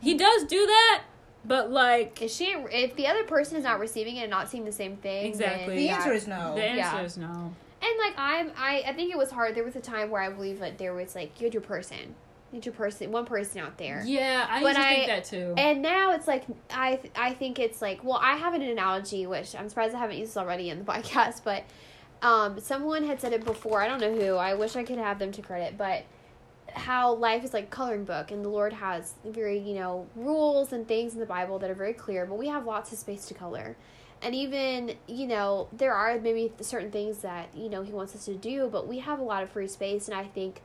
he 0.00 0.14
does 0.14 0.44
do 0.44 0.66
that, 0.66 1.02
but 1.44 1.70
like 1.70 2.20
Is 2.22 2.34
she? 2.34 2.46
If 2.70 2.94
the 2.96 3.06
other 3.06 3.24
person 3.24 3.56
is 3.56 3.64
not 3.64 3.80
receiving 3.80 4.16
it 4.16 4.22
and 4.22 4.30
not 4.30 4.48
seeing 4.50 4.64
the 4.64 4.72
same 4.72 4.96
thing, 4.96 5.26
Exactly. 5.26 5.76
The 5.76 5.86
that- 5.88 5.98
answer 6.00 6.12
is 6.12 6.26
no. 6.28 6.54
the 6.54 6.62
answer 6.64 6.96
Yeah. 6.96 7.02
is 7.02 7.16
no. 7.16 7.54
And 7.84 7.98
like 7.98 8.14
I'm, 8.16 8.52
I, 8.56 8.84
I 8.86 8.92
think 8.92 9.10
it 9.10 9.18
was 9.18 9.30
hard. 9.30 9.54
There 9.56 9.64
was 9.64 9.74
a 9.74 9.80
time 9.80 10.10
where 10.10 10.22
I 10.22 10.28
believe 10.30 10.60
that 10.60 10.78
there 10.78 10.94
was 10.94 11.14
like 11.16 11.40
you 11.40 11.46
had 11.46 11.54
your 11.54 11.62
person, 11.62 12.14
you 12.52 12.58
had 12.58 12.66
your 12.66 12.74
person, 12.74 13.10
one 13.10 13.24
person 13.24 13.60
out 13.60 13.76
there. 13.76 14.02
Yeah, 14.06 14.46
I 14.48 14.60
But 14.62 14.68
used 14.68 14.78
to 14.80 14.86
I- 14.86 14.94
think 14.94 15.06
that 15.08 15.24
too. 15.24 15.54
And 15.56 15.82
now 15.82 16.12
it's 16.12 16.28
like 16.28 16.44
I, 16.70 17.00
I 17.16 17.34
think 17.34 17.58
it's 17.58 17.82
like 17.82 18.04
well, 18.04 18.20
I 18.22 18.36
have 18.36 18.54
an 18.54 18.62
analogy 18.62 19.26
which 19.26 19.56
I'm 19.56 19.68
surprised 19.68 19.94
I 19.94 19.98
haven't 19.98 20.18
used 20.18 20.30
this 20.32 20.36
already 20.36 20.70
in 20.70 20.78
the 20.78 20.84
podcast, 20.92 21.42
but 21.44 21.64
um, 22.22 22.60
someone 22.60 23.04
had 23.04 23.20
said 23.20 23.32
it 23.32 23.44
before. 23.44 23.82
I 23.82 23.88
don't 23.88 24.00
know 24.00 24.14
who. 24.14 24.36
I 24.36 24.54
wish 24.54 24.76
I 24.76 24.84
could 24.84 24.98
have 24.98 25.18
them 25.18 25.32
to 25.32 25.42
credit, 25.42 25.76
but 25.76 26.04
how 26.74 27.14
life 27.14 27.44
is 27.44 27.52
like 27.52 27.64
a 27.64 27.68
coloring 27.68 28.04
book, 28.04 28.30
and 28.30 28.44
the 28.44 28.48
Lord 28.48 28.72
has 28.72 29.14
very 29.24 29.58
you 29.58 29.74
know 29.74 30.06
rules 30.16 30.72
and 30.72 30.86
things 30.86 31.14
in 31.14 31.20
the 31.20 31.26
Bible 31.26 31.58
that 31.60 31.70
are 31.70 31.74
very 31.74 31.92
clear, 31.92 32.26
but 32.26 32.36
we 32.38 32.48
have 32.48 32.64
lots 32.66 32.92
of 32.92 32.98
space 32.98 33.26
to 33.26 33.34
color. 33.34 33.76
And 34.20 34.34
even 34.34 34.94
you 35.08 35.26
know 35.26 35.68
there 35.72 35.92
are 35.94 36.18
maybe 36.20 36.52
certain 36.60 36.90
things 36.90 37.18
that 37.18 37.48
you 37.56 37.68
know 37.68 37.82
He 37.82 37.92
wants 37.92 38.14
us 38.14 38.24
to 38.26 38.34
do, 38.34 38.68
but 38.70 38.86
we 38.88 38.98
have 39.00 39.18
a 39.18 39.24
lot 39.24 39.42
of 39.42 39.50
free 39.50 39.68
space, 39.68 40.08
and 40.08 40.16
I 40.16 40.24
think 40.24 40.60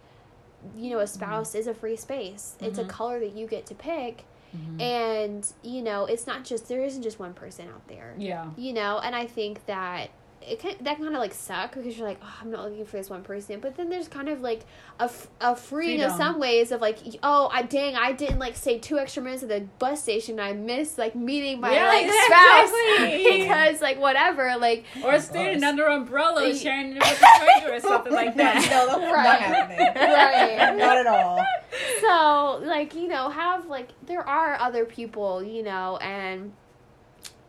you 0.76 0.90
know 0.90 1.00
a 1.00 1.08
spouse 1.08 1.56
is 1.56 1.68
a 1.68 1.74
free 1.74 1.96
space. 1.96 2.56
It's 2.60 2.80
a 2.80 2.84
Mhm. 2.84 2.90
color 2.90 3.20
that 3.20 3.34
you 3.34 3.48
get 3.48 3.66
to 3.68 3.76
pick 3.76 4.26
Mhm. 4.56 4.82
and 4.82 5.54
you 5.62 5.82
know 5.82 6.06
it's 6.06 6.26
not 6.26 6.46
just 6.46 6.68
there 6.70 6.82
isn't 6.84 7.04
just 7.04 7.20
one 7.20 7.34
person 7.34 7.68
out 7.68 7.86
there 7.90 8.16
yeah. 8.18 8.50
you 8.56 8.72
know 8.72 8.98
and 9.00 9.14
i 9.14 9.28
think 9.28 9.66
that 9.66 10.10
it 10.48 10.60
can, 10.60 10.76
that 10.82 10.98
kind 10.98 11.08
of 11.14 11.20
like 11.20 11.34
suck 11.34 11.74
because 11.76 11.98
you're 11.98 12.08
like 12.08 12.20
oh, 12.24 12.34
i'm 12.42 12.50
not 12.52 12.64
looking 12.64 12.86
for 12.86 12.98
this 12.98 13.10
one 13.10 13.22
person 13.22 13.60
but 13.60 13.76
then 13.76 13.90
there's 13.90 14.08
kind 14.08 14.30
of 14.30 14.42
like 14.42 14.62
a, 15.00 15.04
f- 15.04 15.28
a 15.42 15.56
freeing 15.56 16.02
of 16.02 16.12
Freedom. 16.12 16.18
some 16.18 16.40
ways 16.40 16.72
of 16.72 16.80
like 16.82 16.98
oh 17.24 17.50
i 17.52 17.62
dang 17.62 17.96
i 17.96 18.12
didn't 18.14 18.40
like 18.40 18.56
stay 18.56 18.80
two 18.80 18.98
extra 18.98 19.22
minutes 19.22 19.44
at 19.44 19.50
the 19.50 19.62
bus 19.80 20.02
station 20.02 20.40
i 20.40 20.54
missed 20.54 20.98
like 20.98 21.16
meeting 21.16 21.60
my 21.60 21.74
Yeah, 21.74 21.88
like 21.88 22.06
exactly. 22.06 23.26
spouse 23.26 23.38
because 23.40 23.82
like 23.82 24.00
whatever 24.00 24.56
like 24.58 24.86
Or 25.04 25.20
standing 25.20 25.64
under 25.64 25.86
umbrella 25.88 26.44
Y- 26.44 26.54
sharing 26.54 26.96
with 26.96 27.04
a 27.04 27.16
stranger 27.16 27.74
or 27.76 27.80
something 27.80 28.14
like 28.14 28.36
that. 28.38 28.56
no, 28.70 28.88
that's 29.00 29.12
Right. 29.14 29.24
not 29.24 29.40
happening. 29.40 29.80
Right. 29.96 30.78
not 30.78 30.98
at 30.98 31.08
all. 31.08 31.46
so 32.02 32.66
like 32.66 32.96
you 32.96 33.08
know 33.08 33.30
have 33.30 33.68
like 33.68 33.90
there 34.06 34.28
are 34.28 34.60
other 34.60 34.86
people 34.86 35.44
you 35.44 35.64
know 35.64 35.98
and 35.98 36.52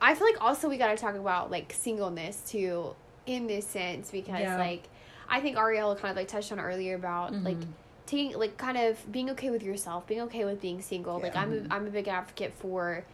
i 0.00 0.14
feel 0.14 0.26
like 0.26 0.40
also 0.40 0.68
we 0.68 0.76
got 0.76 0.88
to 0.88 0.96
talk 0.96 1.14
about 1.14 1.50
like 1.50 1.72
singleness 1.72 2.42
too 2.46 2.94
in 3.26 3.46
this 3.46 3.66
sense 3.66 4.10
because 4.10 4.40
Yeah. 4.40 4.56
like 4.58 4.84
i 5.28 5.40
think 5.40 5.56
ariel 5.56 5.94
kind 5.94 6.10
of 6.10 6.16
like 6.16 6.28
touched 6.28 6.52
on 6.52 6.60
earlier 6.60 6.94
about 6.94 7.32
like 7.32 7.56
Mhm. 7.58 7.66
taking 8.06 8.38
like 8.38 8.56
kind 8.56 8.76
of 8.78 9.10
being 9.12 9.30
okay 9.30 9.50
with 9.50 9.62
yourself 9.62 10.06
being 10.06 10.22
okay 10.22 10.44
with 10.44 10.60
being 10.60 10.80
single 10.80 11.18
like 11.20 11.36
i'm 11.36 11.52
a, 11.70 11.74
i'm 11.74 11.86
a 11.86 11.90
big 11.90 12.08
advocate 12.08 12.52
for 12.54 13.04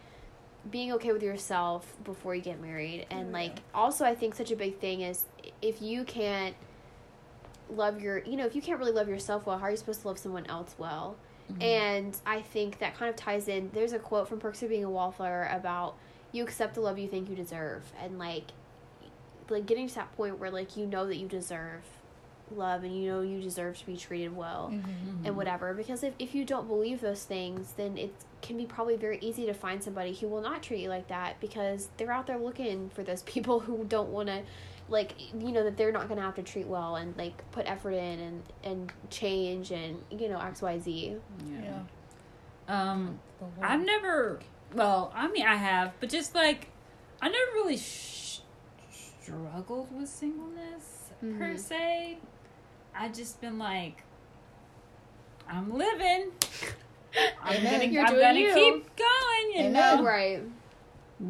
being 0.71 0.91
okay 0.93 1.11
with 1.11 1.21
yourself 1.21 1.95
before 2.03 2.33
you 2.33 2.41
get 2.41 2.59
married 2.61 3.05
and 3.09 3.27
Yeah. 3.27 3.33
like 3.33 3.57
also 3.73 4.05
i 4.05 4.15
think 4.15 4.35
such 4.35 4.51
a 4.51 4.55
big 4.55 4.79
thing 4.79 5.01
is 5.01 5.25
if 5.61 5.81
you 5.81 6.03
can't 6.05 6.55
love 7.69 7.99
your 8.01 8.19
you 8.19 8.35
know 8.37 8.45
if 8.45 8.55
you 8.55 8.61
can't 8.61 8.79
really 8.79 8.91
love 8.91 9.09
yourself 9.09 9.45
well 9.45 9.57
how 9.57 9.65
are 9.65 9.71
you 9.71 9.77
supposed 9.77 10.01
to 10.01 10.07
love 10.07 10.19
someone 10.19 10.45
else 10.47 10.75
well 10.77 11.15
Mhm. 11.51 11.63
and 11.63 12.17
i 12.25 12.41
think 12.41 12.79
that 12.79 12.95
kind 12.95 13.09
of 13.09 13.15
ties 13.15 13.47
in 13.47 13.69
there's 13.73 13.93
a 13.93 13.99
quote 13.99 14.27
from 14.27 14.39
perks 14.39 14.61
of 14.63 14.69
being 14.69 14.83
a 14.83 14.89
wallflower 14.89 15.47
about 15.51 15.95
you 16.35 16.43
accept 16.43 16.75
the 16.75 16.81
love 16.81 16.97
you 16.99 17.07
think 17.07 17.29
you 17.29 17.35
deserve 17.35 17.83
and 18.01 18.19
like 18.19 18.45
like 19.49 19.65
getting 19.65 19.87
to 19.87 19.95
that 19.95 20.15
point 20.17 20.39
where 20.39 20.49
like 20.51 20.75
you 20.75 20.85
know 20.85 21.05
that 21.07 21.17
you 21.17 21.27
deserve 21.27 21.81
love 22.55 22.83
and 22.83 22.95
you 22.95 23.11
know 23.11 23.21
you 23.21 23.41
deserve 23.41 23.77
to 23.77 23.85
be 23.87 23.97
treated 23.97 24.35
well 24.35 24.69
Mhm. 24.71 25.25
and 25.25 25.35
whatever 25.35 25.73
because 25.73 26.03
if, 26.03 26.13
if 26.19 26.35
you 26.35 26.45
don't 26.45 26.67
believe 26.67 27.01
those 27.01 27.23
things 27.23 27.73
then 27.77 27.97
it 27.97 28.13
can 28.43 28.55
be 28.57 28.65
probably 28.65 28.95
very 28.95 29.17
easy 29.19 29.45
to 29.47 29.53
find 29.53 29.83
somebody 29.83 30.13
who 30.13 30.27
will 30.27 30.41
not 30.41 30.61
treat 30.61 30.79
you 30.81 30.89
like 30.89 31.07
that 31.07 31.39
because 31.39 31.89
they're 31.97 32.11
out 32.11 32.27
there 32.27 32.37
looking 32.37 32.89
for 32.89 33.01
those 33.03 33.21
people 33.33 33.61
who 33.61 33.83
don't 33.85 34.09
want 34.09 34.27
to 34.29 34.41
like 34.89 35.13
you 35.33 35.51
know 35.51 35.63
that 35.63 35.75
they're 35.77 35.91
not 35.91 36.07
going 36.07 36.17
to 36.19 36.23
have 36.23 36.35
to 36.35 36.43
treat 36.43 36.67
well 36.67 36.95
and 36.97 37.17
like 37.17 37.49
put 37.51 37.65
effort 37.67 37.91
in 37.93 38.19
and 38.19 38.43
and 38.63 38.91
change 39.09 39.71
and 39.71 39.97
you 40.11 40.29
know 40.29 40.37
xyz 40.37 41.19
Yeah. 41.49 41.79
Um, 42.67 43.19
I've 43.61 43.83
never. 43.85 44.39
Well, 44.75 45.11
I 45.15 45.27
mean, 45.29 45.45
I 45.45 45.55
have, 45.55 45.93
but 45.99 46.09
just 46.09 46.35
like 46.35 46.67
I 47.21 47.29
never 47.29 47.51
really 47.53 47.77
sh- 47.77 48.39
struggled 48.91 49.87
with 49.97 50.09
singleness 50.09 51.09
per 51.21 51.27
Mhm. 51.55 51.59
se. 51.59 52.17
I 52.93 53.07
just 53.09 53.39
been 53.41 53.57
like, 53.57 54.03
I'm 55.49 55.73
living. 55.77 56.31
I'm 57.41 57.57
Amen. 57.57 57.79
gonna, 57.79 57.85
You're 57.85 58.05
I'm 58.05 58.19
gonna 58.19 58.39
you. 58.39 58.53
keep 58.53 58.95
going. 58.97 59.51
You 59.53 59.59
Amen. 59.69 59.73
know, 59.97 60.03
right 60.03 60.41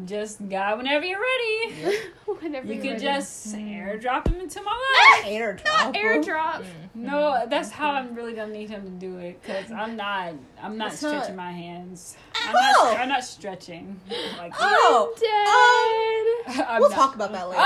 just 0.04 0.48
God 0.48 0.78
whenever 0.78 1.04
you're 1.04 1.20
ready. 1.20 1.96
whenever 2.26 2.66
You 2.66 2.74
you're 2.74 2.82
can 2.82 2.92
ready. 2.94 3.04
just 3.04 3.54
airdrop 3.54 4.26
him 4.26 4.40
into 4.40 4.60
my 4.62 4.72
life. 5.22 5.26
Airdrop. 5.26 5.64
not 5.64 5.94
airdrop 5.94 6.52
mm-hmm. 6.62 7.04
No, 7.06 7.44
that's 7.48 7.70
how 7.70 7.90
I'm 7.90 8.14
really 8.14 8.32
gonna 8.32 8.52
need 8.52 8.68
him 8.70 8.82
to 8.82 8.90
do 8.90 9.18
it 9.18 9.40
because 9.42 9.70
I'm 9.70 9.96
not. 9.96 10.32
I'm 10.62 10.76
not 10.78 10.92
It's 10.94 11.02
not- 11.02 11.10
stretching 11.14 11.36
my 11.36 11.52
hands. 11.52 12.16
Oh. 12.34 12.44
I'm 12.46 12.52
not. 12.54 12.74
Oh! 12.78 12.96
I'm 12.98 13.08
not 13.10 13.22
stretching. 13.24 14.00
Like 14.38 14.54
oh! 14.58 15.14
oh, 15.14 16.44
dead 16.46 16.66
I'm 16.66 16.80
we'll 16.80 16.88
not- 16.90 16.96
talk 16.96 17.14
about 17.14 17.30
that 17.32 17.48
later. 17.48 17.62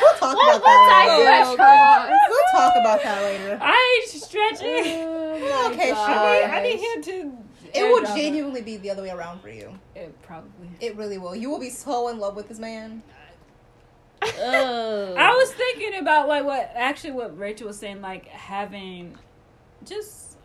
We'll 0.00 0.14
talk 0.14 0.36
We'll- 0.36 0.56
about 0.56 0.62
that 0.64 1.06
dive 1.06 1.18
later. 1.18 1.32
into 1.32 1.52
oh, 1.52 1.56
that 1.56 2.06
cross. 2.06 2.28
We'll 2.30 2.60
talk 2.60 2.74
about 2.80 3.02
that 3.02 3.22
later. 3.22 3.58
I 3.62 4.00
ain't 4.02 4.22
stretching. 4.22 5.04
Oh 5.04 5.70
Okay, 5.72 5.90
gosh. 5.92 6.06
sure. 6.06 6.50
I 6.50 6.62
need 6.62 6.78
him 6.80 7.02
to. 7.02 7.38
It 7.76 7.88
will 7.88 8.02
airdrop 8.02 8.16
genuinely 8.16 8.62
be 8.62 8.76
the 8.76 8.90
other 8.90 9.02
way 9.02 9.10
around 9.10 9.40
for 9.40 9.48
you. 9.48 9.78
It 9.94 10.20
probably. 10.22 10.70
It 10.80 10.96
really 10.96 11.18
will. 11.18 11.34
You 11.34 11.50
will 11.50 11.60
be 11.60 11.70
so 11.70 12.08
in 12.08 12.18
love 12.18 12.36
with 12.36 12.48
this 12.48 12.58
man. 12.58 13.02
Oh. 14.22 15.14
I 15.18 15.34
was 15.34 15.52
thinking 15.52 15.98
about 16.00 16.28
like 16.28 16.44
what 16.44 16.72
actually 16.74 17.12
what 17.12 17.38
Rachel 17.38 17.68
was 17.68 17.78
saying, 17.78 18.00
like 18.00 18.26
having 18.28 19.16
just 19.84 20.36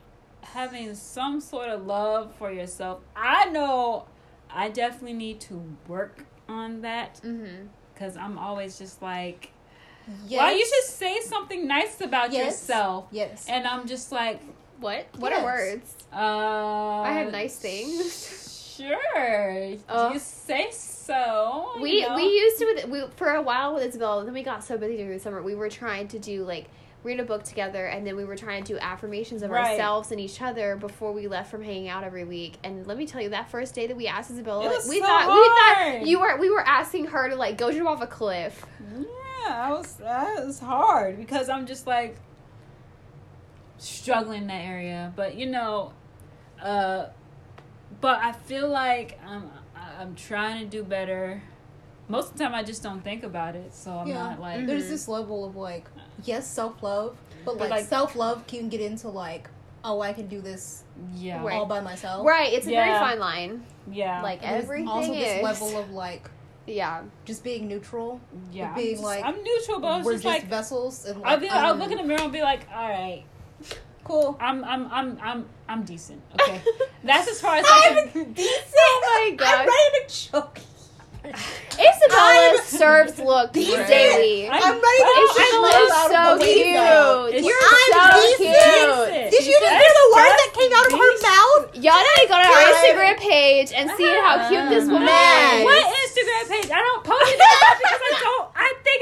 having 0.41 0.93
some 0.95 1.39
sort 1.39 1.69
of 1.69 1.85
love 1.85 2.33
for 2.35 2.51
yourself. 2.51 2.99
I 3.15 3.45
know 3.45 4.05
I 4.49 4.69
definitely 4.69 5.13
need 5.13 5.39
to 5.41 5.77
work 5.87 6.25
on 6.49 6.81
that 6.81 7.21
mm-hmm. 7.23 7.67
because 7.93 8.17
I'm 8.17 8.37
always 8.37 8.77
just 8.77 9.01
like, 9.01 9.51
Yes. 10.27 10.39
why 10.39 10.51
you 10.51 10.65
should 10.65 10.91
say 10.91 11.21
something 11.21 11.67
nice 11.67 12.01
about 12.01 12.33
Yes. 12.33 12.45
yourself. 12.45 13.05
Yes. 13.11 13.45
And 13.47 13.65
I'm 13.65 13.87
just 13.87 14.11
like, 14.11 14.41
what 14.81 15.05
what 15.17 15.31
Yes. 15.31 15.41
are 15.41 15.45
words 15.45 15.95
uh, 16.13 17.01
I 17.01 17.11
have 17.13 17.31
nice 17.31 17.55
things. 17.57 18.47
Sure, 18.75 19.75
Oh. 19.89 20.11
you 20.13 20.19
say 20.19 20.69
so. 20.71 21.71
you 21.75 21.81
we 21.81 22.01
know? 22.01 22.15
we 22.15 22.23
used 22.23 22.57
to 22.59 22.65
with 22.65 22.87
we 22.87 23.03
for 23.15 23.29
a 23.31 23.41
while 23.41 23.75
with 23.75 23.83
Isabel. 23.83 24.23
Then 24.25 24.33
we 24.33 24.43
got 24.43 24.63
so 24.63 24.77
busy 24.77 24.97
during 24.97 25.11
the 25.13 25.19
summer. 25.19 25.41
We 25.41 25.55
were 25.55 25.69
trying 25.69 26.07
to 26.09 26.19
do 26.19 26.43
like 26.43 26.65
read 27.03 27.19
a 27.19 27.23
book 27.23 27.43
together, 27.43 27.85
and 27.87 28.05
then 28.05 28.15
we 28.15 28.25
were 28.25 28.35
trying 28.35 28.63
to 28.63 28.73
do 28.73 28.79
affirmations 28.79 29.41
of 29.43 29.49
Right. 29.51 29.71
ourselves 29.71 30.11
and 30.11 30.19
each 30.19 30.41
other 30.41 30.75
before 30.75 31.11
we 31.11 31.27
left 31.27 31.49
from 31.51 31.63
hanging 31.63 31.89
out 31.89 32.03
every 32.03 32.23
week. 32.23 32.57
And 32.63 32.85
let 32.87 32.95
me 32.97 33.05
tell 33.07 33.21
you, 33.21 33.29
that 33.29 33.49
first 33.49 33.73
day 33.75 33.87
that 33.87 33.97
we 33.97 34.07
asked 34.07 34.29
Isabella, 34.31 34.65
It 34.65 34.69
was 34.69 34.87
we 34.87 34.99
so 34.99 35.05
thought 35.05 35.27
we 35.27 35.99
thought 35.99 36.07
you 36.07 36.19
were 36.19 36.37
we 36.37 36.49
were 36.49 36.65
asking 36.67 37.05
her 37.07 37.29
to 37.29 37.35
like 37.35 37.57
go 37.57 37.71
jump 37.71 37.87
off 37.89 38.01
a 38.01 38.07
cliff. 38.07 38.65
Yeah. 38.97 39.05
I 39.67 39.71
was 39.71 39.93
that 39.95 40.45
was 40.45 40.59
hard 40.59 41.17
because 41.17 41.49
I'm 41.49 41.65
just 41.65 41.85
like 41.87 42.15
struggling 43.81 44.43
in 44.43 44.47
that 44.47 44.61
area. 44.63 45.11
But 45.15 45.35
you 45.35 45.45
know, 45.47 45.93
uh, 46.61 47.07
but 47.99 48.19
I 48.19 48.31
feel 48.31 48.67
like 48.69 49.19
I'm 49.25 49.49
I'm 49.75 50.15
trying 50.15 50.59
to 50.61 50.65
do 50.65 50.83
better. 50.83 51.41
Most 52.07 52.31
of 52.31 52.37
the 52.37 52.43
time, 52.43 52.55
I 52.55 52.63
just 52.63 52.83
don't 52.83 53.01
think 53.01 53.23
about 53.23 53.55
it, 53.55 53.73
so 53.73 53.91
I'm 53.91 54.07
Yeah. 54.07 54.15
not 54.15 54.39
like. 54.41 54.65
There's 54.67 54.89
this 54.89 55.07
level 55.07 55.45
of 55.45 55.55
like, 55.55 55.85
yes, 56.23 56.45
self 56.47 56.81
love, 56.83 57.15
but 57.45 57.53
But, 57.57 57.61
like, 57.61 57.69
like- 57.71 57.85
self 57.85 58.15
love 58.15 58.45
can 58.47 58.69
get 58.69 58.81
into 58.81 59.07
like, 59.07 59.49
oh, 59.83 60.01
I 60.01 60.13
can 60.13 60.27
do 60.27 60.41
this 60.41 60.83
Yeah, 61.15 61.41
Right. 61.43 61.55
all 61.55 61.65
by 61.65 61.79
myself. 61.79 62.25
Right, 62.25 62.53
it's 62.53 62.67
a 62.67 62.69
very 62.69 62.91
fine 62.99 63.17
line. 63.19 63.65
yeah, 63.89 64.21
Like 64.21 64.43
And 64.43 64.53
there's 64.55 64.65
everything 64.65 64.87
also 64.87 65.13
this 65.13 65.41
level 65.43 65.77
of 65.79 65.89
like 65.91 66.29
yeah. 66.67 67.01
just 67.25 67.43
being 67.43 67.67
neutral. 67.67 68.19
yeah. 68.51 68.69
I'm 68.69 68.75
being 68.75 68.91
just- 68.95 69.03
like, 69.03 69.23
I'm 69.25 69.41
neutral, 69.41 69.79
but 69.79 69.87
I 69.87 69.97
was 69.97 70.05
We're 70.05 70.11
just 70.13 70.23
just 70.23 70.35
like, 70.41 70.47
vessels, 70.49 71.05
and 71.05 71.17
I'll 71.25 71.31
like, 71.31 71.41
be, 71.41 71.49
I'll 71.49 71.65
I'm- 71.67 71.79
look 71.79 71.91
in 71.91 71.97
the 71.97 72.03
mirror 72.03 72.21
and 72.21 72.31
be 72.33 72.41
like, 72.41 72.67
all 72.73 72.89
right, 72.89 73.23
cool. 74.11 74.37
I'm, 74.41 74.63
I'm, 74.65 74.91
I'm, 74.91 75.17
I'm, 75.23 75.45
I'm 75.69 75.83
decent. 75.83 76.21
Okay, 76.39 76.61
that's 77.03 77.27
as 77.29 77.39
far 77.39 77.55
as 77.55 77.65
I 77.65 78.09
can. 78.11 78.35
oh 78.37 79.29
my 79.29 79.35
gosh. 79.37 79.53
I'm 79.53 79.67
ready 79.67 80.07
to 80.07 80.13
choke. 80.13 80.59
Isabella 81.23 82.57
I'm 82.57 82.65
serves 82.65 83.19
look 83.19 83.53
decent. 83.53 83.87
daily. 83.87 84.49
I'm- 84.49 84.57
I'm 84.57 84.73
ready 84.73 85.01
to 85.05 85.13
Oh, 85.13 85.33
shit 85.37 85.47
Isabella 85.47 85.85
myself 85.85 86.41
is 86.41 86.47
so 86.49 86.51
cute. 86.51 86.65
window. 86.65 87.25
It's 87.29 87.45
You're 87.45 87.61
I'm 87.61 87.91
so 87.93 88.01
decent. 88.11 88.41
cute. 88.41 89.31
Did 89.31 89.43
you 89.47 89.55
just 89.61 89.75
hear 89.79 89.93
the 90.01 90.07
word 90.17 90.33
that 90.41 90.49
came 90.57 90.71
out 90.75 90.85
of 90.89 90.93
her 90.97 91.13
mouth? 91.21 91.61
Y'all 91.77 92.01
need 92.03 92.19
to 92.25 92.27
go 92.27 92.35
to 92.41 92.47
our 92.51 92.63
Instagram 92.73 93.15
page 93.21 93.69
and 93.71 93.85
see 93.95 94.09
how 94.17 94.49
cute 94.49 94.67
this 94.73 94.85
woman 94.89 95.05
Man. 95.07 95.61
is. 95.61 95.65
What 95.69 95.81
Instagram 96.09 96.43
page? 96.51 96.69
I 96.73 96.81
don't 96.81 97.03
post 97.05 97.31
it 97.31 97.37
because 97.37 98.01
I 98.01 98.11
don't. 98.25 98.50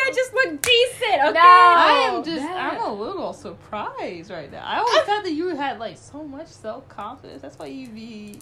I 0.09 0.13
just 0.13 0.33
look 0.33 0.61
decent. 0.61 1.21
Okay. 1.21 1.33
No. 1.33 1.39
I 1.39 2.09
am 2.11 2.23
just 2.23 2.41
that- 2.41 2.73
I'm 2.73 2.81
a 2.81 2.91
little 2.93 3.31
surprised 3.33 4.31
right 4.31 4.51
now. 4.51 4.63
I 4.65 4.77
always 4.79 4.95
ah. 4.97 5.03
thought 5.05 5.23
that 5.23 5.33
you 5.33 5.55
had 5.55 5.79
like 5.79 5.97
so 5.97 6.23
much 6.23 6.47
self 6.47 6.87
confidence. 6.89 7.41
That's 7.41 7.59
why 7.59 7.67
you 7.67 7.89
be 7.89 8.39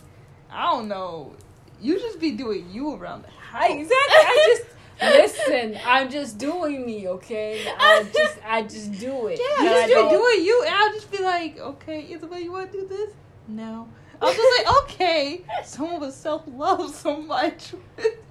I 0.49 0.71
don't 0.71 0.87
know. 0.87 1.35
You 1.81 1.99
just 1.99 2.19
be 2.19 2.31
doing 2.31 2.69
you 2.71 2.95
around 2.95 3.23
the 3.23 3.29
house. 3.29 3.63
I, 3.63 3.73
exactly. 3.73 4.15
I 4.15 4.57
just 5.01 5.35
listen. 5.37 5.79
I'm 5.85 6.09
just 6.09 6.37
doing 6.37 6.85
me. 6.85 7.07
Okay. 7.09 7.67
I 7.67 8.05
just, 8.13 8.37
I 8.45 8.61
just 8.63 8.93
do 8.93 9.27
it. 9.27 9.39
Yeah, 9.39 9.55
And 9.59 9.65
You 9.65 9.71
I 9.75 9.81
just 9.81 9.93
don't- 9.93 10.09
doing 10.11 10.45
you 10.45 10.63
and 10.65 10.73
I'll 10.73 10.93
just 10.93 11.11
be 11.11 11.21
like, 11.21 11.59
Okay, 11.59 12.07
Isabel, 12.09 12.39
you 12.39 12.51
wanna 12.51 12.71
do 12.71 12.87
this? 12.87 13.11
No. 13.47 13.89
I 14.21 14.25
was 14.25 14.35
just 14.35 14.65
like, 14.65 14.83
okay, 14.83 15.41
someone 15.65 15.99
with 15.99 16.15
self 16.15 16.43
love 16.47 16.95
so 16.95 17.17
much. 17.17 17.73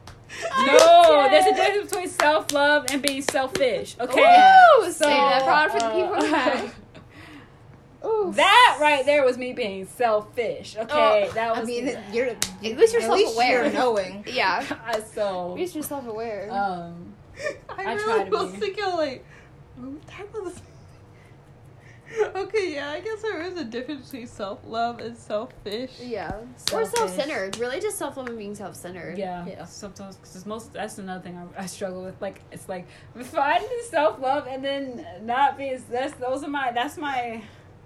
No, 0.67 1.29
there's 1.31 1.47
a 1.47 1.55
difference 1.55 1.91
between 1.91 2.09
self 2.09 2.53
love 2.53 2.87
and 2.91 3.01
being 3.03 3.23
selfish. 3.23 3.97
Okay. 4.01 4.21
Ooh, 4.81 4.85
So, 4.85 4.91
say 4.93 5.11
that 5.11 5.45
proud 5.45 5.71
for 5.71 5.79
the 5.81 5.89
people 5.91 6.35
uh. 6.37 6.69
Ooh. 8.07 8.33
That 8.35 8.79
right 8.81 9.05
there 9.05 9.25
was 9.25 9.37
me 9.39 9.53
being 9.53 9.87
selfish. 9.87 10.77
Okay, 10.77 11.29
Oh, 11.29 11.33
that 11.33 11.51
was. 11.57 11.61
I 11.61 11.65
mean, 11.65 11.99
you're 12.13 12.27
At 12.29 12.49
least 12.63 12.93
you're 12.93 13.03
at 13.03 13.11
least 13.11 13.35
self-aware. 13.35 13.65
you're 13.65 13.73
knowing. 13.73 14.25
Yeah. 14.31 14.65
I 14.87 15.01
so. 15.01 15.51
At 15.53 15.57
least 15.57 15.75
you're 15.75 15.83
self 15.85 16.07
aware. 16.07 16.49
Um. 16.53 17.15
I, 17.69 17.85
I 17.85 17.93
really 17.95 18.05
try 18.05 18.25
to 18.25 18.31
was 18.31 18.53
be. 18.53 18.59
thinking 18.59 18.85
like, 18.85 19.25
what 19.77 20.07
type 20.07 20.35
of. 20.35 20.61
Okay, 22.37 22.75
yeah, 22.75 22.91
I 22.91 23.01
guess 23.01 23.23
there 23.23 23.41
is 23.43 23.59
a 23.59 23.65
difference 23.65 24.07
between 24.11 24.27
self 24.27 24.61
love 24.67 25.01
and 25.01 25.17
selfish. 25.17 25.93
yeah. 26.01 26.41
Or 26.73 26.85
self 26.85 27.15
centered. 27.15 27.59
Really 27.59 27.81
just 27.81 27.99
self 27.99 28.17
love 28.17 28.29
and 28.29 28.39
being 28.39 28.55
self 28.55 28.77
centered. 28.77 29.19
Yeah. 29.19 29.45
Yeah. 29.47 29.65
Sometimes, 29.65 30.17
because 30.17 30.47
most 30.47 30.73
that's 30.73 30.99
another 30.99 31.23
thing 31.23 31.37
I, 31.37 31.63
I 31.63 31.67
struggle 31.67 32.03
with. 32.05 32.21
Like, 32.21 32.41
it's 32.53 32.69
like 32.69 32.87
finding 33.25 33.69
self 33.91 34.21
love 34.21 34.47
and 34.47 34.65
then 34.65 35.07
not 35.23 35.59
being. 35.59 35.83
That's 35.91 36.15
those 36.15 36.45
are 36.45 36.49
my. 36.49 36.73
That's 36.73 36.97
my. 36.97 37.43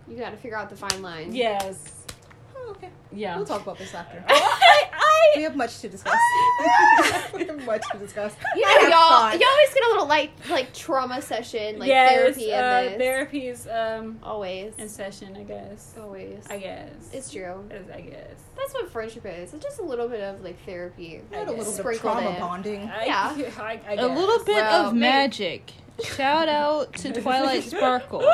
You 0.08 0.16
gotta 0.16 0.36
figure 0.36 0.56
out 0.58 0.68
the 0.70 0.76
fine 0.76 1.02
line. 1.02 1.32
Yes. 1.34 1.99
Okay, 2.70 2.88
Yeah. 3.12 3.36
we'll 3.36 3.44
talk 3.46 3.62
about 3.62 3.78
this 3.78 3.94
after. 3.94 4.22
I, 4.28 5.32
We 5.36 5.42
have 5.42 5.56
much 5.56 5.78
to 5.80 5.88
discuss. 5.88 6.14
we 7.34 7.44
have 7.44 7.64
much 7.66 7.82
to 7.92 7.98
discuss. 7.98 8.34
You 8.56 8.64
I 8.66 8.74
know, 8.74 8.80
have 8.80 8.90
y'all, 8.90 9.08
thoughts. 9.08 9.40
you 9.40 9.46
always 9.48 9.74
get 9.74 9.84
a 9.84 9.88
little 9.90 10.06
like 10.06 10.30
like 10.48 10.72
trauma 10.74 11.20
session, 11.22 11.78
like 11.78 11.88
yes, 11.88 12.12
therapy 12.36 12.50
in 12.52 12.58
uh, 12.58 12.80
this. 12.82 12.98
therapy 12.98 13.46
is 13.48 13.68
um 13.68 14.18
Always. 14.22 14.74
in 14.78 14.88
session. 14.88 15.36
I 15.36 15.42
guess. 15.44 15.94
Always. 16.00 16.44
I 16.50 16.58
guess. 16.58 16.90
It's 17.12 17.30
true. 17.32 17.64
It's- 17.70 17.90
I 17.94 18.00
guess. 18.00 18.34
That's 18.56 18.72
what 18.74 18.90
friendship 18.90 19.24
is. 19.26 19.54
It's 19.54 19.62
just 19.64 19.78
a 19.78 19.82
little 19.84 20.08
bit 20.08 20.20
of 20.22 20.42
like 20.42 20.58
therapy. 20.66 21.20
We 21.30 21.36
had 21.36 21.48
a 21.48 21.52
little 21.52 21.72
bit 21.72 21.86
of 21.96 22.00
trauma 22.00 22.30
in. 22.30 22.40
bonding. 22.40 22.82
I, 22.90 23.04
Yeah. 23.06 23.34
I, 23.58 23.80
I 23.88 23.92
A 23.92 23.96
guess. 23.96 24.18
little 24.18 24.44
bit 24.44 24.56
Well, 24.56 24.86
of 24.88 24.94
maybe- 24.94 25.00
magic. 25.00 25.72
Shout 26.02 26.48
out 26.48 26.94
to 26.94 27.12
Twilight 27.20 27.62
Sparkle. 27.64 28.24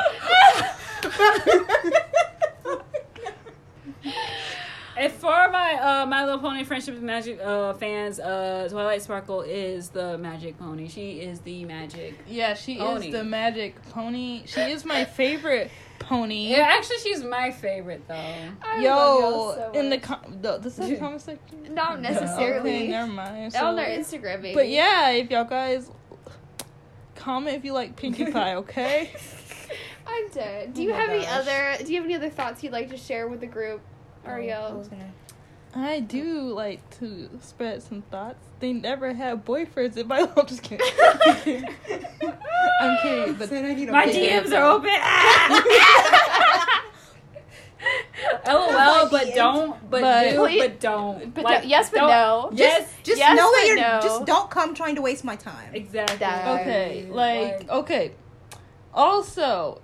And 4.97 5.11
for 5.13 5.49
my 5.51 5.73
uh, 6.01 6.05
My 6.07 6.23
Little 6.25 6.39
Pony 6.39 6.63
Friendship 6.63 6.95
with 6.95 7.03
Magic 7.03 7.39
uh, 7.39 7.73
fans, 7.73 8.19
uh, 8.19 8.67
Twilight 8.71 9.01
Sparkle 9.03 9.41
is 9.41 9.89
the 9.89 10.17
magic 10.17 10.57
pony. 10.57 10.87
She 10.87 11.19
is 11.19 11.39
the 11.41 11.65
magic. 11.65 12.15
Yeah, 12.27 12.55
she 12.55 12.77
Pony. 12.77 13.07
is 13.07 13.11
the 13.13 13.23
magic 13.23 13.79
pony. 13.91 14.43
She 14.47 14.61
is 14.61 14.85
my 14.85 15.05
favorite 15.05 15.69
pony. 15.99 16.47
Yeah, 16.49 16.67
actually, 16.71 16.97
she's 16.99 17.23
my 17.23 17.51
favorite 17.51 18.07
though. 18.07 18.15
I 18.15 18.81
Yo, 18.81 18.89
love 18.89 19.19
y'all 19.21 19.53
so 19.53 19.71
in 19.79 19.89
the 19.89 19.97
much. 19.97 20.01
com- 20.05 20.37
the 20.41 20.57
this 20.57 20.79
is 20.79 20.89
the 20.89 20.95
comment 20.97 21.21
section. 21.21 21.73
not 21.75 22.01
necessarily 22.01 22.75
Okay, 22.77 22.87
never 22.87 23.11
mind. 23.11 23.45
on 23.45 23.51
So- 23.51 23.75
their 23.75 23.99
Instagram, 23.99 24.41
maybe. 24.41 24.55
but 24.55 24.67
yeah, 24.67 25.09
if 25.11 25.29
y'all 25.29 25.43
guys 25.43 25.91
comment 27.15 27.55
if 27.55 27.65
you 27.65 27.73
like 27.73 27.95
Pinkie 27.95 28.25
Pie, 28.31 28.55
okay? 28.55 29.11
I'm 30.07 30.29
dead. 30.29 30.73
Do 30.73 30.81
Oh 30.81 30.85
you 30.85 30.91
my 30.91 30.97
have 30.99 31.09
any 31.09 31.27
other? 31.27 31.77
Do 31.83 31.91
you 31.91 31.97
have 31.97 32.05
any 32.05 32.15
other 32.15 32.29
thoughts 32.29 32.63
you'd 32.63 32.71
like 32.73 32.89
to 32.89 32.97
share 32.97 33.27
with 33.27 33.41
the 33.41 33.47
group, 33.47 33.81
I 34.27 34.31
Ariel? 34.33 34.77
was 34.77 34.87
gonna. 34.87 35.11
I 35.75 35.99
do 35.99 36.53
like 36.53 36.87
to 36.99 37.29
spread 37.41 37.83
some 37.83 38.01
thoughts. 38.03 38.39
They 38.59 38.73
never 38.73 39.13
have 39.13 39.45
boyfriends 39.45 39.97
in 39.97 40.07
my 40.07 40.19
I'm 40.37 40.45
just 40.47 40.63
kidding. 40.63 40.85
I'm 42.81 42.97
kidding, 43.01 43.33
but 43.35 43.49
Said 43.49 43.65
I 43.65 43.73
need 43.75 43.89
a 43.89 43.91
My 43.91 44.05
DMs 44.07 44.51
are 44.53 44.63
open. 44.71 44.89
LOL, 48.47 48.71
My 48.71 49.07
but 49.11 49.35
don't, 49.35 49.89
but, 49.89 50.01
But- 50.01 50.29
do, 50.31 50.37
Please- 50.39 50.61
but 50.61 50.79
don't. 50.79 51.33
But 51.33 51.43
Like, 51.43 51.63
no- 51.63 51.69
yes, 51.69 51.89
but 51.91 51.97
don't- 51.99 52.09
no. 52.09 52.49
Yes, 52.53 52.91
Just 53.03 53.19
Yes, 53.19 53.37
know 53.37 53.51
that 53.51 53.59
but 53.61 53.67
you're. 53.67 53.75
no. 53.77 53.99
Just 54.01 54.25
don't 54.25 54.49
come 54.49 54.73
trying 54.73 54.95
to 54.95 55.01
waste 55.01 55.23
my 55.23 55.35
time. 55.35 55.73
exactly. 55.75 56.17
That- 56.17 56.61
okay, 56.61 57.05
like 57.09 57.69
okay. 57.69 58.13
Also, 58.93 59.79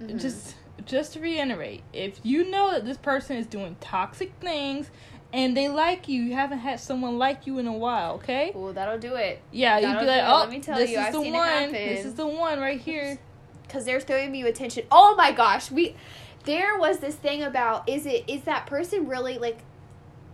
Mhm. 0.00 0.20
just 0.20 0.54
just 0.86 1.14
to 1.14 1.20
reiterate, 1.20 1.82
if 1.92 2.20
you 2.22 2.50
know 2.50 2.72
that 2.72 2.84
this 2.84 2.96
person 2.96 3.36
is 3.36 3.46
doing 3.46 3.76
toxic 3.80 4.32
things 4.40 4.90
and 5.32 5.56
they 5.56 5.68
like 5.68 6.08
you, 6.08 6.22
you 6.22 6.34
haven't 6.34 6.58
had 6.58 6.80
someone 6.80 7.18
like 7.18 7.46
you 7.46 7.58
in 7.58 7.66
a 7.66 7.72
while, 7.72 8.14
okay? 8.14 8.52
Well, 8.54 8.72
that'll 8.72 8.98
do 8.98 9.14
it. 9.14 9.40
Yeah, 9.50 9.78
you'd 9.78 10.00
be 10.00 10.06
like, 10.06 10.22
it. 10.22 10.24
oh, 10.26 10.40
Let 10.40 10.50
me 10.50 10.60
tell 10.60 10.78
this 10.78 10.90
you, 10.90 10.98
is 10.98 11.06
I've 11.06 11.12
the 11.12 11.22
seen 11.22 11.34
it 11.34 11.38
one. 11.38 11.48
happen. 11.48 11.72
This 11.72 12.04
is 12.04 12.14
the 12.14 12.26
one 12.26 12.60
right 12.60 12.80
here. 12.80 13.18
because 13.72 13.86
they're 13.86 14.00
throwing 14.00 14.34
you 14.34 14.46
attention. 14.46 14.84
Oh 14.90 15.14
my 15.16 15.32
gosh, 15.32 15.70
we 15.70 15.96
there 16.44 16.76
was 16.76 16.98
this 16.98 17.14
thing 17.14 17.42
about 17.42 17.88
is 17.88 18.04
it 18.04 18.24
is 18.28 18.42
that 18.42 18.66
person 18.66 19.08
really 19.08 19.38
like 19.38 19.60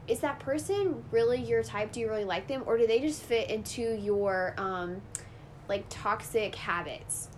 is 0.08 0.20
that 0.20 0.40
person 0.40 1.04
really 1.12 1.40
your 1.40 1.62
type? 1.62 1.92
Do 1.92 2.00
you 2.00 2.08
really 2.08 2.24
like 2.24 2.48
them 2.48 2.64
or 2.66 2.78
do 2.78 2.86
they 2.86 2.98
just 2.98 3.22
fit 3.22 3.48
into 3.48 3.82
your 3.82 4.54
um 4.58 5.02
like 5.68 5.84
toxic 5.88 6.54
habits? 6.56 7.28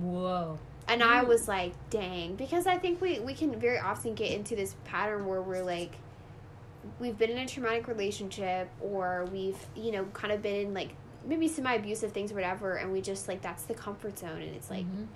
Whoa. 0.00 0.58
And 0.86 1.02
I 1.02 1.22
was 1.22 1.48
like, 1.48 1.72
dang, 1.90 2.36
because 2.36 2.66
I 2.66 2.76
think 2.78 3.00
we 3.00 3.18
we 3.20 3.34
can 3.34 3.58
very 3.58 3.78
often 3.78 4.14
get 4.14 4.30
into 4.32 4.54
this 4.54 4.76
pattern 4.84 5.26
where 5.26 5.40
we're 5.40 5.62
like 5.64 5.92
we've 7.00 7.16
been 7.16 7.30
in 7.30 7.38
a 7.38 7.46
traumatic 7.46 7.88
relationship 7.88 8.68
or 8.80 9.26
we've, 9.32 9.56
you 9.74 9.90
know, 9.90 10.04
kind 10.12 10.32
of 10.32 10.42
been 10.42 10.66
in 10.66 10.74
like 10.74 10.90
maybe 11.26 11.48
semi 11.48 11.72
abusive 11.72 12.12
things 12.12 12.30
or 12.30 12.34
whatever 12.34 12.74
and 12.74 12.92
we 12.92 13.00
just 13.00 13.26
like 13.28 13.40
that's 13.40 13.62
the 13.64 13.72
comfort 13.74 14.18
zone 14.18 14.42
and 14.42 14.54
it's 14.54 14.68
like 14.68 14.84
Mhm. 14.84 15.06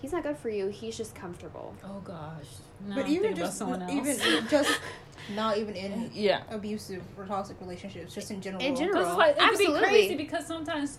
he's 0.00 0.10
not 0.12 0.24
good 0.24 0.36
for 0.36 0.48
you, 0.48 0.66
he's 0.68 0.96
just 0.96 1.14
comfortable. 1.14 1.74
Oh 1.84 2.00
gosh. 2.04 2.46
Now 2.88 2.96
But 2.96 3.04
I'm 3.04 3.10
even 3.12 3.22
thinking 3.22 3.38
about 3.38 3.46
just 3.46 3.58
someone 3.58 3.82
else. 3.82 3.92
even 3.92 4.48
just 4.48 4.80
not 5.36 5.56
even 5.58 5.76
in 5.76 6.10
Yeah. 6.12 6.42
abusive 6.50 7.04
or 7.16 7.24
toxic 7.26 7.60
relationships, 7.60 8.12
just 8.12 8.32
in 8.32 8.40
general. 8.40 8.60
In 8.64 8.74
general. 8.74 9.06
It's 9.08 9.16
like 9.16 9.36
it 9.36 9.38
could 9.38 9.58
be 9.58 9.64
Absolutely. 9.66 9.88
crazy 9.88 10.14
because 10.16 10.44
sometimes 10.48 10.98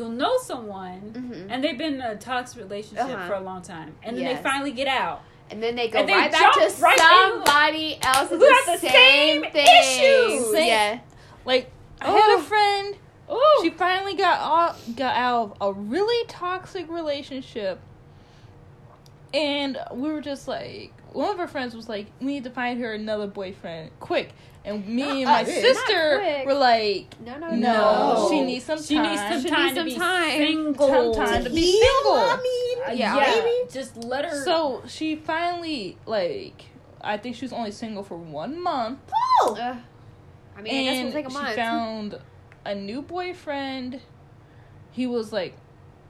you'll 0.00 0.08
know 0.10 0.38
someone 0.38 1.00
Mm-hmm. 1.14 1.50
and 1.50 1.62
they've 1.62 1.76
been 1.78 1.94
in 1.94 2.00
a 2.00 2.16
toxic 2.16 2.58
relationship 2.62 3.04
Uh-huh. 3.04 3.26
for 3.28 3.34
a 3.34 3.40
long 3.40 3.62
time, 3.62 3.94
and 4.02 4.16
then 4.16 4.24
Yes. 4.24 4.38
they 4.38 4.42
finally 4.42 4.72
get 4.72 4.88
out. 4.88 5.22
And 5.50 5.62
then 5.62 5.74
they 5.76 5.88
go 5.88 6.06
they 6.06 6.12
right 6.12 6.30
back 6.32 6.54
to 6.54 6.60
jump 6.60 6.80
right 6.80 6.98
in. 6.98 7.32
somebody 7.44 7.98
else 8.02 8.28
Who 8.30 8.38
with 8.38 8.48
the, 8.48 8.54
has 8.70 8.80
the 8.80 8.88
same, 8.88 9.42
same 9.42 9.52
thing. 9.52 9.66
issues. 9.66 10.52
Same- 10.52 10.66
Yeah. 10.66 10.98
Like 11.44 11.70
I 12.00 12.06
had 12.12 12.20
Oh. 12.30 12.38
a 12.38 12.42
friend. 12.42 12.96
Ooh. 13.32 13.58
She 13.62 13.70
finally 13.70 14.14
got 14.14 14.38
out, 14.40 14.76
got 14.96 15.14
out 15.16 15.56
of 15.60 15.76
a 15.76 15.80
really 15.80 16.26
toxic 16.26 16.88
relationship, 16.90 17.78
and 19.32 19.78
we 19.92 20.10
were 20.10 20.20
just 20.20 20.48
like, 20.48 20.92
one 21.12 21.30
of 21.30 21.38
our 21.40 21.46
friends 21.48 21.74
was 21.74 21.88
like, 21.88 22.06
we 22.20 22.26
need 22.26 22.44
to 22.44 22.50
find 22.50 22.80
her 22.80 22.92
another 22.92 23.26
boyfriend 23.26 23.90
quick. 24.00 24.32
And 24.64 24.86
me 24.86 25.22
and 25.22 25.28
Uh, 25.28 25.32
my 25.32 25.42
uh, 25.42 25.44
sister 25.46 26.42
were 26.44 26.54
like, 26.54 27.18
No, 27.24 27.38
no, 27.38 27.48
no, 27.50 27.56
no. 27.56 28.28
she 28.30 28.42
needs 28.42 28.64
some 28.64 28.76
time. 28.76 28.84
She 28.84 28.98
needs 28.98 29.20
some 29.22 29.40
She 29.42 29.48
time 29.48 29.64
needs 29.66 29.78
to 29.78 29.84
be 29.84 29.96
time. 29.96 30.30
single. 30.32 31.14
Some 31.14 31.26
time 31.26 31.44
to 31.44 31.50
be 31.50 31.72
single. 31.72 32.12
I 32.14 32.40
mean, 32.42 32.78
Uh, 32.88 32.92
Yeah. 32.92 33.16
yeah, 33.16 33.42
maybe. 33.42 33.70
just 33.72 33.96
let 33.96 34.26
her. 34.26 34.44
So 34.44 34.82
she 34.86 35.16
finally 35.16 35.96
like, 36.04 36.66
I 37.00 37.16
think 37.16 37.36
she 37.36 37.44
was 37.46 37.52
only 37.54 37.70
single 37.70 38.02
for 38.02 38.16
one 38.18 38.60
month. 38.62 38.98
Oh, 39.40 39.56
Ugh. 39.58 39.76
I 40.56 40.60
mean, 40.62 40.74
I 40.80 40.84
guess 40.84 40.94
and 40.96 41.04
we'll 41.04 41.12
take 41.14 41.26
a 41.28 41.32
month. 41.32 41.48
she 41.48 41.54
found 41.56 42.18
a 42.66 42.74
new 42.74 43.00
boyfriend. 43.00 44.00
He 44.92 45.06
was 45.06 45.32
like 45.32 45.54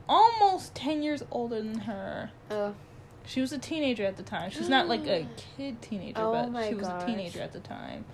almost 0.09 0.75
10 0.75 1.03
years 1.05 1.23
older 1.31 1.63
than 1.63 1.81
her. 1.81 2.31
Ugh. 2.51 2.75
She 3.27 3.41
was 3.41 3.53
a 3.53 3.59
teenager 3.59 4.05
at 4.05 4.17
the 4.17 4.25
time. 4.25 4.51
She's 4.51 4.69
not 4.69 4.89
like 4.89 5.07
a 5.07 5.25
kid 5.57 5.81
teenager, 5.81 6.21
Oh 6.21 6.51
but 6.53 6.67
she 6.69 6.75
was 6.75 6.89
gosh. 6.89 7.03
a 7.03 7.07
teenager 7.07 7.41
at 7.41 7.53
the 7.53 7.61
time. 7.61 8.05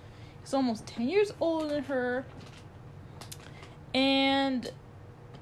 He's 0.46 0.54
almost 0.54 0.86
10 0.86 1.08
years 1.08 1.32
older 1.40 1.66
than 1.74 1.84
her. 1.84 2.24
And 3.92 4.70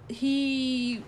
he 0.09 1.03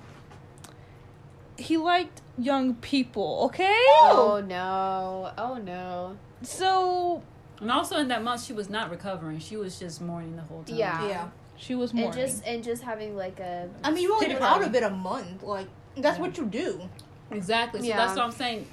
he 1.56 1.78
liked 1.78 2.20
young 2.36 2.74
people, 2.74 3.44
okay? 3.46 3.72
Oh, 3.72 4.34
oh 4.34 4.46
no! 4.46 5.32
Oh 5.38 5.54
no! 5.54 6.18
So 6.42 7.22
and 7.58 7.70
also 7.70 7.96
in 7.96 8.08
that 8.08 8.22
month, 8.22 8.44
she 8.44 8.52
was 8.52 8.68
not 8.68 8.90
recovering. 8.90 9.38
She 9.38 9.56
was 9.56 9.78
just 9.78 10.02
mourning 10.02 10.36
the 10.36 10.42
whole 10.42 10.62
time. 10.64 10.76
Yeah. 10.76 11.08
yeah. 11.08 11.28
she 11.56 11.74
was 11.74 11.94
mourning. 11.94 12.20
And 12.20 12.28
just 12.28 12.46
and 12.46 12.62
just 12.62 12.82
having 12.82 13.16
like 13.16 13.40
a 13.40 13.70
I 13.82 13.92
mean, 13.92 14.02
you 14.02 14.12
only 14.12 14.26
Pity 14.26 14.34
been 14.34 14.42
out 14.42 14.62
of 14.62 14.74
it 14.74 14.82
a 14.82 14.90
month. 14.90 15.42
Like 15.42 15.68
that's 15.96 16.18
Yeah. 16.18 16.22
what 16.22 16.36
you 16.36 16.44
do. 16.44 16.82
exactly. 17.30 17.80
So 17.80 17.86
Yeah. 17.86 17.96
that's 17.96 18.14
what 18.14 18.26
I'm 18.26 18.32
saying. 18.32 18.66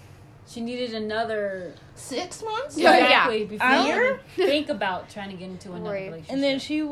She 0.47 0.61
needed 0.61 0.93
another 0.93 1.73
Six 1.95 2.43
months. 2.43 2.77
Yeah, 2.77 2.97
yeah. 2.97 3.05
exactly 3.05 3.45
before 3.45 3.67
I 3.67 3.87
you 3.87 4.19
think 4.35 4.69
about 4.69 5.09
trying 5.09 5.29
to 5.29 5.35
get 5.35 5.49
into 5.49 5.71
another 5.71 5.91
Right. 5.91 6.05
relationship. 6.05 6.33
And 6.33 6.43
then 6.43 6.59
she, 6.59 6.87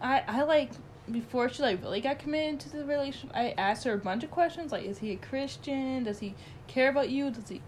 I, 0.00 0.22
I 0.26 0.42
like 0.42 0.70
before 1.10 1.48
she 1.48 1.62
like 1.62 1.82
really 1.82 2.00
got 2.00 2.18
committed 2.18 2.60
to 2.60 2.68
the 2.70 2.84
relationship. 2.84 3.30
I 3.34 3.54
asked 3.58 3.84
her 3.84 3.92
a 3.92 3.98
bunch 3.98 4.24
of 4.24 4.30
questions 4.30 4.72
like, 4.72 4.84
is 4.84 4.98
he 4.98 5.12
a 5.12 5.16
Christian? 5.16 6.04
Does 6.04 6.20
he 6.20 6.34
care 6.68 6.90
about 6.90 7.10
you? 7.10 7.30
Does 7.30 7.48
he? 7.48 7.60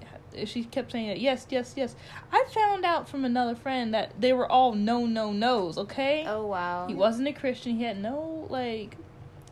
She 0.47 0.65
kept 0.65 0.93
saying 0.93 1.09
that 1.09 1.21
yes, 1.21 1.47
yes, 1.51 1.75
yes. 1.77 1.95
I 2.33 2.45
found 2.53 2.85
out 2.85 3.09
from 3.09 3.25
another 3.25 3.55
friend 3.55 3.95
that 3.95 4.21
they 4.21 4.33
were 4.33 4.51
all 4.51 4.73
no, 4.73 5.07
no, 5.07 5.33
nos. 5.33 5.79
Okay, 5.79 6.25
oh 6.27 6.47
wow! 6.47 6.87
he 6.89 6.95
wasn't 6.95 7.29
a 7.29 7.33
Christian. 7.33 7.77
He 7.77 7.85
had 7.85 8.01
no 8.03 8.47
like 8.51 8.97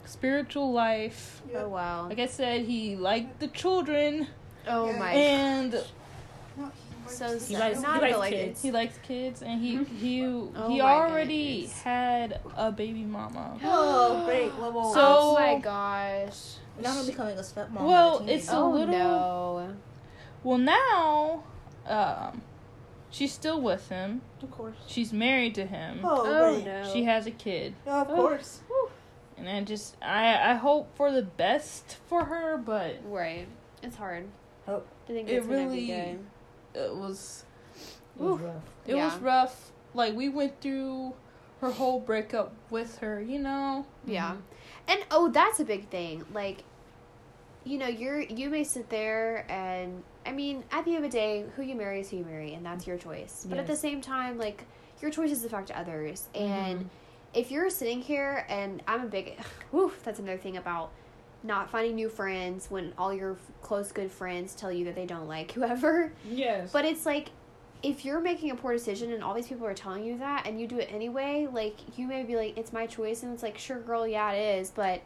spiritual 0.04 0.72
life. 0.72 1.40
Oh 1.54 1.68
wow! 1.68 2.08
Like 2.08 2.18
I 2.18 2.26
said, 2.26 2.62
he 2.62 2.96
liked 2.96 3.38
the 3.38 3.46
children 3.46 4.26
Oh 4.68 4.92
my! 4.92 5.12
and 5.12 5.84
so 7.06 7.38
He 7.38 7.56
likes- 7.56 7.80
Not 7.80 7.96
he 7.96 8.00
likes 8.02 8.18
like 8.18 8.32
kids. 8.32 8.62
he 8.62 8.70
likes 8.70 8.98
kids 9.02 9.42
and 9.42 9.60
he 9.60 9.82
he 9.84 10.24
Oh 10.24 10.68
he 10.68 10.80
already 10.80 11.62
goodness. 11.62 11.82
had 11.82 12.40
a 12.56 12.70
baby 12.72 13.02
mama. 13.04 13.58
Oh, 13.64 14.24
great 14.24 14.54
level. 14.58 14.92
So- 14.94 15.00
oh 15.02 15.34
my 15.34 15.58
gosh! 15.58 16.54
now 16.80 16.98
I'm 16.98 17.06
becoming 17.06 17.36
a 17.36 17.42
stepmom. 17.42 17.82
Well, 17.82 18.18
a 18.20 18.26
it's 18.26 18.48
a 18.48 18.56
oh 18.56 18.70
little- 18.70 18.86
no! 18.94 19.74
Well, 20.44 20.58
now, 20.58 21.44
um, 21.86 22.42
she's 23.10 23.32
still 23.32 23.60
with 23.60 23.88
him. 23.88 24.22
of 24.42 24.50
course. 24.50 24.76
She's 24.88 25.12
married 25.12 25.54
to 25.56 25.66
him. 25.66 26.00
Oh, 26.02 26.22
Oh 26.26 26.52
great. 26.54 26.64
no! 26.64 26.90
She 26.92 27.04
has 27.04 27.26
a 27.26 27.30
kid, 27.30 27.74
Yeah, 27.86 28.02
of 28.02 28.10
Oh. 28.10 28.14
course. 28.14 28.60
and 29.36 29.48
I 29.48 29.60
just 29.62 29.96
I 30.02 30.52
I 30.52 30.54
hope 30.54 30.96
for 30.96 31.10
the 31.12 31.22
best 31.22 31.96
for 32.06 32.24
her, 32.26 32.56
but 32.56 32.96
Right. 33.04 33.48
It's 33.82 33.96
hard. 33.96 34.28
Oh. 34.68 34.82
I 35.08 35.12
think 35.12 35.28
It 35.28 35.34
it's 35.38 35.46
really- 35.46 35.80
be 35.80 35.86
good. 35.88 36.18
it 36.74 36.94
was 36.94 37.44
it 38.16 38.22
was 38.22 38.40
Ooh. 38.40 38.44
rough. 38.44 38.62
it 38.86 38.94
was 38.94 39.16
rough. 39.18 39.72
Like 39.94 40.14
we 40.14 40.28
went 40.28 40.60
through 40.60 41.14
her 41.60 41.70
whole 41.70 42.00
breakup 42.00 42.52
with 42.70 42.98
her, 42.98 43.20
you 43.20 43.38
know. 43.38 43.86
Yeah. 44.06 44.36
And 44.88 45.04
oh, 45.10 45.28
that's 45.30 45.60
a 45.60 45.64
big 45.64 45.88
thing. 45.88 46.24
Like, 46.32 46.64
you 47.64 47.78
know, 47.78 47.86
you're 47.88 48.20
you 48.20 48.50
may 48.50 48.64
sit 48.64 48.88
there 48.90 49.44
and 49.50 50.02
I 50.26 50.32
mean, 50.32 50.64
at 50.70 50.84
the 50.84 50.94
end 50.94 51.04
of 51.04 51.10
the 51.10 51.16
day, 51.16 51.44
who 51.56 51.62
you 51.62 51.74
marry 51.74 52.00
is 52.00 52.10
who 52.10 52.18
you 52.18 52.24
marry, 52.24 52.54
and 52.54 52.64
that's 52.64 52.86
your 52.86 52.96
choice. 52.98 53.44
But 53.48 53.58
at 53.58 53.66
the 53.66 53.76
same 53.76 54.00
time, 54.00 54.38
like 54.38 54.64
your 55.00 55.10
choices 55.10 55.44
affect 55.44 55.70
others, 55.72 56.28
and 56.34 56.80
Mhm. 56.80 56.86
if 57.34 57.50
you're 57.50 57.70
sitting 57.70 58.00
here 58.00 58.46
and 58.48 58.82
I'm 58.86 59.02
a 59.02 59.06
big, 59.08 59.36
whew, 59.72 59.92
that's 60.04 60.18
another 60.20 60.38
thing 60.38 60.56
about 60.56 60.90
not 61.42 61.70
finding 61.70 61.94
new 61.94 62.08
friends 62.08 62.70
when 62.70 62.92
all 62.96 63.12
your 63.12 63.36
close 63.62 63.92
good 63.92 64.10
friends 64.10 64.54
tell 64.54 64.72
you 64.72 64.84
that 64.86 64.94
they 64.94 65.06
don't 65.06 65.28
like 65.28 65.52
whoever. 65.52 66.12
Yes. 66.28 66.70
But 66.72 66.84
it's 66.84 67.06
like 67.06 67.30
if 67.82 68.04
you're 68.04 68.20
making 68.20 68.50
a 68.50 68.54
poor 68.54 68.72
decision 68.72 69.12
and 69.12 69.22
all 69.24 69.34
these 69.34 69.48
people 69.48 69.66
are 69.66 69.74
telling 69.74 70.04
you 70.04 70.18
that 70.18 70.46
and 70.46 70.60
you 70.60 70.66
do 70.66 70.78
it 70.78 70.88
anyway, 70.92 71.48
like 71.52 71.98
you 71.98 72.06
may 72.06 72.22
be 72.22 72.36
like, 72.36 72.56
it's 72.56 72.72
my 72.72 72.86
choice, 72.86 73.22
and 73.22 73.32
it's 73.32 73.42
like, 73.42 73.58
sure, 73.58 73.80
girl, 73.80 74.06
yeah, 74.06 74.30
it 74.32 74.60
is, 74.60 74.70
but 74.70 75.02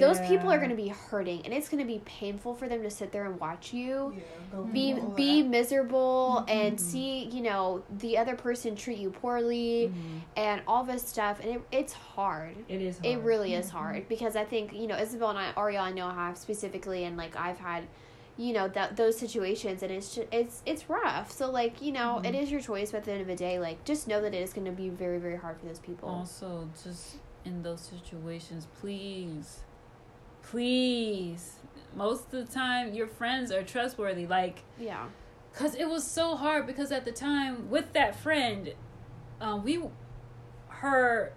those 0.00 0.18
people 0.20 0.50
are 0.50 0.56
going 0.58 0.70
to 0.70 0.76
be 0.76 0.88
hurting, 0.88 1.42
and 1.44 1.54
it's 1.54 1.68
going 1.68 1.80
to 1.80 1.86
be 1.86 2.00
painful 2.04 2.54
for 2.54 2.68
them 2.68 2.82
to 2.82 2.90
sit 2.90 3.12
there 3.12 3.24
and 3.26 3.38
watch 3.38 3.72
you 3.72 4.14
Yeah, 4.16 4.72
be 4.72 4.94
be 5.14 5.42
that. 5.42 5.48
miserable 5.48 6.44
and 6.48 6.76
Mhm. 6.76 6.80
see 6.80 7.24
you 7.26 7.40
know 7.42 7.84
the 7.98 8.18
other 8.18 8.34
person 8.34 8.74
treat 8.74 8.98
you 8.98 9.10
poorly 9.10 9.92
Mhm. 9.94 10.22
and 10.36 10.62
all 10.66 10.82
this 10.82 11.06
stuff, 11.06 11.38
and 11.40 11.56
it, 11.56 11.60
it's 11.70 11.92
hard. 11.92 12.56
It 12.68 12.82
is. 12.82 12.98
It 13.04 13.12
hard. 13.14 13.24
really 13.24 13.54
is 13.54 13.70
hard 13.70 14.08
because 14.08 14.34
I 14.34 14.44
think 14.44 14.72
you 14.72 14.88
know 14.88 14.96
Isabel 14.96 15.30
and 15.30 15.38
I, 15.38 15.52
Ariel, 15.56 15.84
I 15.84 15.92
know 15.92 16.08
have 16.10 16.36
specifically, 16.36 17.04
and 17.04 17.16
like 17.16 17.36
I've 17.36 17.58
had, 17.58 17.84
you 18.38 18.52
know 18.52 18.68
that 18.68 18.96
those 18.96 19.18
situations, 19.18 19.82
and 19.82 19.90
it's 19.90 20.14
just 20.14 20.28
it's 20.32 20.62
it's 20.66 20.88
rough. 20.90 21.30
So 21.32 21.50
like 21.50 21.80
you 21.80 21.92
know 21.92 22.18
it 22.18 22.32
Mhm. 22.34 22.42
is 22.42 22.50
your 22.50 22.60
choice, 22.60 22.90
but 22.92 22.98
at 22.98 23.04
the 23.04 23.12
end 23.12 23.20
of 23.22 23.26
the 23.28 23.36
day, 23.36 23.58
like 23.58 23.84
just 23.84 24.06
know 24.08 24.20
that 24.20 24.34
it 24.34 24.42
is 24.42 24.52
going 24.52 24.66
to 24.66 24.72
be 24.72 24.88
very 24.88 25.18
very 25.18 25.36
hard 25.36 25.58
for 25.58 25.66
those 25.66 25.78
people. 25.78 26.08
Also, 26.08 26.68
just 26.84 27.16
in 27.44 27.62
those 27.62 27.80
situations, 27.80 28.66
please, 28.80 29.60
please. 30.42 31.56
Most 31.94 32.24
of 32.34 32.46
the 32.46 32.52
time, 32.52 32.92
your 32.94 33.06
friends 33.06 33.50
are 33.50 33.62
trustworthy. 33.62 34.26
Like, 34.26 34.62
Yeah. 34.78 35.06
Cause 35.54 35.74
it 35.74 35.88
was 35.88 36.04
so 36.04 36.36
hard 36.36 36.66
because 36.66 36.92
at 36.92 37.06
the 37.06 37.12
time 37.12 37.70
with 37.70 37.94
that 37.94 38.14
friend, 38.14 38.74
um, 39.40 39.64
we, 39.64 39.80
her 40.68 41.32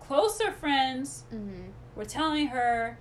closer 0.00 0.52
friends 0.52 1.24
Mm-hmm. 1.32 1.70
were 1.94 2.04
telling 2.04 2.48
her, 2.48 2.98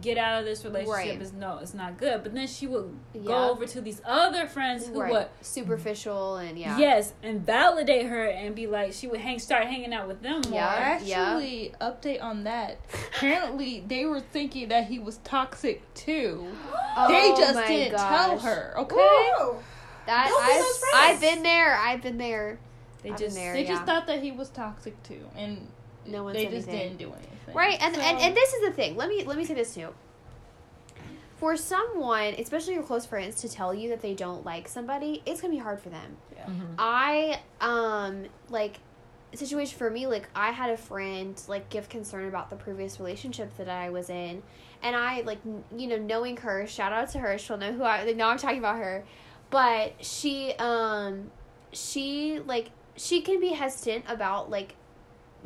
get 0.00 0.18
out 0.18 0.40
of 0.40 0.44
this 0.44 0.64
relationship. 0.64 0.94
Right. 0.94 1.20
Is 1.22 1.32
no, 1.32 1.58
it's 1.58 1.74
not 1.74 1.96
good. 1.98 2.22
But 2.22 2.34
then 2.34 2.46
she 2.46 2.66
would 2.66 2.94
Yeah. 3.12 3.22
go 3.22 3.50
over 3.50 3.66
to 3.66 3.80
these 3.80 4.00
other 4.04 4.46
friends 4.46 4.86
who 4.86 5.00
Right. 5.00 5.12
would 5.12 5.26
Superficial 5.40 6.36
and 6.36 6.58
yeah. 6.58 6.76
yes 6.78 7.12
and 7.22 7.40
validate 7.44 8.06
her 8.06 8.24
and 8.26 8.54
be 8.54 8.66
like 8.66 8.92
she 8.92 9.06
would 9.06 9.20
hang 9.20 9.38
start 9.38 9.64
hanging 9.66 9.92
out 9.94 10.06
with 10.08 10.22
them 10.22 10.40
more. 10.48 10.54
Yeah. 10.60 10.66
Actually, 10.66 11.72
update 11.80 12.22
on 12.22 12.44
that. 12.44 12.78
Apparently, 13.16 13.84
they 13.86 14.04
were 14.04 14.20
thinking 14.20 14.68
that 14.68 14.84
he 14.88 14.98
was 14.98 15.18
toxic 15.18 15.82
too. 15.94 16.46
Oh 16.96 17.08
they 17.08 17.30
just 17.36 17.66
didn't 17.66 17.98
tell 17.98 18.38
her. 18.38 18.72
Okay. 18.78 18.94
Whoa. 18.94 19.58
That 20.06 20.30
I've. 20.94 21.14
I've 21.14 21.20
been 21.20 21.42
there. 21.42 21.74
I've 21.76 22.02
been 22.02 22.18
there. 22.18 22.58
They 23.02 23.10
I've 23.10 23.18
just 23.18 23.34
been 23.34 23.44
there. 23.44 23.52
They 23.54 23.64
just 23.64 23.82
thought 23.84 24.06
that 24.06 24.22
he 24.22 24.30
was 24.30 24.48
toxic 24.50 25.02
too, 25.02 25.26
and 25.36 25.66
No 26.06 26.22
one 26.22 26.34
they 26.34 26.44
said 26.44 26.52
just 26.52 26.68
anything. 26.68 26.96
didn't 26.96 26.98
do 27.00 27.12
anything. 27.14 27.33
Right, 27.54 27.80
and, 27.80 27.94
and 27.96 28.18
So- 28.20 28.24
and 28.26 28.36
this 28.36 28.52
is 28.52 28.62
the 28.62 28.72
thing. 28.72 28.96
Let 28.96 29.08
me 29.08 29.24
let 29.24 29.36
me 29.38 29.44
say 29.44 29.54
this 29.54 29.74
too. 29.74 29.94
For 31.36 31.56
someone, 31.56 32.34
especially 32.38 32.74
your 32.74 32.82
close 32.84 33.04
friends, 33.06 33.40
to 33.42 33.48
tell 33.48 33.74
you 33.74 33.88
that 33.90 34.00
they 34.00 34.14
don't 34.14 34.44
like 34.44 34.68
somebody, 34.68 35.22
it's 35.26 35.40
gonna 35.40 35.52
be 35.52 35.58
hard 35.58 35.80
for 35.80 35.90
them. 35.90 36.16
Mhm. 36.46 36.74
I 36.78 37.40
um 37.60 38.24
like 38.50 38.78
situation 39.34 39.76
for 39.76 39.90
me 39.90 40.06
like 40.06 40.28
I 40.34 40.52
had 40.52 40.70
a 40.70 40.76
friend 40.76 41.40
like 41.48 41.68
give 41.68 41.88
concern 41.88 42.28
about 42.28 42.50
the 42.50 42.56
previous 42.56 43.00
relationship 43.00 43.56
that 43.56 43.68
I 43.68 43.90
was 43.90 44.08
in 44.08 44.42
and 44.80 44.94
I 44.94 45.22
like 45.22 45.38
n- 45.44 45.64
you 45.76 45.88
know 45.88 45.96
knowing 45.98 46.36
her 46.36 46.68
shout 46.68 46.92
out 46.92 47.08
to 47.10 47.18
her 47.18 47.36
she'll 47.36 47.56
know 47.56 47.72
who 47.72 47.82
I 47.82 48.04
like, 48.04 48.14
now 48.14 48.28
I'm 48.28 48.38
talking 48.38 48.58
about 48.58 48.76
her 48.76 49.02
but 49.50 49.94
she 50.04 50.52
um 50.60 51.32
she 51.72 52.38
like 52.46 52.70
she 52.96 53.22
can 53.22 53.40
be 53.40 53.48
hesitant 53.48 54.04
about 54.06 54.50
like 54.50 54.76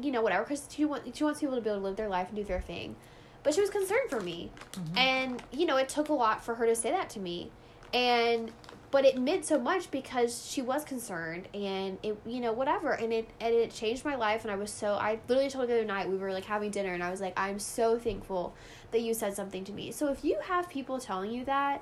you 0.01 0.11
know 0.11 0.23
whatever 0.23 0.45
because 0.45 0.67
she 0.71 0.85
wants 0.85 1.17
she 1.17 1.25
wants 1.25 1.41
people 1.41 1.55
to 1.57 1.61
be 1.61 1.69
able 1.69 1.81
to 1.81 1.85
live 1.85 1.97
their 1.97 2.09
life 2.09 2.29
and 2.29 2.37
do 2.37 2.45
their 2.45 2.61
thing 2.61 2.95
but 3.43 3.55
she 3.55 3.61
was 3.61 3.71
concerned 3.71 4.09
for 4.11 4.21
me 4.21 4.51
Mhm. 4.73 4.97
and 4.99 5.43
you 5.53 5.67
know 5.67 5.77
it 5.77 5.89
took 5.89 6.09
a 6.09 6.13
lot 6.13 6.45
for 6.45 6.55
her 6.57 6.67
to 6.67 6.75
say 6.77 6.91
that 6.91 7.11
to 7.11 7.21
me 7.21 7.51
and 7.93 8.53
but 8.91 9.05
it 9.05 9.19
meant 9.19 9.45
so 9.45 9.59
much 9.59 9.91
because 9.91 10.47
she 10.51 10.63
was 10.63 10.83
concerned 10.85 11.47
and 11.53 11.99
it 12.03 12.19
you 12.27 12.41
know 12.41 12.53
whatever 12.53 12.93
and 12.93 13.13
it 13.13 13.29
and 13.41 13.55
it 13.55 13.71
changed 13.73 14.05
my 14.05 14.15
life 14.15 14.43
and 14.45 14.51
i 14.51 14.57
was 14.57 14.71
so 14.71 14.95
i 14.95 15.19
literally 15.29 15.51
told 15.51 15.63
her 15.69 15.75
the 15.75 15.81
other 15.81 15.87
night 15.87 16.09
we 16.09 16.17
were 16.17 16.33
like 16.33 16.45
having 16.45 16.71
dinner 16.71 16.93
and 16.93 17.03
i 17.03 17.11
was 17.11 17.21
like 17.21 17.33
i'm 17.39 17.59
so 17.59 17.99
thankful 17.99 18.55
that 18.91 19.01
you 19.01 19.13
said 19.15 19.35
something 19.35 19.65
to 19.65 19.73
me 19.73 19.91
so 19.91 20.09
if 20.09 20.25
you 20.25 20.39
have 20.45 20.69
people 20.69 20.99
telling 20.99 21.31
you 21.31 21.45
that 21.45 21.81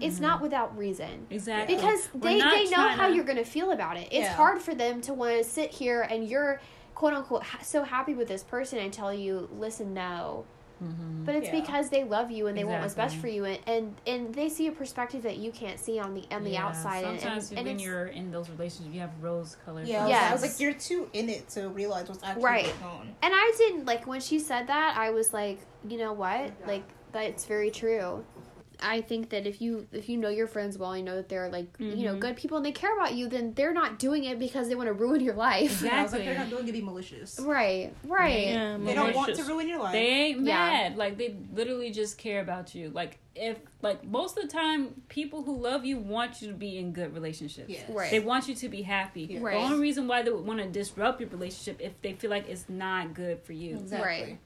it's 0.00 0.18
not 0.18 0.42
without 0.42 0.76
reason 0.76 1.24
Exactly. 1.30 1.76
because 1.76 2.08
We're 2.12 2.20
they, 2.20 2.38
they 2.40 2.64
know 2.68 2.88
how 2.88 3.06
to- 3.08 3.14
you're 3.14 3.22
going 3.24 3.36
to 3.38 3.44
feel 3.44 3.70
about 3.70 3.96
it. 3.96 4.08
It's 4.10 4.24
Yeah. 4.24 4.34
hard 4.34 4.60
for 4.60 4.74
them 4.74 5.00
to 5.02 5.14
want 5.14 5.36
to 5.38 5.44
sit 5.44 5.70
here 5.70 6.02
and 6.02 6.28
you're 6.28 6.60
quote 6.94 7.12
unquote 7.14 7.42
ha- 7.42 7.62
so 7.62 7.82
happy 7.84 8.14
with 8.14 8.28
this 8.28 8.42
person 8.42 8.78
and 8.78 8.92
tell 8.92 9.12
you, 9.12 9.48
listen, 9.58 9.92
no, 9.94 10.44
Mhm. 10.82 11.24
but 11.24 11.34
it's 11.36 11.46
Yeah. 11.46 11.60
because 11.60 11.88
they 11.88 12.02
love 12.04 12.30
you 12.32 12.48
and 12.48 12.58
they 12.58 12.64
want 12.64 12.82
what's 12.82 12.94
best 12.94 13.16
for 13.16 13.28
you 13.28 13.44
and, 13.44 13.58
and 13.66 13.94
and 14.08 14.34
they 14.34 14.48
see 14.48 14.66
a 14.66 14.72
perspective 14.72 15.22
that 15.22 15.36
you 15.36 15.52
can't 15.52 15.78
see 15.78 15.98
on 16.00 16.14
the 16.14 16.24
on 16.32 16.42
the 16.42 16.50
Yeah, 16.50 16.66
outside 16.66 17.04
and, 17.04 17.20
Sometimes 17.20 17.50
and, 17.50 17.58
and 17.60 17.68
when 17.68 17.78
you're 17.78 18.06
in 18.06 18.30
those 18.32 18.50
relationships, 18.50 18.92
you 18.94 19.00
have 19.00 19.10
rose 19.22 19.56
colored. 19.64 19.86
Yeah, 19.86 20.00
I 20.00 20.02
was- 20.02 20.10
Yes. 20.10 20.30
I 20.30 20.32
was 20.32 20.42
like, 20.42 20.60
you're 20.60 20.72
too 20.74 21.08
in 21.12 21.28
it 21.28 21.48
to 21.50 21.68
realize 21.68 22.08
what's 22.08 22.22
actually 22.24 22.42
Right. 22.44 22.64
going 22.82 22.92
on. 22.92 23.06
and 23.22 23.32
I 23.34 23.52
didn't 23.56 23.86
like 23.86 24.06
when 24.06 24.20
she 24.20 24.38
said 24.40 24.66
that 24.66 24.96
I 24.98 25.10
was 25.10 25.32
like 25.32 25.60
you 25.88 25.96
know 25.98 26.12
what 26.12 26.50
like 26.66 26.82
that's 27.12 27.44
very 27.44 27.70
true 27.70 28.24
I 28.80 29.00
think 29.00 29.30
that 29.30 29.46
if 29.46 29.60
you 29.60 29.86
if 29.92 30.08
you 30.08 30.16
know 30.16 30.28
your 30.28 30.46
friends 30.46 30.76
well, 30.78 30.96
you 30.96 31.02
know 31.02 31.16
that 31.16 31.28
they're 31.28 31.48
like 31.48 31.66
you 31.78 32.04
know 32.06 32.14
Mhm. 32.14 32.20
good 32.20 32.36
people 32.36 32.56
and 32.56 32.64
they 32.66 32.72
care 32.72 32.94
about 32.96 33.14
you, 33.14 33.28
then 33.28 33.54
they're 33.54 33.72
not 33.72 33.98
doing 33.98 34.24
it 34.24 34.38
because 34.38 34.68
they 34.68 34.74
want 34.74 34.88
to 34.88 34.92
ruin 34.92 35.20
your 35.20 35.34
life. 35.34 35.82
Yeah, 35.82 36.00
I 36.00 36.02
was 36.02 36.12
like, 36.12 36.22
Exactly. 36.22 36.24
they're 36.26 36.38
not 36.38 36.50
doing 36.50 36.62
it 36.64 36.66
to 36.66 36.72
be 36.72 36.82
malicious. 36.82 37.38
Right, 37.40 37.92
right. 38.04 38.46
Yeah. 38.48 38.76
They 38.78 38.94
don't 38.94 39.14
want 39.14 39.34
to 39.34 39.42
ruin 39.44 39.68
your 39.68 39.78
life. 39.80 39.92
They 39.92 40.06
ain't 40.06 40.40
Yeah. 40.40 40.54
mad. 40.54 40.96
Like 40.96 41.18
they 41.18 41.36
literally 41.54 41.90
just 41.90 42.18
care 42.18 42.40
about 42.40 42.74
you. 42.74 42.90
Like 42.90 43.18
if 43.36 43.58
like 43.82 44.04
most 44.04 44.36
of 44.36 44.44
the 44.44 44.48
time, 44.48 45.02
people 45.08 45.42
who 45.42 45.56
love 45.58 45.84
you 45.84 45.98
want 45.98 46.40
you 46.40 46.48
to 46.48 46.54
be 46.54 46.78
in 46.78 46.92
good 46.92 47.12
relationships. 47.14 47.68
Yes. 47.68 47.88
Right. 47.90 48.10
They 48.10 48.20
want 48.20 48.48
you 48.48 48.54
to 48.54 48.68
be 48.68 48.82
happy. 48.82 49.22
Yeah. 49.30 49.40
Right. 49.40 49.54
The 49.54 49.64
only 49.64 49.80
reason 49.80 50.06
why 50.06 50.22
they 50.22 50.30
would 50.30 50.46
want 50.46 50.60
to 50.60 50.68
disrupt 50.68 51.20
your 51.20 51.28
relationship 51.30 51.80
if 51.80 52.00
they 52.02 52.12
feel 52.12 52.30
like 52.30 52.48
it's 52.48 52.68
not 52.68 53.12
good 53.14 53.40
for 53.42 53.52
you. 53.52 53.76
Exactly. 53.76 54.08
Right. 54.08 54.38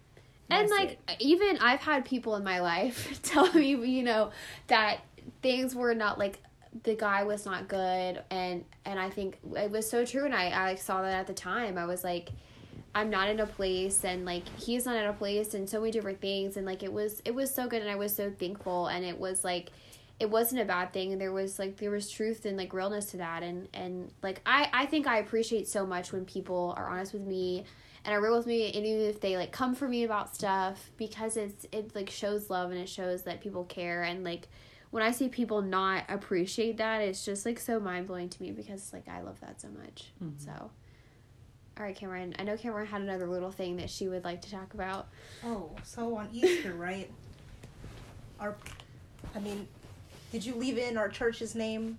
And 0.50 0.70
like 0.70 0.98
it. 1.08 1.16
even 1.20 1.58
I've 1.58 1.80
had 1.80 2.04
people 2.04 2.36
in 2.36 2.44
my 2.44 2.60
life 2.60 3.20
tell 3.22 3.52
me, 3.52 3.74
you 3.74 4.02
know, 4.02 4.30
that 4.68 5.00
things 5.42 5.74
were 5.74 5.94
not 5.94 6.18
like 6.18 6.40
the 6.84 6.94
guy 6.94 7.24
was 7.24 7.44
not 7.44 7.68
good. 7.68 8.22
And 8.30 8.64
and 8.84 8.98
I 8.98 9.10
think 9.10 9.38
it 9.56 9.70
was 9.70 9.88
so 9.88 10.04
true. 10.04 10.24
And 10.24 10.34
I 10.34 10.70
I 10.70 10.74
saw 10.76 11.02
that 11.02 11.12
at 11.12 11.26
the 11.26 11.34
time. 11.34 11.78
I 11.78 11.84
was 11.84 12.04
like 12.04 12.30
I'm 12.94 13.10
not 13.10 13.28
in 13.28 13.40
a 13.40 13.46
place. 13.46 14.04
And 14.04 14.24
like 14.24 14.48
he's 14.58 14.86
not 14.86 14.96
in 14.96 15.04
a 15.04 15.12
place. 15.12 15.54
And 15.54 15.68
so 15.68 15.80
many 15.80 15.92
different 15.92 16.20
things. 16.20 16.56
And 16.56 16.66
like 16.66 16.82
it 16.82 16.92
was 16.92 17.22
it 17.24 17.34
was 17.34 17.54
so 17.54 17.66
good. 17.66 17.82
And 17.82 17.90
I 17.90 17.96
was 17.96 18.14
so 18.14 18.30
thankful. 18.30 18.86
And 18.86 19.04
it 19.04 19.18
was 19.18 19.44
like 19.44 19.70
it 20.20 20.28
wasn't 20.28 20.60
a 20.60 20.64
bad 20.64 20.92
thing. 20.92 21.12
And 21.12 21.20
there 21.20 21.32
was 21.32 21.58
like 21.58 21.76
there 21.76 21.90
was 21.90 22.10
truth 22.10 22.44
and 22.44 22.56
like 22.56 22.72
realness 22.72 23.06
to 23.06 23.18
that. 23.18 23.42
And 23.42 23.68
and 23.74 24.12
like 24.22 24.40
I 24.46 24.68
I 24.72 24.86
think 24.86 25.06
I 25.06 25.18
appreciate 25.18 25.68
so 25.68 25.86
much 25.86 26.12
when 26.12 26.24
people 26.24 26.74
are 26.76 26.88
honest 26.88 27.12
with 27.12 27.22
me 27.22 27.64
and 28.04 28.14
are 28.14 28.20
real 28.22 28.36
with 28.36 28.46
me 28.46 28.66
and 28.72 28.86
even 28.86 29.02
if 29.02 29.20
they 29.20 29.36
like 29.36 29.52
come 29.52 29.74
for 29.74 29.88
me 29.88 30.04
about 30.04 30.34
stuff 30.34 30.90
because 30.96 31.36
it's 31.36 31.66
it 31.72 31.94
like 31.94 32.08
shows 32.10 32.48
love 32.50 32.70
and 32.70 32.78
it 32.80 32.88
shows 32.88 33.22
that 33.24 33.40
people 33.40 33.64
care 33.64 34.02
and 34.02 34.24
like 34.24 34.48
when 34.90 35.02
I 35.02 35.10
see 35.10 35.28
people 35.28 35.60
not 35.62 36.04
appreciate 36.08 36.76
that 36.78 37.00
it's 37.02 37.24
just 37.24 37.44
like 37.44 37.58
so 37.60 37.78
mind 37.80 38.06
blowing 38.06 38.28
to 38.30 38.42
me 38.42 38.50
because 38.52 38.92
like 38.92 39.08
I 39.08 39.20
love 39.22 39.40
that 39.40 39.60
so 39.60 39.68
much 39.68 40.06
Mhm. 40.22 40.38
so 40.42 40.50
all 41.76 41.84
right 41.84 41.94
Cameron 41.94 42.34
I 42.38 42.42
know 42.44 42.56
Cameron 42.56 42.86
had 42.86 43.02
another 43.02 43.26
little 43.26 43.50
thing 43.52 43.76
that 43.76 43.90
she 43.90 44.08
would 44.08 44.24
like 44.24 44.42
to 44.42 44.50
talk 44.50 44.74
about 44.74 45.08
Oh, 45.44 45.70
so 45.84 46.16
on 46.16 46.28
Easter, 46.32 46.74
right? 46.74 47.10
Our, 48.40 48.54
I 49.34 49.40
mean, 49.40 49.66
did 50.32 50.44
you 50.44 50.54
leave 50.54 50.78
in 50.78 50.96
our 50.96 51.08
church's 51.08 51.54
name? 51.54 51.98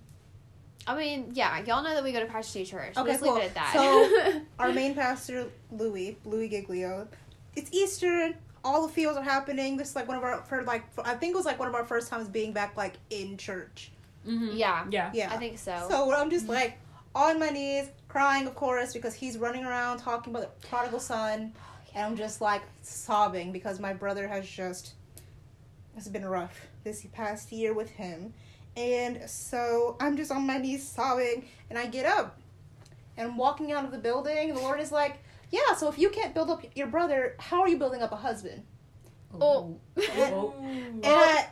I 0.86 0.96
mean 0.96 1.30
yeah 1.34 1.58
y'all 1.64 1.82
know 1.82 1.94
that 1.94 2.02
we 2.02 2.12
go 2.12 2.20
to 2.20 2.26
Passion 2.26 2.50
City 2.50 2.64
Church 2.64 2.96
Okay, 2.96 3.10
let's 3.10 3.22
cool. 3.22 3.34
leave 3.34 3.44
it 3.44 3.46
at 3.48 3.54
that 3.54 3.72
So- 3.74 4.40
Our 4.58 4.72
main 4.72 4.94
pastor, 4.94 5.46
Louie, 5.70 6.16
Louie 6.24 6.48
Giglio. 6.48 7.08
It's 7.56 7.70
Easter. 7.72 8.34
All 8.62 8.86
the 8.86 8.92
fields 8.92 9.16
are 9.18 9.22
happening. 9.24 9.76
This 9.76 9.90
is 9.90 9.96
like 9.96 10.06
one 10.08 10.16
of 10.16 10.22
our 10.24 10.42
for 10.42 10.62
like 10.64 10.84
I 11.04 11.14
think 11.14 11.34
it 11.34 11.36
was 11.36 11.46
like 11.46 11.58
one 11.58 11.68
of 11.68 11.74
our 11.74 11.84
first 11.84 12.08
times 12.08 12.28
being 12.28 12.52
back 12.52 12.76
like 12.76 12.94
in 13.10 13.36
church. 13.36 13.90
Mhm. 14.26 14.50
yeah 14.56 14.84
Yeah. 14.90 15.10
Yeah. 15.14 15.32
I 15.32 15.36
think 15.38 15.58
so 15.58 15.86
So 15.88 16.12
I'm 16.14 16.30
just 16.30 16.48
like 16.48 16.78
on 17.14 17.38
my 17.40 17.48
knees, 17.48 17.88
crying, 18.08 18.46
of 18.46 18.54
course, 18.54 18.92
because 18.92 19.14
he's 19.14 19.36
running 19.38 19.64
around 19.64 19.98
talking 19.98 20.32
about 20.34 20.60
the 20.60 20.66
prodigal 20.68 21.00
son, 21.00 21.52
and 21.94 22.06
I'm 22.06 22.16
just 22.16 22.40
like 22.40 22.62
sobbing 22.82 23.50
because 23.50 23.80
my 23.80 23.92
brother 23.92 24.28
has 24.28 24.46
just 24.48 24.94
it's 25.96 26.06
been 26.08 26.24
rough 26.24 26.68
this 26.84 27.04
past 27.12 27.50
year 27.50 27.72
with 27.74 27.90
him, 27.90 28.32
and 28.76 29.28
so 29.28 29.96
I'm 30.00 30.16
just 30.16 30.30
on 30.30 30.46
my 30.46 30.58
knees 30.58 30.86
sobbing, 30.86 31.46
and 31.68 31.78
I 31.78 31.86
get 31.86 32.06
up, 32.06 32.38
and 33.16 33.28
I'm 33.28 33.36
walking 33.36 33.72
out 33.72 33.84
of 33.84 33.90
the 33.90 33.98
building, 33.98 34.50
and 34.50 34.58
the 34.58 34.62
Lord 34.62 34.80
is 34.80 34.92
like, 34.92 35.18
"Yeah, 35.50 35.74
so 35.76 35.88
if 35.88 35.98
you 35.98 36.10
can't 36.10 36.34
build 36.34 36.50
up 36.50 36.64
your 36.74 36.86
brother, 36.86 37.36
how 37.38 37.60
are 37.62 37.68
you 37.68 37.78
building 37.78 38.02
up 38.02 38.12
a 38.12 38.16
husband?" 38.16 38.62
Oh. 39.40 39.76
Oh. 39.98 40.54
And 40.58 41.04
I 41.06 41.48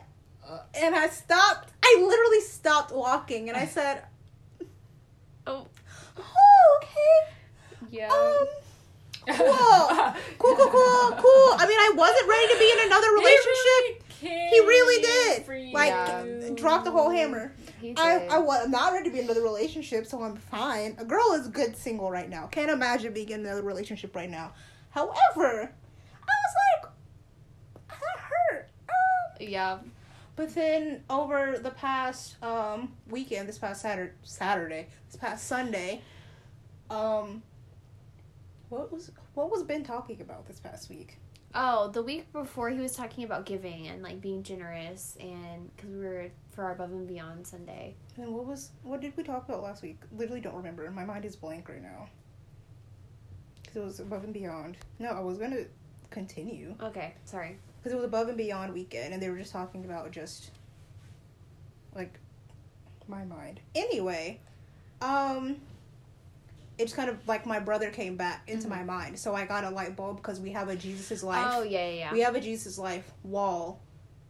and 0.73 0.95
I 0.95 1.07
stopped. 1.09 1.71
I 1.83 1.97
literally 2.01 2.41
stopped 2.41 2.91
walking, 2.91 3.49
and 3.49 3.57
I 3.57 3.65
said, 3.77 4.03
Oh. 5.45 5.67
"Oh, 6.17 6.79
okay." 6.83 7.35
yeah 7.91 8.09
Um, 8.11 8.47
cool, 9.35 9.87
cool, 10.39 10.55
cool, 10.55 10.69
cool, 10.69 11.11
cool. 11.17 11.49
I 11.57 11.65
mean, 11.67 11.77
I 11.79 11.91
wasn't 11.95 12.27
ready 12.27 12.47
to 12.53 12.59
be 12.59 12.71
in 12.71 12.87
another 12.87 13.11
relationship. 13.13 14.03
He 14.19 14.59
really 14.59 15.01
did. 15.01 15.73
Like, 15.73 15.89
Yeah. 15.89 16.49
drop 16.55 16.83
the 16.83 16.91
whole 16.91 17.09
hammer. 17.09 17.53
I. 17.97 18.27
I 18.29 18.37
was 18.39 18.67
not 18.67 18.93
ready 18.93 19.09
to 19.09 19.13
be 19.13 19.19
in 19.19 19.25
another 19.25 19.41
relationship, 19.41 20.05
so 20.05 20.21
I'm 20.21 20.35
fine. 20.35 20.95
A 20.99 21.05
girl 21.05 21.33
is 21.33 21.47
good 21.47 21.77
single 21.77 22.11
right 22.11 22.29
now. 22.29 22.47
Can't 22.47 22.69
imagine 22.69 23.13
being 23.13 23.29
in 23.29 23.41
another 23.45 23.61
relationship 23.63 24.15
right 24.15 24.29
now. 24.29 24.51
However, 24.91 25.71
I 26.21 26.33
was 26.43 26.55
like, 26.83 26.91
that 27.87 28.19
hurt. 28.19 28.69
Um, 28.89 29.47
yeah 29.47 29.79
but 30.39 30.55
then 30.55 31.03
over 31.09 31.59
the 31.61 31.71
past 31.71 32.41
um 32.41 32.93
weekend, 33.09 33.49
this 33.49 33.57
past 33.57 33.81
Saturday, 33.81 34.13
Saturday, 34.23 34.87
this 35.07 35.17
past 35.17 35.45
Sunday, 35.47 36.01
um, 36.89 37.43
what 38.69 38.89
was 38.89 39.11
what 39.33 39.51
was 39.51 39.63
Ben 39.63 39.83
talking 39.83 40.21
about 40.21 40.47
this 40.47 40.61
past 40.61 40.89
week? 40.89 41.17
Oh, 41.55 41.87
the 41.87 42.03
week 42.03 42.31
before 42.31 42.69
he 42.69 42.79
was 42.79 42.95
talking 42.95 43.23
about 43.23 43.45
giving 43.45 43.87
and 43.87 44.03
like 44.03 44.21
being 44.21 44.43
generous 44.43 45.17
and 45.19 45.75
because 45.75 45.89
we 45.89 45.97
were 45.97 46.27
for 46.51 46.63
our 46.65 46.73
above 46.73 46.91
and 46.91 47.07
beyond 47.07 47.47
Sunday. 47.47 47.95
And 48.17 48.33
what 48.35 48.45
was 48.45 48.69
what 48.83 49.01
did 49.01 49.13
we 49.17 49.23
talk 49.23 49.47
about 49.49 49.63
last 49.63 49.81
week? 49.81 49.99
Literally 50.15 50.41
don't 50.41 50.55
remember. 50.55 50.89
My 50.91 51.05
mind 51.05 51.25
is 51.25 51.35
blank 51.35 51.67
right 51.69 51.81
now. 51.81 52.07
Because 53.63 53.75
it 53.77 53.83
was 53.83 53.99
above 53.99 54.23
and 54.23 54.33
beyond. 54.33 54.77
No, 54.99 55.09
I 55.09 55.21
was 55.21 55.37
gonna 55.39 55.63
continue 56.11 56.75
Okay, 56.81 57.13
sorry. 57.25 57.57
because 57.79 57.93
it 57.93 57.95
was 57.95 58.05
above 58.05 58.27
and 58.27 58.37
beyond 58.37 58.73
weekend, 58.73 59.13
and 59.13 59.21
they 59.21 59.29
were 59.29 59.37
just 59.37 59.51
talking 59.51 59.85
about 59.85 60.11
just 60.11 60.51
like 61.95 62.19
my 63.07 63.23
mind. 63.25 63.59
Anyway, 63.73 64.39
um, 65.01 65.55
it's 66.79 66.93
kind 66.93 67.09
of 67.09 67.27
like 67.27 67.45
my 67.45 67.59
brother 67.59 67.89
came 67.91 68.15
back 68.15 68.41
into 68.47 68.67
Mhm. 68.67 68.69
my 68.71 68.83
mind, 68.83 69.19
so 69.19 69.35
I 69.35 69.45
got 69.45 69.63
a 69.65 69.69
light 69.69 69.95
bulb 69.95 70.15
because 70.17 70.39
we 70.39 70.51
have 70.51 70.69
a 70.69 70.75
Jesus' 70.75 71.21
life. 71.21 71.45
Oh 71.51 71.61
yeah, 71.63 71.85
yeah, 71.87 71.93
yeah. 71.93 72.11
We 72.13 72.21
have 72.21 72.35
a 72.35 72.39
Jesus 72.41 72.77
Life 72.79 73.11
wall 73.23 73.81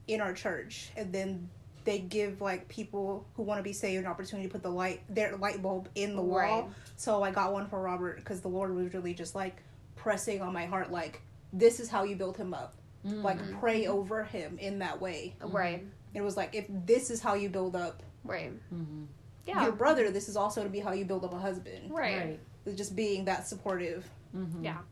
in 0.07 0.19
our 0.19 0.33
church, 0.33 0.91
and 0.97 1.13
then 1.13 1.47
they 1.85 1.99
give 1.99 2.41
like 2.41 2.67
people 2.67 3.25
who 3.35 3.43
want 3.43 3.59
to 3.59 3.63
be 3.63 3.71
saved 3.71 4.03
an 4.03 4.09
opportunity 4.11 4.47
to 4.47 4.51
put 4.51 4.63
the 4.63 4.69
light 4.69 5.01
their 5.07 5.37
light 5.37 5.61
bulb 5.61 5.87
in 5.95 6.15
the 6.15 6.21
wall. 6.21 6.63
Right. 6.63 6.65
So 6.97 7.23
I 7.23 7.31
got 7.31 7.53
one 7.53 7.67
for 7.67 7.79
Robert 7.79 8.17
because 8.17 8.41
the 8.41 8.49
Lord 8.49 8.73
was 8.75 8.93
really 8.93 9.13
just 9.13 9.35
like 9.35 9.61
pressing 9.95 10.41
on 10.41 10.51
my 10.51 10.65
heart, 10.65 10.91
like 10.91 11.21
this 11.53 11.79
is 11.79 11.89
how 11.89 12.03
you 12.03 12.15
build 12.15 12.35
him 12.37 12.53
up. 12.53 12.73
Like 13.03 13.39
Mhm. 13.39 13.59
pray 13.59 13.87
over 13.87 14.23
him 14.25 14.57
in 14.59 14.79
that 14.79 14.99
way. 14.99 15.35
Right, 15.41 15.85
It 16.13 16.21
was 16.21 16.35
like 16.35 16.53
if 16.53 16.65
this 16.67 17.09
is 17.11 17.21
how 17.21 17.35
you 17.35 17.47
build 17.49 17.75
up 17.75 18.01
right. 18.25 18.51
Mhm. 18.73 19.05
Yeah. 19.45 19.63
your 19.63 19.71
brother, 19.71 20.11
this 20.11 20.29
is 20.29 20.35
also 20.37 20.63
to 20.63 20.69
be 20.69 20.79
how 20.79 20.91
you 20.91 21.05
build 21.05 21.23
up 21.25 21.33
a 21.33 21.37
husband. 21.39 21.91
right. 21.91 22.39
Right. 22.65 22.75
Just 22.75 22.95
being 22.95 23.25
that 23.25 23.47
supportive 23.47 24.07
Mhm. 24.35 24.63
Yeah. 24.63 24.77
and 24.77 24.85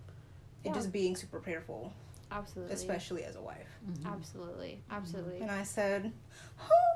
Yeah. 0.65 0.73
just 0.73 0.91
being 0.91 1.15
super 1.15 1.39
prayerful, 1.39 1.93
Absolutely. 2.32 2.73
especially 2.73 3.23
as 3.23 3.36
a 3.36 3.41
wife. 3.41 3.67
Mhm. 3.89 4.11
Absolutely. 4.13 4.82
Absolutely. 4.91 5.39
And 5.39 5.49
I 5.49 5.63
said, 5.63 6.11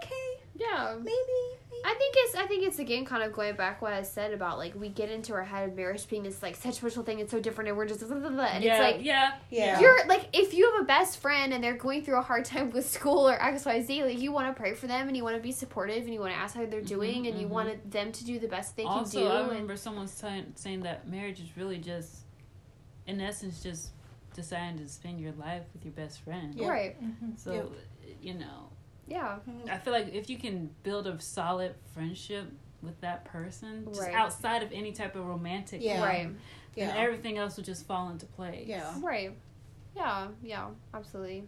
okay, 0.03 0.41
Yeah. 0.55 0.95
maybe. 0.97 1.07
maybe. 1.07 1.81
I 1.83 1.95
think 1.95 2.13
it's 2.17 2.35
I 2.35 2.45
think 2.45 2.63
it's 2.67 2.79
again 2.79 3.05
kind 3.05 3.23
of 3.23 3.31
going 3.33 3.55
back 3.55 3.81
what 3.81 3.93
I 3.93 4.03
said 4.03 4.33
about 4.33 4.57
like 4.59 4.75
we 4.75 4.89
get 4.89 5.09
into 5.09 5.33
our 5.33 5.43
head 5.43 5.69
of 5.69 5.75
marriage 5.75 6.07
being 6.07 6.21
this 6.21 6.43
like 6.43 6.55
such 6.55 6.75
special 6.75 7.01
thing 7.01 7.19
it's 7.19 7.31
so 7.31 7.39
different 7.39 7.69
and 7.69 7.77
we're 7.77 7.87
just 7.87 8.07
blah, 8.07 8.17
blah, 8.19 8.29
blah, 8.29 8.43
and 8.43 8.63
yeah, 8.63 8.73
it's 8.73 8.97
like 8.97 9.05
yeah, 9.05 9.31
Yeah. 9.49 9.79
you're 9.79 10.05
like 10.05 10.27
if 10.33 10.53
you 10.53 10.69
have 10.71 10.81
a 10.81 10.85
best 10.85 11.19
friend 11.19 11.53
and 11.53 11.63
they're 11.63 11.77
going 11.77 12.03
through 12.03 12.17
a 12.19 12.21
hard 12.21 12.45
time 12.45 12.69
with 12.71 12.87
school 12.89 13.27
or 13.27 13.37
XYZ, 13.39 14.03
like 14.05 14.19
you 14.19 14.31
want 14.31 14.53
to 14.53 14.59
pray 14.59 14.73
for 14.73 14.87
them 14.87 15.07
and 15.07 15.15
you 15.17 15.23
want 15.23 15.37
to 15.37 15.41
be 15.41 15.51
supportive 15.51 16.03
and 16.03 16.13
you 16.13 16.19
want 16.19 16.33
to 16.33 16.37
ask 16.39 16.55
how 16.55 16.65
they're 16.65 16.81
doing 16.81 17.25
and 17.27 17.39
you 17.39 17.47
mhm. 17.47 17.51
want 17.51 17.89
them 17.91 18.11
to 18.11 18.25
do 18.25 18.37
the 18.37 18.47
best 18.47 18.75
they 18.75 18.83
also, 18.83 19.17
can 19.19 19.27
do. 19.27 19.33
I 19.33 19.39
and- 19.39 19.49
remember 19.49 19.75
someone 19.77 20.07
saying, 20.07 20.51
saying 20.55 20.81
that 20.81 21.07
marriage 21.07 21.39
is 21.39 21.55
really 21.57 21.77
just, 21.77 22.25
in 23.07 23.21
essence, 23.21 23.63
just 23.63 23.91
deciding 24.33 24.79
to 24.79 24.87
spend 24.87 25.19
your 25.19 25.33
life 25.33 25.63
with 25.73 25.83
your 25.83 25.93
best 25.93 26.21
friend. 26.21 26.53
Yeah. 26.55 26.69
Right. 26.69 27.03
Mm-hmm. 27.03 27.31
So, 27.35 27.53
Yep. 27.53 27.69
you 28.21 28.33
know, 28.35 28.69
Yeah. 29.07 29.39
I 29.69 29.77
feel 29.77 29.93
like 29.93 30.13
if 30.13 30.29
you 30.29 30.37
can 30.37 30.69
build 30.83 31.07
a 31.07 31.19
solid 31.19 31.75
friendship 31.93 32.45
with 32.81 32.99
that 33.01 33.25
person, 33.25 33.85
just 33.89 33.99
Right. 34.01 34.13
outside 34.13 34.63
of 34.63 34.71
any 34.71 34.91
type 34.91 35.15
of 35.15 35.25
romantic, 35.25 35.81
Yeah. 35.81 36.03
Right. 36.03 36.29
Yeah. 36.75 36.89
and 36.89 36.97
everything 36.97 37.37
else 37.37 37.57
will 37.57 37.63
just 37.65 37.85
fall 37.85 38.09
into 38.09 38.25
place. 38.25 38.67
Yeah. 38.67 38.93
Right. 39.01 39.35
Yeah. 39.95 40.27
Yeah. 40.41 40.67
Absolutely. 40.93 41.43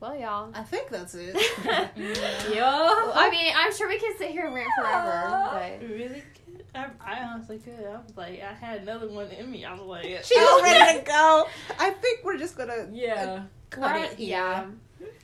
Well, 0.00 0.16
y'all. 0.16 0.50
I 0.54 0.62
think 0.62 0.90
that's 0.90 1.14
it. 1.14 1.34
Yo, 2.54 2.62
I 2.64 3.28
mean, 3.30 3.52
I'm 3.54 3.74
sure 3.74 3.88
we 3.88 3.98
can 3.98 4.16
sit 4.16 4.30
here 4.30 4.46
and 4.46 4.54
rant 4.54 4.70
forever, 4.78 5.48
but 5.52 5.88
really 5.88 6.08
good. 6.08 6.37
I, 6.74 6.86
I 7.04 7.20
honestly 7.24 7.58
could. 7.58 7.74
I 7.84 7.92
was 7.98 8.16
like, 8.16 8.40
I 8.42 8.52
had 8.52 8.82
another 8.82 9.08
one 9.08 9.28
in 9.30 9.50
me. 9.50 9.64
I 9.64 9.72
was 9.74 9.82
like, 9.82 10.04
She 10.24 10.34
was 10.38 10.62
ready 10.62 10.98
to 11.00 11.04
go. 11.06 11.46
I 11.78 11.90
think 11.90 12.24
we're 12.24 12.36
just 12.38 12.56
gonna 12.56 12.88
Yeah. 12.92 13.44
cut 13.70 13.82
Right, 13.82 14.12
it 14.12 14.18
here. 14.18 14.28
yeah. 14.30 14.66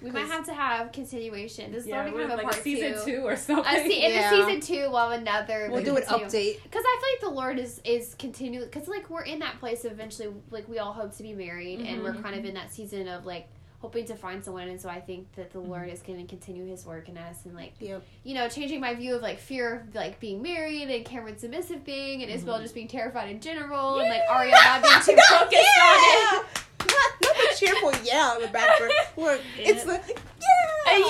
We 0.01 0.11
might 0.13 0.27
have 0.27 0.45
to 0.47 0.55
have 0.55 0.93
continuation. 0.93 1.73
This 1.73 1.83
is 1.83 1.89
Yeah, 1.89 1.97
already 1.97 2.13
we're 2.13 2.21
kind 2.29 2.33
of 2.35 2.39
a 2.39 2.43
like 2.43 2.53
part 2.53 2.63
season 2.63 2.95
two. 3.05 3.17
two 3.17 3.23
or 3.23 3.35
something. 3.37 3.65
Uh, 3.67 3.75
see, 3.83 4.05
in 4.05 4.13
Yeah. 4.13 4.31
the 4.31 4.37
season 4.37 4.61
two, 4.61 4.91
we'll 4.91 5.11
have 5.11 5.21
another. 5.21 5.69
We'll 5.71 5.83
do 5.83 5.97
an 5.97 6.03
continue- 6.05 6.27
update. 6.27 6.63
Because 6.63 6.85
I 6.87 7.01
feel 7.01 7.29
like 7.29 7.35
the 7.35 7.41
Lord 7.41 7.59
is 7.59 7.81
is 7.85 8.15
continuing 8.19 8.67
because 8.69 8.87
like 8.89 9.11
we're 9.11 9.23
in 9.25 9.41
that 9.41 9.59
place 9.59 9.85
of 9.85 9.91
eventually 9.93 10.29
like 10.51 10.69
we 10.69 10.79
all 10.79 10.93
hope 10.93 11.17
to 11.17 11.23
be 11.25 11.33
married 11.33 11.81
and 11.81 12.03
we're 12.05 12.15
kind 12.15 12.37
of 12.39 12.45
in 12.45 12.55
that 12.55 12.73
season 12.73 13.09
of 13.09 13.27
like 13.27 13.49
hoping 13.85 14.07
to 14.07 14.17
find 14.17 14.43
someone 14.43 14.67
and 14.67 14.81
so 14.81 14.89
I 14.89 14.99
think 14.99 15.31
that 15.35 15.53
the 15.53 15.61
Lord 15.61 15.83
mm-hmm. 15.83 15.91
is 15.93 16.01
going 16.01 16.19
to 16.19 16.25
continue 16.27 16.65
His 16.65 16.87
work 16.87 17.11
in 17.11 17.19
us 17.19 17.45
and 17.45 17.55
like 17.55 17.75
Yep. 17.81 18.03
you 18.23 18.33
know 18.33 18.49
changing 18.49 18.81
my 18.81 18.95
view 18.95 19.15
of 19.17 19.21
like 19.21 19.39
fear 19.39 19.85
of 19.87 19.95
like 19.95 20.19
being 20.21 20.41
married 20.41 20.89
and 20.89 21.05
Cameron 21.05 21.37
submissive 21.37 21.85
being 21.85 22.23
and 22.23 22.31
Isabel 22.33 22.55
mm-hmm. 22.55 22.63
just 22.65 22.75
being 22.75 22.89
terrified 22.89 23.29
in 23.29 23.41
general 23.41 23.99
and 23.99 24.09
like 24.09 24.23
Aria 24.31 24.53
not 24.53 24.83
being 24.83 24.95
too 25.05 25.17
focused 25.29 25.79
on 25.83 25.99
it. 25.99 26.33
Not, 26.33 26.45
not 26.89 27.13
the 27.21 27.57
cheerful 27.59 27.93
yeah 28.05 28.37
in 28.37 28.41
the 28.43 28.49
background. 28.49 28.93
We're, 29.17 29.39
it's 29.59 29.85
the 29.85 30.01
yeah 30.01 30.87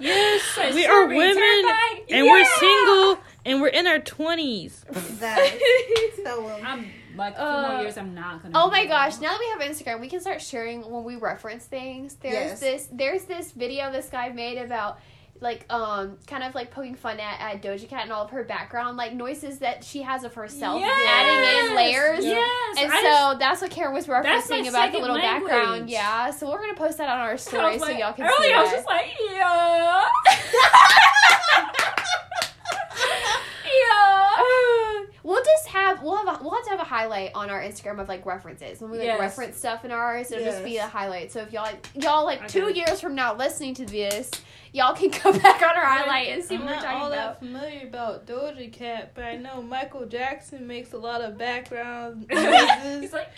yes, 0.00 0.42
Like, 0.58 0.74
we 0.74 0.84
are 0.86 1.06
women, 1.06 1.34
terrified. 1.36 2.02
and 2.10 2.26
we're 2.26 2.44
single, 2.44 3.18
and 3.46 3.62
we're 3.62 3.68
in 3.68 3.86
our 3.86 3.98
twenties. 4.00 4.84
that. 4.90 5.58
Tell 6.22 6.50
'em. 6.66 6.90
I'm 7.14 7.18
like 7.18 7.34
a 7.34 7.36
few 7.36 7.44
Uh, 7.46 7.68
more 7.72 7.80
years. 7.82 7.96
I'm 7.96 8.14
not 8.14 8.42
gonna. 8.42 8.58
Oh 8.60 8.68
be 8.68 8.76
my 8.78 8.86
gosh! 8.86 9.20
Now 9.20 9.30
that 9.30 9.40
we 9.40 9.48
have 9.64 9.70
Instagram, 9.70 10.00
we 10.00 10.08
can 10.08 10.20
start 10.20 10.42
sharing 10.42 10.82
when 10.90 11.04
we 11.04 11.16
reference 11.16 11.64
things. 11.64 12.16
There's 12.16 12.34
Yes. 12.34 12.60
this 12.60 12.88
there's 12.92 13.24
this 13.24 13.52
video 13.52 13.90
this 13.92 14.08
guy 14.08 14.28
made 14.30 14.58
about 14.58 14.98
like 15.40 15.66
um 15.68 16.16
kind 16.28 16.44
of 16.44 16.54
like 16.54 16.70
poking 16.70 16.94
fun 16.94 17.18
at, 17.18 17.40
at 17.40 17.60
Doja 17.62 17.88
Cat 17.88 18.02
and 18.04 18.12
all 18.12 18.22
of 18.24 18.30
her 18.30 18.44
background 18.44 18.96
like 18.96 19.12
noises 19.14 19.58
that 19.58 19.82
she 19.84 20.00
has 20.02 20.22
of 20.24 20.32
herself 20.34 20.80
Yes! 20.80 21.02
adding 21.08 21.70
in 21.70 21.76
layers. 21.76 22.24
Yes. 22.24 22.76
And 22.78 22.92
I 22.92 22.96
so 22.96 23.02
just- 23.02 23.38
that's 23.40 23.60
what 23.60 23.70
Karen 23.72 23.92
was 23.94 24.06
That's 24.06 24.48
my 24.48 24.56
referencing 24.58 24.68
about 24.68 24.92
the 24.92 24.98
little 24.98 25.16
language. 25.16 25.50
background. 25.50 25.90
Yeah, 25.90 26.30
so 26.30 26.48
we're 26.50 26.60
gonna 26.60 26.74
post 26.74 26.98
that 26.98 27.08
on 27.08 27.18
our 27.18 27.36
story 27.48 27.78
so 27.78 27.84
like- 27.86 27.98
y'all 27.98 28.12
can 28.12 28.24
earlier, 28.26 28.48
see 28.48 28.52
I 28.54 28.62
was 28.62 28.70
just 28.70 28.86
like, 28.86 29.06
yeah. 29.32 30.04
We'll 35.24 35.42
just 35.42 35.68
have 35.68 36.02
we'll 36.02 36.18
have 36.18 36.38
a, 36.38 36.42
we'll 36.42 36.52
have 36.52 36.64
to 36.64 36.70
have 36.70 36.80
a 36.80 36.84
highlight 36.84 37.30
on 37.34 37.48
our 37.48 37.62
Instagram 37.62 37.98
of 37.98 38.10
like 38.10 38.26
references 38.26 38.82
when 38.82 38.90
we 38.90 38.98
like 38.98 39.06
yes. 39.06 39.18
reference 39.18 39.56
stuff 39.56 39.82
in 39.86 39.90
ours. 39.90 40.30
It'll 40.30 40.44
yes. 40.44 40.56
just 40.56 40.64
be 40.66 40.76
a 40.76 40.86
highlight. 40.86 41.32
So 41.32 41.40
if 41.40 41.50
y'all 41.50 41.62
like 41.62 41.88
y'all 41.94 42.26
like 42.26 42.46
two 42.46 42.70
years 42.70 43.00
from 43.00 43.14
now 43.14 43.34
listening 43.34 43.74
to 43.76 43.86
this, 43.86 44.30
y'all 44.74 44.94
can 44.94 45.08
go 45.22 45.32
back 45.32 45.62
on 45.62 45.76
our 45.76 45.86
highlight 45.86 46.28
and 46.28 46.44
see 46.44 46.56
I'm 46.56 46.66
what 46.66 46.76
we're 46.76 46.82
talking 46.82 46.90
about. 46.90 46.92
I'm 46.92 47.00
not 47.00 47.04
all 47.04 47.10
that 47.10 47.38
familiar 47.38 47.86
about 47.88 48.26
Doja 48.26 48.70
Cat, 48.70 49.12
but 49.14 49.24
I 49.24 49.36
know 49.36 49.62
Michael 49.62 50.04
Jackson 50.04 50.66
makes 50.66 50.92
a 50.92 50.98
lot 50.98 51.22
of 51.22 51.38
background 51.38 52.26
noises. 52.30 53.00
He's 53.00 53.12
like. 53.14 53.28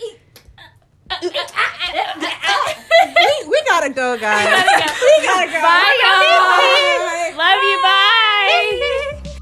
Ah, 1.09 1.21
ah, 1.21 2.33
ah, 2.43 3.45
we, 3.47 3.61
gotta 3.65 3.93
go, 3.93 4.17
guys. 4.17 4.45
we 4.45 5.25
gotta 5.25 5.47
go. 5.47 5.61
Bye, 5.61 5.95
y'all. 6.03 7.37
Love 7.37 7.63
you. 7.63 7.81
Bye. 7.81 9.33